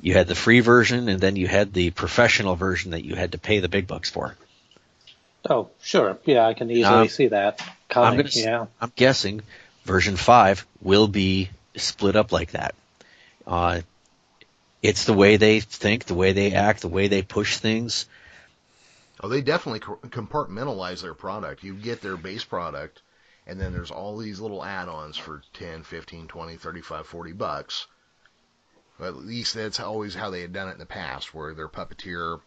you 0.00 0.12
had 0.12 0.26
the 0.26 0.34
free 0.34 0.60
version 0.60 1.08
and 1.08 1.18
then 1.20 1.36
you 1.36 1.48
had 1.48 1.72
the 1.72 1.90
professional 1.90 2.56
version 2.56 2.90
that 2.90 3.04
you 3.04 3.14
had 3.14 3.32
to 3.32 3.38
pay 3.38 3.60
the 3.60 3.68
big 3.68 3.86
bucks 3.86 4.10
for. 4.10 4.36
Oh, 5.48 5.70
sure. 5.82 6.18
Yeah, 6.24 6.46
I 6.46 6.54
can 6.54 6.70
easily 6.70 6.84
Um, 6.84 7.08
see 7.08 7.28
that 7.28 7.60
I'm 7.94 8.16
gonna 8.16 8.28
yeah. 8.32 8.66
I'm 8.80 8.92
guessing 8.96 9.42
version 9.84 10.16
5 10.16 10.66
will 10.82 11.08
be 11.08 11.50
split 11.76 12.16
up 12.16 12.32
like 12.32 12.52
that. 12.52 12.74
Uh, 13.46 13.80
it's 14.82 15.04
the 15.04 15.12
way 15.14 15.36
they 15.36 15.60
think, 15.60 16.04
the 16.04 16.14
way 16.14 16.32
they 16.32 16.52
act, 16.52 16.82
the 16.82 16.88
way 16.88 17.08
they 17.08 17.22
push 17.22 17.56
things. 17.56 18.06
Oh, 19.20 19.28
they 19.28 19.40
definitely 19.42 19.80
compartmentalize 19.80 21.02
their 21.02 21.14
product. 21.14 21.62
You 21.62 21.74
get 21.74 22.00
their 22.02 22.16
base 22.16 22.44
product, 22.44 23.02
and 23.46 23.60
then 23.60 23.72
there's 23.72 23.90
all 23.90 24.16
these 24.18 24.40
little 24.40 24.64
add-ons 24.64 25.16
for 25.16 25.42
10, 25.54 25.84
15, 25.84 26.26
20, 26.28 26.56
35, 26.56 27.06
40 27.06 27.32
bucks. 27.32 27.86
But 28.98 29.08
at 29.08 29.16
least 29.16 29.54
that's 29.54 29.80
always 29.80 30.14
how 30.14 30.30
they 30.30 30.40
had 30.40 30.52
done 30.52 30.68
it 30.68 30.72
in 30.72 30.78
the 30.78 30.86
past, 30.86 31.34
where 31.34 31.54
their 31.54 31.68
puppeteer 31.68 32.40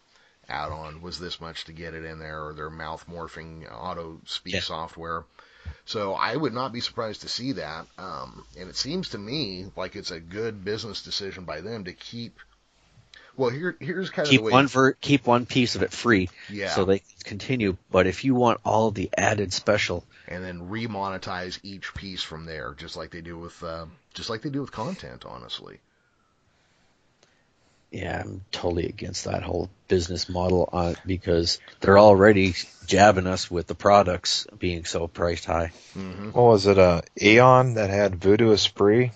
add-on 0.48 1.02
was 1.02 1.18
this 1.18 1.40
much 1.40 1.64
to 1.64 1.72
get 1.72 1.94
it 1.94 2.04
in 2.04 2.18
there, 2.18 2.46
or 2.46 2.54
their 2.54 2.70
mouth 2.70 3.06
morphing 3.06 3.70
auto 3.70 4.20
speak 4.24 4.54
Yeah. 4.54 4.60
software. 4.60 5.24
So 5.84 6.14
I 6.14 6.36
would 6.36 6.52
not 6.54 6.72
be 6.72 6.80
surprised 6.80 7.22
to 7.22 7.28
see 7.28 7.52
that. 7.52 7.86
Um, 7.98 8.46
and 8.58 8.68
it 8.68 8.76
seems 8.76 9.10
to 9.10 9.18
me 9.18 9.70
like 9.76 9.96
it's 9.96 10.10
a 10.10 10.20
good 10.20 10.64
business 10.64 11.02
decision 11.02 11.44
by 11.44 11.60
them 11.60 11.84
to 11.84 11.92
keep. 11.92 12.40
Well, 13.38 13.50
here 13.50 13.76
here's 13.78 14.10
kind 14.10 14.26
of 14.26 14.30
Keep 14.30 14.42
one 14.42 14.66
ver- 14.66 14.94
keep 14.94 15.24
one 15.24 15.46
piece 15.46 15.76
of 15.76 15.82
it 15.82 15.92
free, 15.92 16.28
yeah. 16.50 16.70
so 16.70 16.84
they 16.84 17.02
continue. 17.22 17.76
But 17.88 18.08
if 18.08 18.24
you 18.24 18.34
want 18.34 18.60
all 18.64 18.90
the 18.90 19.08
added 19.16 19.52
special, 19.52 20.04
and 20.26 20.44
then 20.44 20.68
remonetize 20.68 21.60
each 21.62 21.94
piece 21.94 22.22
from 22.22 22.46
there, 22.46 22.74
just 22.76 22.96
like 22.96 23.12
they 23.12 23.20
do 23.20 23.38
with 23.38 23.62
uh, 23.62 23.86
just 24.12 24.28
like 24.28 24.42
they 24.42 24.50
do 24.50 24.60
with 24.60 24.72
content. 24.72 25.24
Honestly, 25.24 25.78
yeah, 27.92 28.22
I'm 28.24 28.44
totally 28.50 28.86
against 28.86 29.26
that 29.26 29.44
whole 29.44 29.70
business 29.86 30.28
model 30.28 30.68
uh, 30.72 30.94
because 31.06 31.60
they're 31.78 31.98
already 31.98 32.54
jabbing 32.86 33.28
us 33.28 33.48
with 33.48 33.68
the 33.68 33.76
products 33.76 34.48
being 34.58 34.84
so 34.84 35.06
priced 35.06 35.44
high. 35.44 35.70
mm-hmm. 35.96 36.30
What 36.30 36.42
was 36.42 36.66
it? 36.66 36.78
Uh, 36.78 37.02
E-on 37.20 37.74
that 37.74 37.90
had 37.90 38.16
Vue 38.16 38.36
d'Esprit 38.36 39.12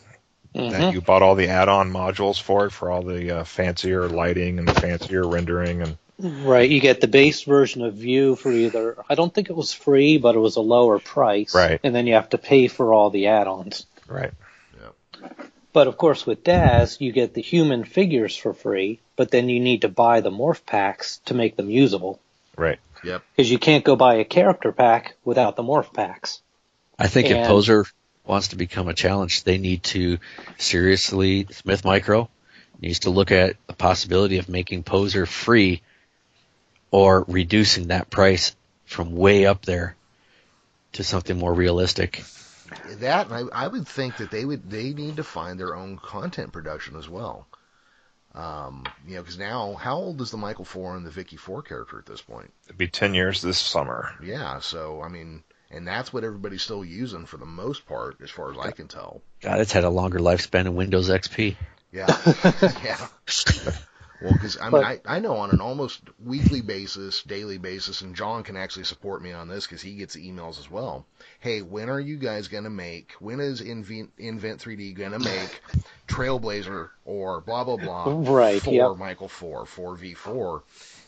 that 0.54 0.92
you 0.92 1.00
bought 1.00 1.22
all 1.22 1.34
the 1.34 1.48
add-on 1.48 1.90
modules 1.92 2.40
for 2.40 2.66
it 2.66 2.70
for 2.70 2.90
all 2.90 3.02
the 3.02 3.38
uh, 3.38 3.44
fancier 3.44 4.08
lighting 4.08 4.58
and 4.58 4.68
the 4.68 4.74
fancier 4.74 5.26
rendering 5.26 5.82
and 5.82 5.96
Right, 6.18 6.70
you 6.70 6.80
get 6.80 7.00
the 7.00 7.08
base 7.08 7.42
version 7.42 7.82
of 7.82 7.94
Vue 7.94 8.36
for 8.36 8.52
either 8.52 8.96
I 9.10 9.16
don't 9.16 9.34
think 9.34 9.50
it 9.50 9.56
was 9.56 9.72
free, 9.72 10.18
but 10.18 10.36
it 10.36 10.38
was 10.38 10.54
a 10.54 10.60
lower 10.60 11.00
price. 11.00 11.52
Right. 11.52 11.80
And 11.82 11.92
then 11.94 12.06
you 12.06 12.14
have 12.14 12.28
to 12.28 12.38
pay 12.38 12.68
for 12.68 12.92
all 12.94 13.10
the 13.10 13.26
add-ons. 13.28 13.86
right. 14.06 14.32
But 15.72 15.86
of 15.88 15.96
course 15.96 16.26
with 16.26 16.44
Daz 16.44 17.00
you 17.00 17.12
get 17.12 17.34
the 17.34 17.40
human 17.42 17.84
figures 17.84 18.36
for 18.36 18.52
free, 18.52 19.00
but 19.16 19.30
then 19.30 19.48
you 19.48 19.58
need 19.58 19.82
to 19.82 19.88
buy 19.88 20.20
the 20.20 20.30
morph 20.30 20.64
packs 20.66 21.18
to 21.26 21.34
make 21.34 21.56
them 21.56 21.70
usable. 21.70 22.20
Right. 22.56 22.78
Yep. 23.02 23.22
Because 23.34 23.50
you 23.50 23.58
can't 23.58 23.84
go 23.84 23.96
buy 23.96 24.16
a 24.16 24.24
character 24.24 24.70
pack 24.70 25.16
without 25.24 25.56
the 25.56 25.62
morph 25.62 25.92
packs. 25.92 26.40
I 26.98 27.08
think 27.08 27.30
if 27.30 27.38
And- 27.38 27.46
Poser 27.46 27.86
wants 28.24 28.48
to 28.48 28.56
become 28.56 28.88
a 28.88 28.94
challenge, 28.94 29.44
they 29.44 29.58
need 29.58 29.82
to 29.82 30.18
seriously 30.58 31.46
Smith 31.50 31.84
Micro 31.84 32.28
needs 32.80 33.00
to 33.00 33.10
look 33.10 33.30
at 33.30 33.56
the 33.66 33.72
possibility 33.72 34.38
of 34.38 34.48
making 34.48 34.82
Poser 34.82 35.24
free 35.26 35.82
or 36.90 37.24
reducing 37.28 37.88
that 37.88 38.10
price 38.10 38.54
from 38.84 39.14
way 39.14 39.46
up 39.46 39.64
there 39.64 39.96
to 40.92 41.04
something 41.04 41.38
more 41.38 41.54
realistic. 41.54 42.22
That 42.98 43.30
and 43.30 43.50
I, 43.52 43.64
I 43.64 43.68
would 43.68 43.86
think 43.86 44.16
that 44.18 44.30
they 44.30 44.44
would 44.44 44.70
they 44.70 44.92
need 44.92 45.16
to 45.16 45.24
find 45.24 45.58
their 45.58 45.74
own 45.76 45.98
content 45.98 46.52
production 46.52 46.96
as 46.96 47.08
well. 47.08 47.46
Um, 48.34 48.86
you 49.06 49.16
know, 49.16 49.22
because 49.22 49.38
now 49.38 49.74
how 49.74 49.96
old 49.96 50.20
is 50.22 50.30
the 50.30 50.38
Michael 50.38 50.64
Four 50.64 50.96
and 50.96 51.04
the 51.04 51.10
Vicky 51.10 51.36
Four 51.36 51.62
character 51.62 51.98
at 51.98 52.06
this 52.06 52.22
point? 52.22 52.50
It'd 52.64 52.78
be 52.78 52.88
10 52.88 53.12
years 53.12 53.42
this 53.42 53.58
summer. 53.58 54.14
Yeah, 54.22 54.60
so 54.60 55.02
I 55.02 55.08
mean, 55.08 55.42
and 55.72 55.86
that's 55.86 56.12
what 56.12 56.24
everybody's 56.24 56.62
still 56.62 56.84
using 56.84 57.26
for 57.26 57.38
the 57.38 57.46
most 57.46 57.86
part, 57.86 58.16
as 58.22 58.30
far 58.30 58.52
as 58.52 58.58
I 58.58 58.70
can 58.70 58.88
tell. 58.88 59.22
God, 59.40 59.60
it's 59.60 59.72
had 59.72 59.84
a 59.84 59.90
longer 59.90 60.18
lifespan 60.18 60.66
in 60.66 60.74
Windows 60.74 61.08
XP. 61.10 61.56
Yeah, 61.90 62.06
yeah. 62.84 63.06
Well, 64.22 64.32
because 64.34 64.56
I 64.56 64.62
mean, 64.64 64.70
But- 64.70 64.84
I, 64.84 65.00
I 65.04 65.18
know 65.18 65.36
on 65.36 65.50
an 65.50 65.60
almost 65.60 66.00
weekly 66.24 66.60
basis, 66.60 67.22
daily 67.24 67.58
basis, 67.58 68.02
and 68.02 68.14
John 68.14 68.44
can 68.44 68.56
actually 68.56 68.84
support 68.84 69.20
me 69.20 69.32
on 69.32 69.48
this 69.48 69.66
because 69.66 69.82
he 69.82 69.94
gets 69.96 70.14
emails 70.14 70.60
as 70.60 70.70
well. 70.70 71.06
Hey, 71.40 71.60
when 71.60 71.90
are 71.90 71.98
you 71.98 72.16
guys 72.18 72.46
gonna 72.48 72.70
make? 72.70 73.12
When 73.18 73.40
is 73.40 73.60
Invent 73.60 74.12
Invent 74.18 74.60
3D 74.60 74.94
gonna 74.94 75.18
make 75.18 75.60
Trailblazer 76.06 76.90
or 77.04 77.40
blah 77.40 77.64
blah 77.64 77.76
blah 77.76 78.04
Right, 78.32 78.62
for 78.62 78.72
yep. 78.72 78.96
Michael 78.96 79.28
4 79.28 79.66
for 79.66 79.96
V4? 79.96 80.62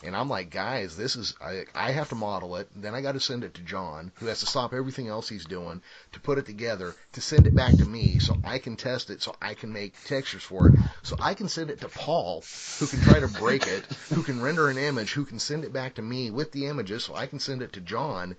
And 0.05 0.15
I'm 0.15 0.29
like, 0.29 0.49
guys, 0.49 0.95
this 0.95 1.15
is 1.15 1.35
I 1.41 1.65
I 1.73 1.91
have 1.91 2.09
to 2.09 2.15
model 2.15 2.55
it, 2.57 2.69
then 2.75 2.93
I 2.93 3.01
got 3.01 3.13
to 3.13 3.19
send 3.19 3.43
it 3.43 3.55
to 3.55 3.61
John, 3.61 4.11
who 4.15 4.27
has 4.27 4.39
to 4.41 4.45
stop 4.45 4.73
everything 4.73 5.07
else 5.07 5.27
he's 5.27 5.45
doing 5.45 5.81
to 6.11 6.19
put 6.19 6.37
it 6.37 6.45
together, 6.45 6.95
to 7.13 7.21
send 7.21 7.47
it 7.47 7.55
back 7.55 7.77
to 7.77 7.85
me 7.85 8.19
so 8.19 8.37
I 8.43 8.59
can 8.59 8.75
test 8.75 9.09
it, 9.09 9.21
so 9.21 9.35
I 9.41 9.53
can 9.53 9.73
make 9.73 10.01
textures 10.05 10.43
for 10.43 10.67
it, 10.67 10.75
so 11.03 11.15
I 11.19 11.33
can 11.33 11.49
send 11.49 11.69
it 11.71 11.81
to 11.81 11.89
Paul, 11.89 12.43
who 12.79 12.87
can 12.87 13.01
try 13.01 13.19
to 13.19 13.27
break 13.27 13.67
it, 13.67 13.85
who 14.13 14.23
can 14.23 14.41
render 14.41 14.69
an 14.69 14.77
image, 14.77 15.13
who 15.13 15.25
can 15.25 15.39
send 15.39 15.63
it 15.63 15.73
back 15.73 15.95
to 15.95 16.01
me 16.01 16.29
with 16.31 16.51
the 16.51 16.67
images, 16.67 17.03
so 17.03 17.15
I 17.15 17.27
can 17.27 17.39
send 17.39 17.61
it 17.61 17.73
to 17.73 17.81
John, 17.81 18.35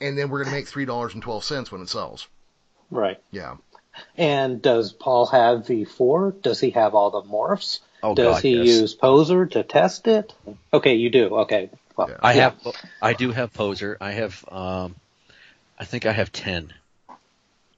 and 0.00 0.18
then 0.18 0.28
we're 0.28 0.44
gonna 0.44 0.56
make 0.56 0.68
three 0.68 0.84
dollars 0.84 1.14
and 1.14 1.22
twelve 1.22 1.44
cents 1.44 1.72
when 1.72 1.80
it 1.80 1.88
sells. 1.88 2.28
Right. 2.90 3.20
Yeah. 3.30 3.56
And 4.16 4.60
does 4.60 4.92
Paul 4.92 5.26
have 5.26 5.66
V4? 5.66 6.42
Does 6.42 6.60
he 6.60 6.70
have 6.70 6.94
all 6.94 7.10
the 7.10 7.22
morphs? 7.22 7.80
Oh 8.04 8.14
does 8.14 8.34
God, 8.34 8.42
he 8.42 8.50
yes. 8.50 8.66
use 8.66 8.94
Poser 8.94 9.46
to 9.46 9.62
test 9.62 10.06
it? 10.08 10.34
Okay, 10.72 10.96
you 10.96 11.08
do. 11.08 11.36
Okay. 11.38 11.70
Well, 11.96 12.10
Yeah. 12.10 12.16
I 12.22 12.34
yeah. 12.34 12.40
have, 12.42 12.76
I 13.00 13.12
do 13.14 13.30
have 13.30 13.54
Poser. 13.54 13.96
I 13.98 14.12
have, 14.12 14.44
um, 14.52 14.94
I 15.78 15.86
think 15.86 16.04
I 16.04 16.12
have 16.12 16.30
ten, 16.30 16.74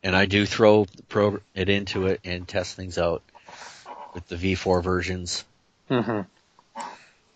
and 0.03 0.17
I 0.17 0.27
do 0.27 0.45
throw 0.45 0.85
the 0.85 1.03
pro 1.05 1.39
it 1.55 1.69
into 1.69 2.09
it 2.09 2.21
and 2.25 2.49
test 2.49 2.75
things 2.75 2.99
out 2.99 3.23
with 4.15 4.27
the 4.27 4.35
V4 4.37 4.83
versions. 4.83 5.45
hmm 5.89 6.23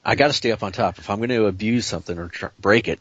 I 0.05 0.17
got 0.17 0.29
to 0.29 0.33
stay 0.33 0.51
up 0.51 0.63
on 0.65 0.73
top. 0.73 0.99
If 0.99 1.11
I'm 1.11 1.19
going 1.19 1.29
to 1.29 1.47
abuse 1.47 1.87
something 1.87 2.19
or 2.19 2.29
tr- 2.29 2.47
break 2.59 2.89
it, 2.89 2.99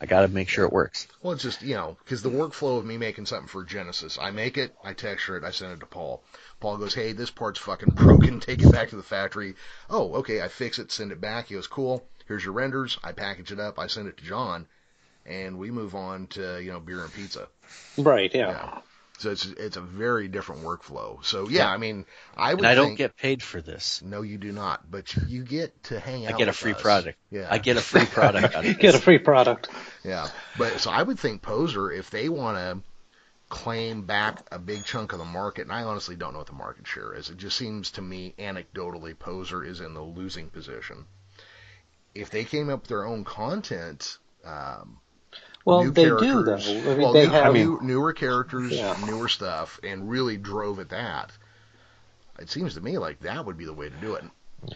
I 0.00 0.06
got 0.06 0.22
to 0.22 0.28
make 0.28 0.48
sure 0.48 0.64
it 0.64 0.72
works. 0.72 1.06
Well, 1.22 1.34
it's 1.34 1.42
just, 1.42 1.62
you 1.62 1.74
know, 1.74 1.96
because 2.02 2.22
the 2.22 2.30
workflow 2.30 2.78
of 2.78 2.86
me 2.86 2.96
making 2.96 3.26
something 3.26 3.48
for 3.48 3.64
Genesis, 3.64 4.18
I 4.20 4.30
make 4.30 4.56
it, 4.56 4.74
I 4.82 4.94
texture 4.94 5.36
it, 5.36 5.44
I 5.44 5.50
send 5.50 5.72
it 5.72 5.80
to 5.80 5.86
Paul. 5.86 6.22
Paul 6.58 6.78
goes, 6.78 6.94
hey, 6.94 7.12
this 7.12 7.30
part's 7.30 7.60
fucking 7.60 7.94
broken, 7.94 8.40
take 8.40 8.62
it 8.62 8.72
back 8.72 8.90
to 8.90 8.96
the 8.96 9.02
factory. 9.02 9.54
Oh, 9.90 10.14
okay, 10.16 10.40
I 10.40 10.48
fix 10.48 10.78
it, 10.78 10.90
send 10.90 11.12
it 11.12 11.20
back. 11.20 11.48
He 11.48 11.54
goes, 11.54 11.66
cool, 11.66 12.06
here's 12.26 12.44
your 12.44 12.54
renders. 12.54 12.98
I 13.04 13.12
package 13.12 13.52
it 13.52 13.60
up, 13.60 13.78
I 13.78 13.88
send 13.88 14.08
it 14.08 14.16
to 14.16 14.24
John, 14.24 14.66
and 15.26 15.58
we 15.58 15.70
move 15.70 15.94
on 15.94 16.28
to, 16.28 16.62
you 16.62 16.72
know, 16.72 16.80
beer 16.80 17.04
and 17.04 17.12
pizza. 17.12 17.48
Right. 17.98 18.34
Yeah. 18.34 18.50
Yeah. 18.50 18.78
So 19.20 19.30
it's 19.30 19.44
it's 19.44 19.76
a 19.76 19.82
very 19.82 20.28
different 20.28 20.62
workflow. 20.62 21.22
So 21.24 21.48
yeah, 21.48 21.68
I 21.70 21.76
mean, 21.76 22.06
I 22.36 22.54
would 22.54 22.60
And 22.60 22.66
I 22.66 22.74
don't 22.74 22.88
think, 22.88 22.98
get 22.98 23.16
paid 23.16 23.42
for 23.42 23.60
this. 23.60 24.00
no, 24.02 24.22
you 24.22 24.38
do 24.38 24.50
not, 24.50 24.90
but 24.90 25.14
you 25.28 25.44
get 25.44 25.84
to 25.84 26.00
hang 26.00 26.24
out. 26.24 26.30
I 26.30 26.34
out. 26.34 26.38
get 26.38 26.48
a 26.48 26.52
free 26.54 26.72
us. 26.72 26.80
product. 26.80 27.18
Yeah, 27.30 27.46
I 27.50 27.58
get 27.58 27.76
a 27.76 27.82
free 27.82 28.06
product 28.06 28.54
out 28.54 28.64
of 28.64 28.78
Get 28.78 28.94
a 28.94 28.98
free 28.98 29.18
product. 29.18 29.68
Yeah, 30.04 30.26
but 30.56 30.80
so 30.80 30.90
I 30.90 31.02
would 31.02 31.18
think 31.18 31.42
Poser, 31.42 31.92
if 31.92 32.08
they 32.10 32.30
want 32.30 32.56
to 32.56 32.82
claim 33.50 34.02
back 34.06 34.38
a 34.50 34.58
big 34.58 34.84
chunk 34.84 35.12
of 35.12 35.18
the 35.18 35.24
market, 35.26 35.62
and 35.62 35.72
I 35.72 35.82
honestly 35.82 36.16
don't 36.16 36.32
know 36.32 36.38
what 36.38 36.46
the 36.46 36.54
market 36.54 36.86
share 36.86 37.12
is. 37.14 37.28
It 37.28 37.36
just 37.36 37.58
seems 37.58 37.90
to 37.92 38.00
me, 38.02 38.34
anecdotally, 38.38 39.18
Poser 39.18 39.62
is 39.62 39.80
in 39.80 39.92
the 39.92 40.00
losing 40.02 40.48
position. 40.48 41.04
If 42.14 42.30
they 42.30 42.44
came 42.44 42.70
up 42.70 42.80
with 42.82 42.88
their 42.88 43.04
own 43.04 43.24
content, 43.24 44.18
um, 44.44 44.98
Well, 45.64 45.84
new 45.84 45.90
they 45.90 46.04
do 46.04 46.42
though. 46.42 46.54
I 46.54 46.58
mean, 46.58 46.98
well, 46.98 47.12
they 47.12 47.26
new, 47.26 47.32
have. 47.32 47.52
new, 47.54 47.78
newer 47.82 48.12
characters, 48.12 48.72
Yeah. 48.72 48.96
newer 49.06 49.28
stuff, 49.28 49.78
and 49.82 50.10
really 50.10 50.36
drove 50.36 50.78
at 50.78 50.88
that. 50.90 51.30
It 52.38 52.50
seems 52.50 52.74
to 52.74 52.80
me 52.80 52.98
like 52.98 53.20
that 53.20 53.44
would 53.44 53.58
be 53.58 53.66
the 53.66 53.72
way 53.74 53.88
to 53.90 53.96
do 53.96 54.14
it. 54.14 54.24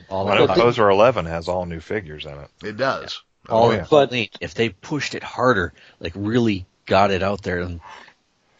All 0.08 0.28
I 0.28 0.36
know 0.36 0.44
about 0.44 0.58
Poser 0.58 0.88
11 0.90 1.26
has 1.26 1.48
all 1.48 1.66
new 1.66 1.80
figures 1.80 2.24
in 2.26 2.32
it. 2.32 2.48
It 2.62 2.76
does. 2.76 3.22
all 3.48 3.68
Oh, 3.68 3.72
yeah. 3.72 3.86
but 3.90 4.12
if 4.40 4.54
they 4.54 4.70
pushed 4.70 5.14
it 5.14 5.22
harder, 5.22 5.72
like 6.00 6.12
really 6.14 6.66
got 6.86 7.10
it 7.10 7.22
out 7.22 7.42
there 7.42 7.60
and 7.60 7.80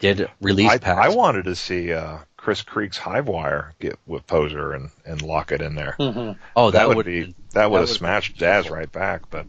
did 0.00 0.28
release 0.40 0.70
I, 0.70 0.78
packs. 0.78 1.06
I 1.06 1.08
wanted 1.14 1.44
to 1.44 1.56
see 1.56 1.92
uh, 1.92 2.18
Chris 2.36 2.62
Creek's 2.62 2.98
Hivewire 2.98 3.72
get 3.78 3.98
with 4.06 4.26
Poser 4.26 4.72
and, 4.74 4.90
and 5.06 5.22
lock 5.22 5.52
it 5.52 5.62
in 5.62 5.74
there. 5.74 5.96
Mhm. 5.98 6.36
oh, 6.56 6.70
that, 6.70 6.88
would 6.88 6.96
would 6.98 7.06
be 7.06 7.34
that 7.52 7.70
would 7.70 7.80
have 7.80 7.88
smashed 7.90 8.38
been 8.38 8.48
Daz 8.48 8.70
right 8.70 8.90
back. 8.90 9.30
But 9.30 9.46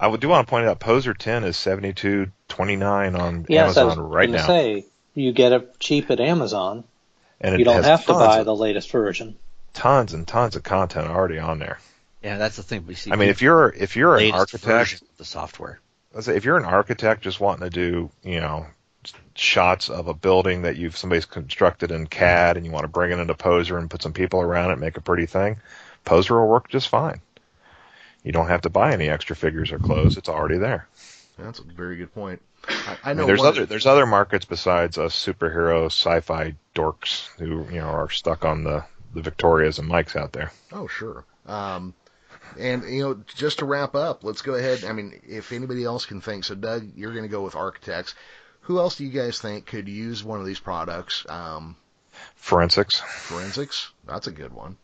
I 0.00 0.06
would 0.06 0.20
do 0.20 0.28
want 0.28 0.46
to 0.46 0.50
point 0.50 0.66
out 0.66 0.78
Poser 0.80 1.12
10 1.14 1.44
is 1.44 1.56
72.29 1.56 3.18
on 3.18 3.46
Yes, 3.48 3.76
I 3.76 3.84
was 3.84 3.94
Amazon 3.94 4.10
right 4.10 4.26
gonna 4.26 4.38
now, 4.38 4.46
say 4.46 4.84
you 5.14 5.32
get 5.32 5.52
it 5.52 5.80
cheap 5.80 6.10
at 6.10 6.20
Amazon. 6.20 6.84
and 7.40 7.54
it 7.54 7.58
You 7.58 7.64
don't 7.64 7.82
have 7.82 8.06
to 8.06 8.12
buy 8.12 8.38
of, 8.38 8.46
the 8.46 8.54
latest 8.54 8.90
version. 8.90 9.36
tons 9.74 10.14
and 10.14 10.26
tons 10.26 10.56
of 10.56 10.62
content 10.62 11.08
already 11.08 11.38
on 11.38 11.58
there. 11.58 11.78
Yeah, 12.22 12.38
that's 12.38 12.56
the 12.56 12.62
thing. 12.62 12.84
We 12.86 12.94
see. 12.94 13.12
I 13.12 13.16
mean, 13.16 13.28
if 13.28 13.42
you're 13.42 13.68
if 13.70 13.96
you're 13.96 14.16
an 14.16 14.32
architect, 14.32 15.02
of 15.02 15.16
the 15.18 15.24
software. 15.24 15.80
let's 16.12 16.26
say 16.26 16.36
if 16.36 16.44
you're 16.44 16.56
an 16.56 16.64
architect 16.64 17.22
just 17.22 17.40
wanting 17.40 17.68
to 17.68 17.70
do 17.70 18.10
you 18.22 18.40
know 18.40 18.66
shots 19.34 19.88
of 19.88 20.08
a 20.08 20.14
building 20.14 20.62
that 20.62 20.76
you've 20.76 20.96
somebody's 20.96 21.24
constructed 21.24 21.90
in 21.92 22.06
CAD 22.06 22.56
and 22.56 22.66
you 22.66 22.72
want 22.72 22.84
to 22.84 22.88
bring 22.88 23.12
it 23.12 23.18
into 23.18 23.34
Poser 23.34 23.78
and 23.78 23.88
put 23.88 24.02
some 24.02 24.12
people 24.12 24.40
around 24.40 24.72
it, 24.72 24.78
make 24.78 24.96
a 24.96 25.00
pretty 25.00 25.26
thing, 25.26 25.56
Poser 26.04 26.38
will 26.40 26.48
work 26.48 26.68
just 26.68 26.88
fine. 26.88 27.20
You 28.28 28.32
don't 28.32 28.48
have 28.48 28.60
to 28.60 28.68
buy 28.68 28.92
any 28.92 29.08
extra 29.08 29.34
figures 29.34 29.72
or 29.72 29.78
clothes; 29.78 30.18
it's 30.18 30.28
already 30.28 30.58
there. 30.58 30.86
That's 31.38 31.60
a 31.60 31.62
very 31.62 31.96
good 31.96 32.12
point. 32.12 32.42
I, 32.68 32.98
I 33.02 33.10
I 33.10 33.12
know 33.14 33.20
mean, 33.20 33.28
there's 33.28 33.40
other 33.42 33.64
there's 33.64 33.86
other 33.86 34.04
markets 34.04 34.44
besides 34.44 34.98
us 34.98 35.14
superhero 35.14 35.86
sci-fi 35.86 36.54
dorks 36.74 37.28
who 37.38 37.64
you 37.72 37.80
know 37.80 37.88
are 37.88 38.10
stuck 38.10 38.44
on 38.44 38.64
the 38.64 38.84
the 39.14 39.22
Victorias 39.22 39.78
and 39.78 39.88
Mikes 39.88 40.14
out 40.14 40.32
there. 40.32 40.52
Oh, 40.72 40.86
sure. 40.88 41.24
Um, 41.46 41.94
and 42.58 42.84
you 42.84 43.02
know, 43.02 43.22
just 43.34 43.60
to 43.60 43.64
wrap 43.64 43.94
up, 43.94 44.22
let's 44.24 44.42
go 44.42 44.56
ahead. 44.56 44.84
I 44.84 44.92
mean, 44.92 45.18
if 45.26 45.50
anybody 45.50 45.84
else 45.84 46.04
can 46.04 46.20
think, 46.20 46.44
so 46.44 46.54
Doug, 46.54 46.86
you're 46.96 47.12
going 47.12 47.24
to 47.24 47.30
go 47.30 47.40
with 47.40 47.56
architects. 47.56 48.14
Who 48.60 48.78
else 48.78 48.96
do 48.96 49.06
you 49.06 49.10
guys 49.10 49.38
think 49.38 49.64
could 49.64 49.88
use 49.88 50.22
one 50.22 50.38
of 50.38 50.44
these 50.44 50.60
products? 50.60 51.24
Um, 51.30 51.76
Forensics. 52.34 53.00
forensics. 53.00 53.90
That's 54.04 54.26
a 54.26 54.32
good 54.32 54.52
one. 54.52 54.76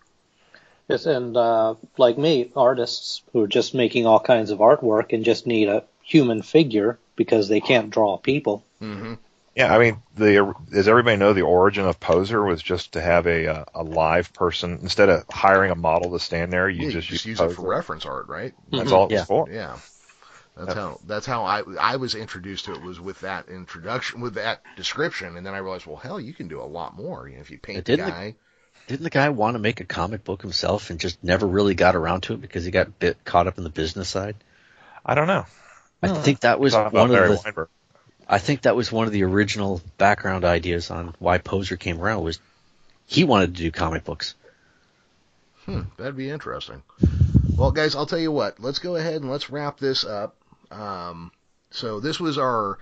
Yes, 0.88 1.06
and 1.06 1.36
uh, 1.36 1.74
like 1.96 2.18
me, 2.18 2.52
artists 2.54 3.22
who 3.32 3.40
are 3.42 3.46
just 3.48 3.74
making 3.74 4.06
all 4.06 4.20
kinds 4.20 4.50
of 4.50 4.58
artwork 4.58 5.12
and 5.12 5.24
just 5.24 5.46
need 5.46 5.68
a 5.68 5.84
human 6.02 6.42
figure 6.42 6.98
because 7.16 7.48
they 7.48 7.60
can't 7.60 7.90
draw 7.90 8.18
people. 8.18 8.64
Mm-hmm. 8.82 9.14
Yeah, 9.56 9.74
I 9.74 9.78
mean, 9.78 10.02
the 10.16 10.52
does 10.70 10.88
everybody 10.88 11.16
know 11.16 11.32
the 11.32 11.42
origin 11.42 11.86
of 11.86 12.00
Poser 12.00 12.42
was 12.44 12.60
just 12.60 12.92
to 12.94 13.00
have 13.00 13.26
a 13.26 13.46
uh, 13.46 13.64
a 13.74 13.82
live 13.84 14.32
person 14.34 14.80
instead 14.82 15.08
of 15.08 15.24
hiring 15.30 15.70
a 15.70 15.76
model 15.76 16.10
to 16.10 16.18
stand 16.18 16.52
there, 16.52 16.68
you 16.68 16.86
Yeah, 16.86 16.90
just, 16.90 17.08
just 17.08 17.24
use 17.24 17.38
use 17.40 17.52
it 17.52 17.54
for 17.54 17.68
reference 17.68 18.04
art, 18.04 18.26
right? 18.28 18.52
That's 18.72 18.90
all 18.92 19.04
it 19.04 19.12
was 19.12 19.20
Yeah. 19.20 19.24
for. 19.24 19.48
Yeah. 19.48 19.76
That's 20.56 20.68
Yeah. 20.68 20.74
how 20.74 21.00
that's 21.06 21.24
how 21.26 21.44
I 21.44 21.62
I 21.80 21.96
was 21.96 22.14
introduced 22.16 22.64
to 22.66 22.72
it 22.74 22.82
was 22.82 23.00
with 23.00 23.20
that 23.20 23.48
introduction 23.48 24.20
with 24.20 24.34
that 24.34 24.60
description, 24.76 25.36
and 25.36 25.46
then 25.46 25.54
I 25.54 25.58
realized, 25.58 25.86
well, 25.86 25.96
hell, 25.96 26.20
you 26.20 26.34
can 26.34 26.48
do 26.48 26.60
a 26.60 26.64
lot 26.66 26.96
more. 26.96 27.28
You 27.28 27.36
know, 27.36 27.40
if 27.40 27.50
you 27.50 27.58
paint 27.58 27.76
the 27.78 27.82
Didn't 27.96 28.06
the- 28.06 28.10
guy. 28.10 28.34
Didn't 28.86 29.04
the 29.04 29.10
guy 29.10 29.30
want 29.30 29.54
to 29.54 29.58
make 29.58 29.80
a 29.80 29.84
comic 29.84 30.24
book 30.24 30.42
himself 30.42 30.90
and 30.90 31.00
just 31.00 31.22
never 31.24 31.46
really 31.46 31.74
got 31.74 31.96
around 31.96 32.22
to 32.22 32.34
it 32.34 32.40
because 32.40 32.64
he 32.64 32.70
got 32.70 32.98
bit 32.98 33.24
caught 33.24 33.46
up 33.46 33.56
in 33.58 33.64
the 33.64 33.70
business 33.70 34.08
side? 34.08 34.36
I 35.04 35.14
don't 35.14 35.26
know. 35.26 35.46
I 36.02 36.08
think 36.08 36.40
that 36.40 36.60
was 36.60 36.74
one 36.74 36.86
of 36.86 37.10
Larry 37.10 37.28
the. 37.28 37.40
Weinberg. 37.42 37.68
I 38.28 38.38
think 38.38 38.62
that 38.62 38.76
was 38.76 38.90
one 38.90 39.06
of 39.06 39.12
the 39.12 39.24
original 39.24 39.80
background 39.98 40.44
ideas 40.44 40.90
on 40.90 41.14
why 41.18 41.38
Poser 41.38 41.76
came 41.76 42.00
around 42.00 42.24
was 42.24 42.38
he 43.06 43.24
wanted 43.24 43.54
to 43.54 43.62
do 43.62 43.70
comic 43.70 44.04
books. 44.04 44.34
Hmm, 45.64 45.82
that'd 45.96 46.16
be 46.16 46.30
interesting. 46.30 46.82
Well, 47.56 47.70
guys, 47.70 47.94
I'll 47.94 48.06
tell 48.06 48.18
you 48.18 48.32
what. 48.32 48.60
Let's 48.60 48.78
go 48.78 48.96
ahead 48.96 49.16
and 49.16 49.30
let's 49.30 49.50
wrap 49.50 49.78
this 49.78 50.04
up. 50.04 50.36
Um, 50.70 51.32
so 51.70 52.00
this 52.00 52.20
was 52.20 52.38
our 52.38 52.78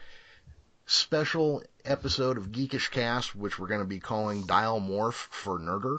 special 0.87 1.63
episode 1.85 2.39
of 2.39 2.53
Geekish 2.53 2.91
Cast, 2.91 3.35
which 3.35 3.59
we're 3.59 3.67
going 3.69 3.81
to 3.81 3.87
be 3.87 3.99
calling 3.99 4.47
Dial 4.47 4.81
Morph 4.81 5.27
for 5.31 5.59
Nerder. 5.59 5.99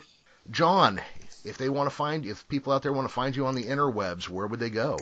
John, 0.51 1.01
if 1.43 1.57
they 1.57 1.69
want 1.69 1.89
to 1.89 1.95
find, 1.95 2.25
if 2.25 2.47
people 2.47 2.71
out 2.73 2.83
there 2.83 2.93
want 2.93 3.07
to 3.07 3.13
find 3.13 3.35
you 3.35 3.45
on 3.45 3.55
the 3.55 3.65
interwebs, 3.65 4.29
where 4.29 4.47
would 4.47 4.59
they 4.59 4.69
go? 4.69 4.97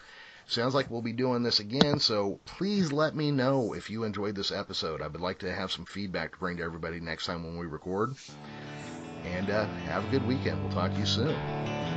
Sounds 0.51 0.75
like 0.75 0.91
we'll 0.91 1.01
be 1.01 1.13
doing 1.13 1.43
this 1.43 1.61
again, 1.61 1.97
so 1.97 2.41
please 2.43 2.91
let 2.91 3.15
me 3.15 3.31
know 3.31 3.71
if 3.71 3.89
you 3.89 4.03
enjoyed 4.03 4.35
this 4.35 4.51
episode. 4.51 5.01
I 5.01 5.07
would 5.07 5.21
like 5.21 5.39
to 5.39 5.53
have 5.53 5.71
some 5.71 5.85
feedback 5.85 6.33
to 6.33 6.37
bring 6.39 6.57
to 6.57 6.63
everybody 6.63 6.99
next 6.99 7.25
time 7.25 7.45
when 7.45 7.57
we 7.57 7.67
record. 7.67 8.15
And 9.23 9.49
uh, 9.49 9.65
have 9.85 10.05
a 10.05 10.11
good 10.11 10.27
weekend. 10.27 10.61
We'll 10.61 10.73
talk 10.73 10.91
to 10.91 10.99
you 10.99 11.05
soon. 11.05 11.90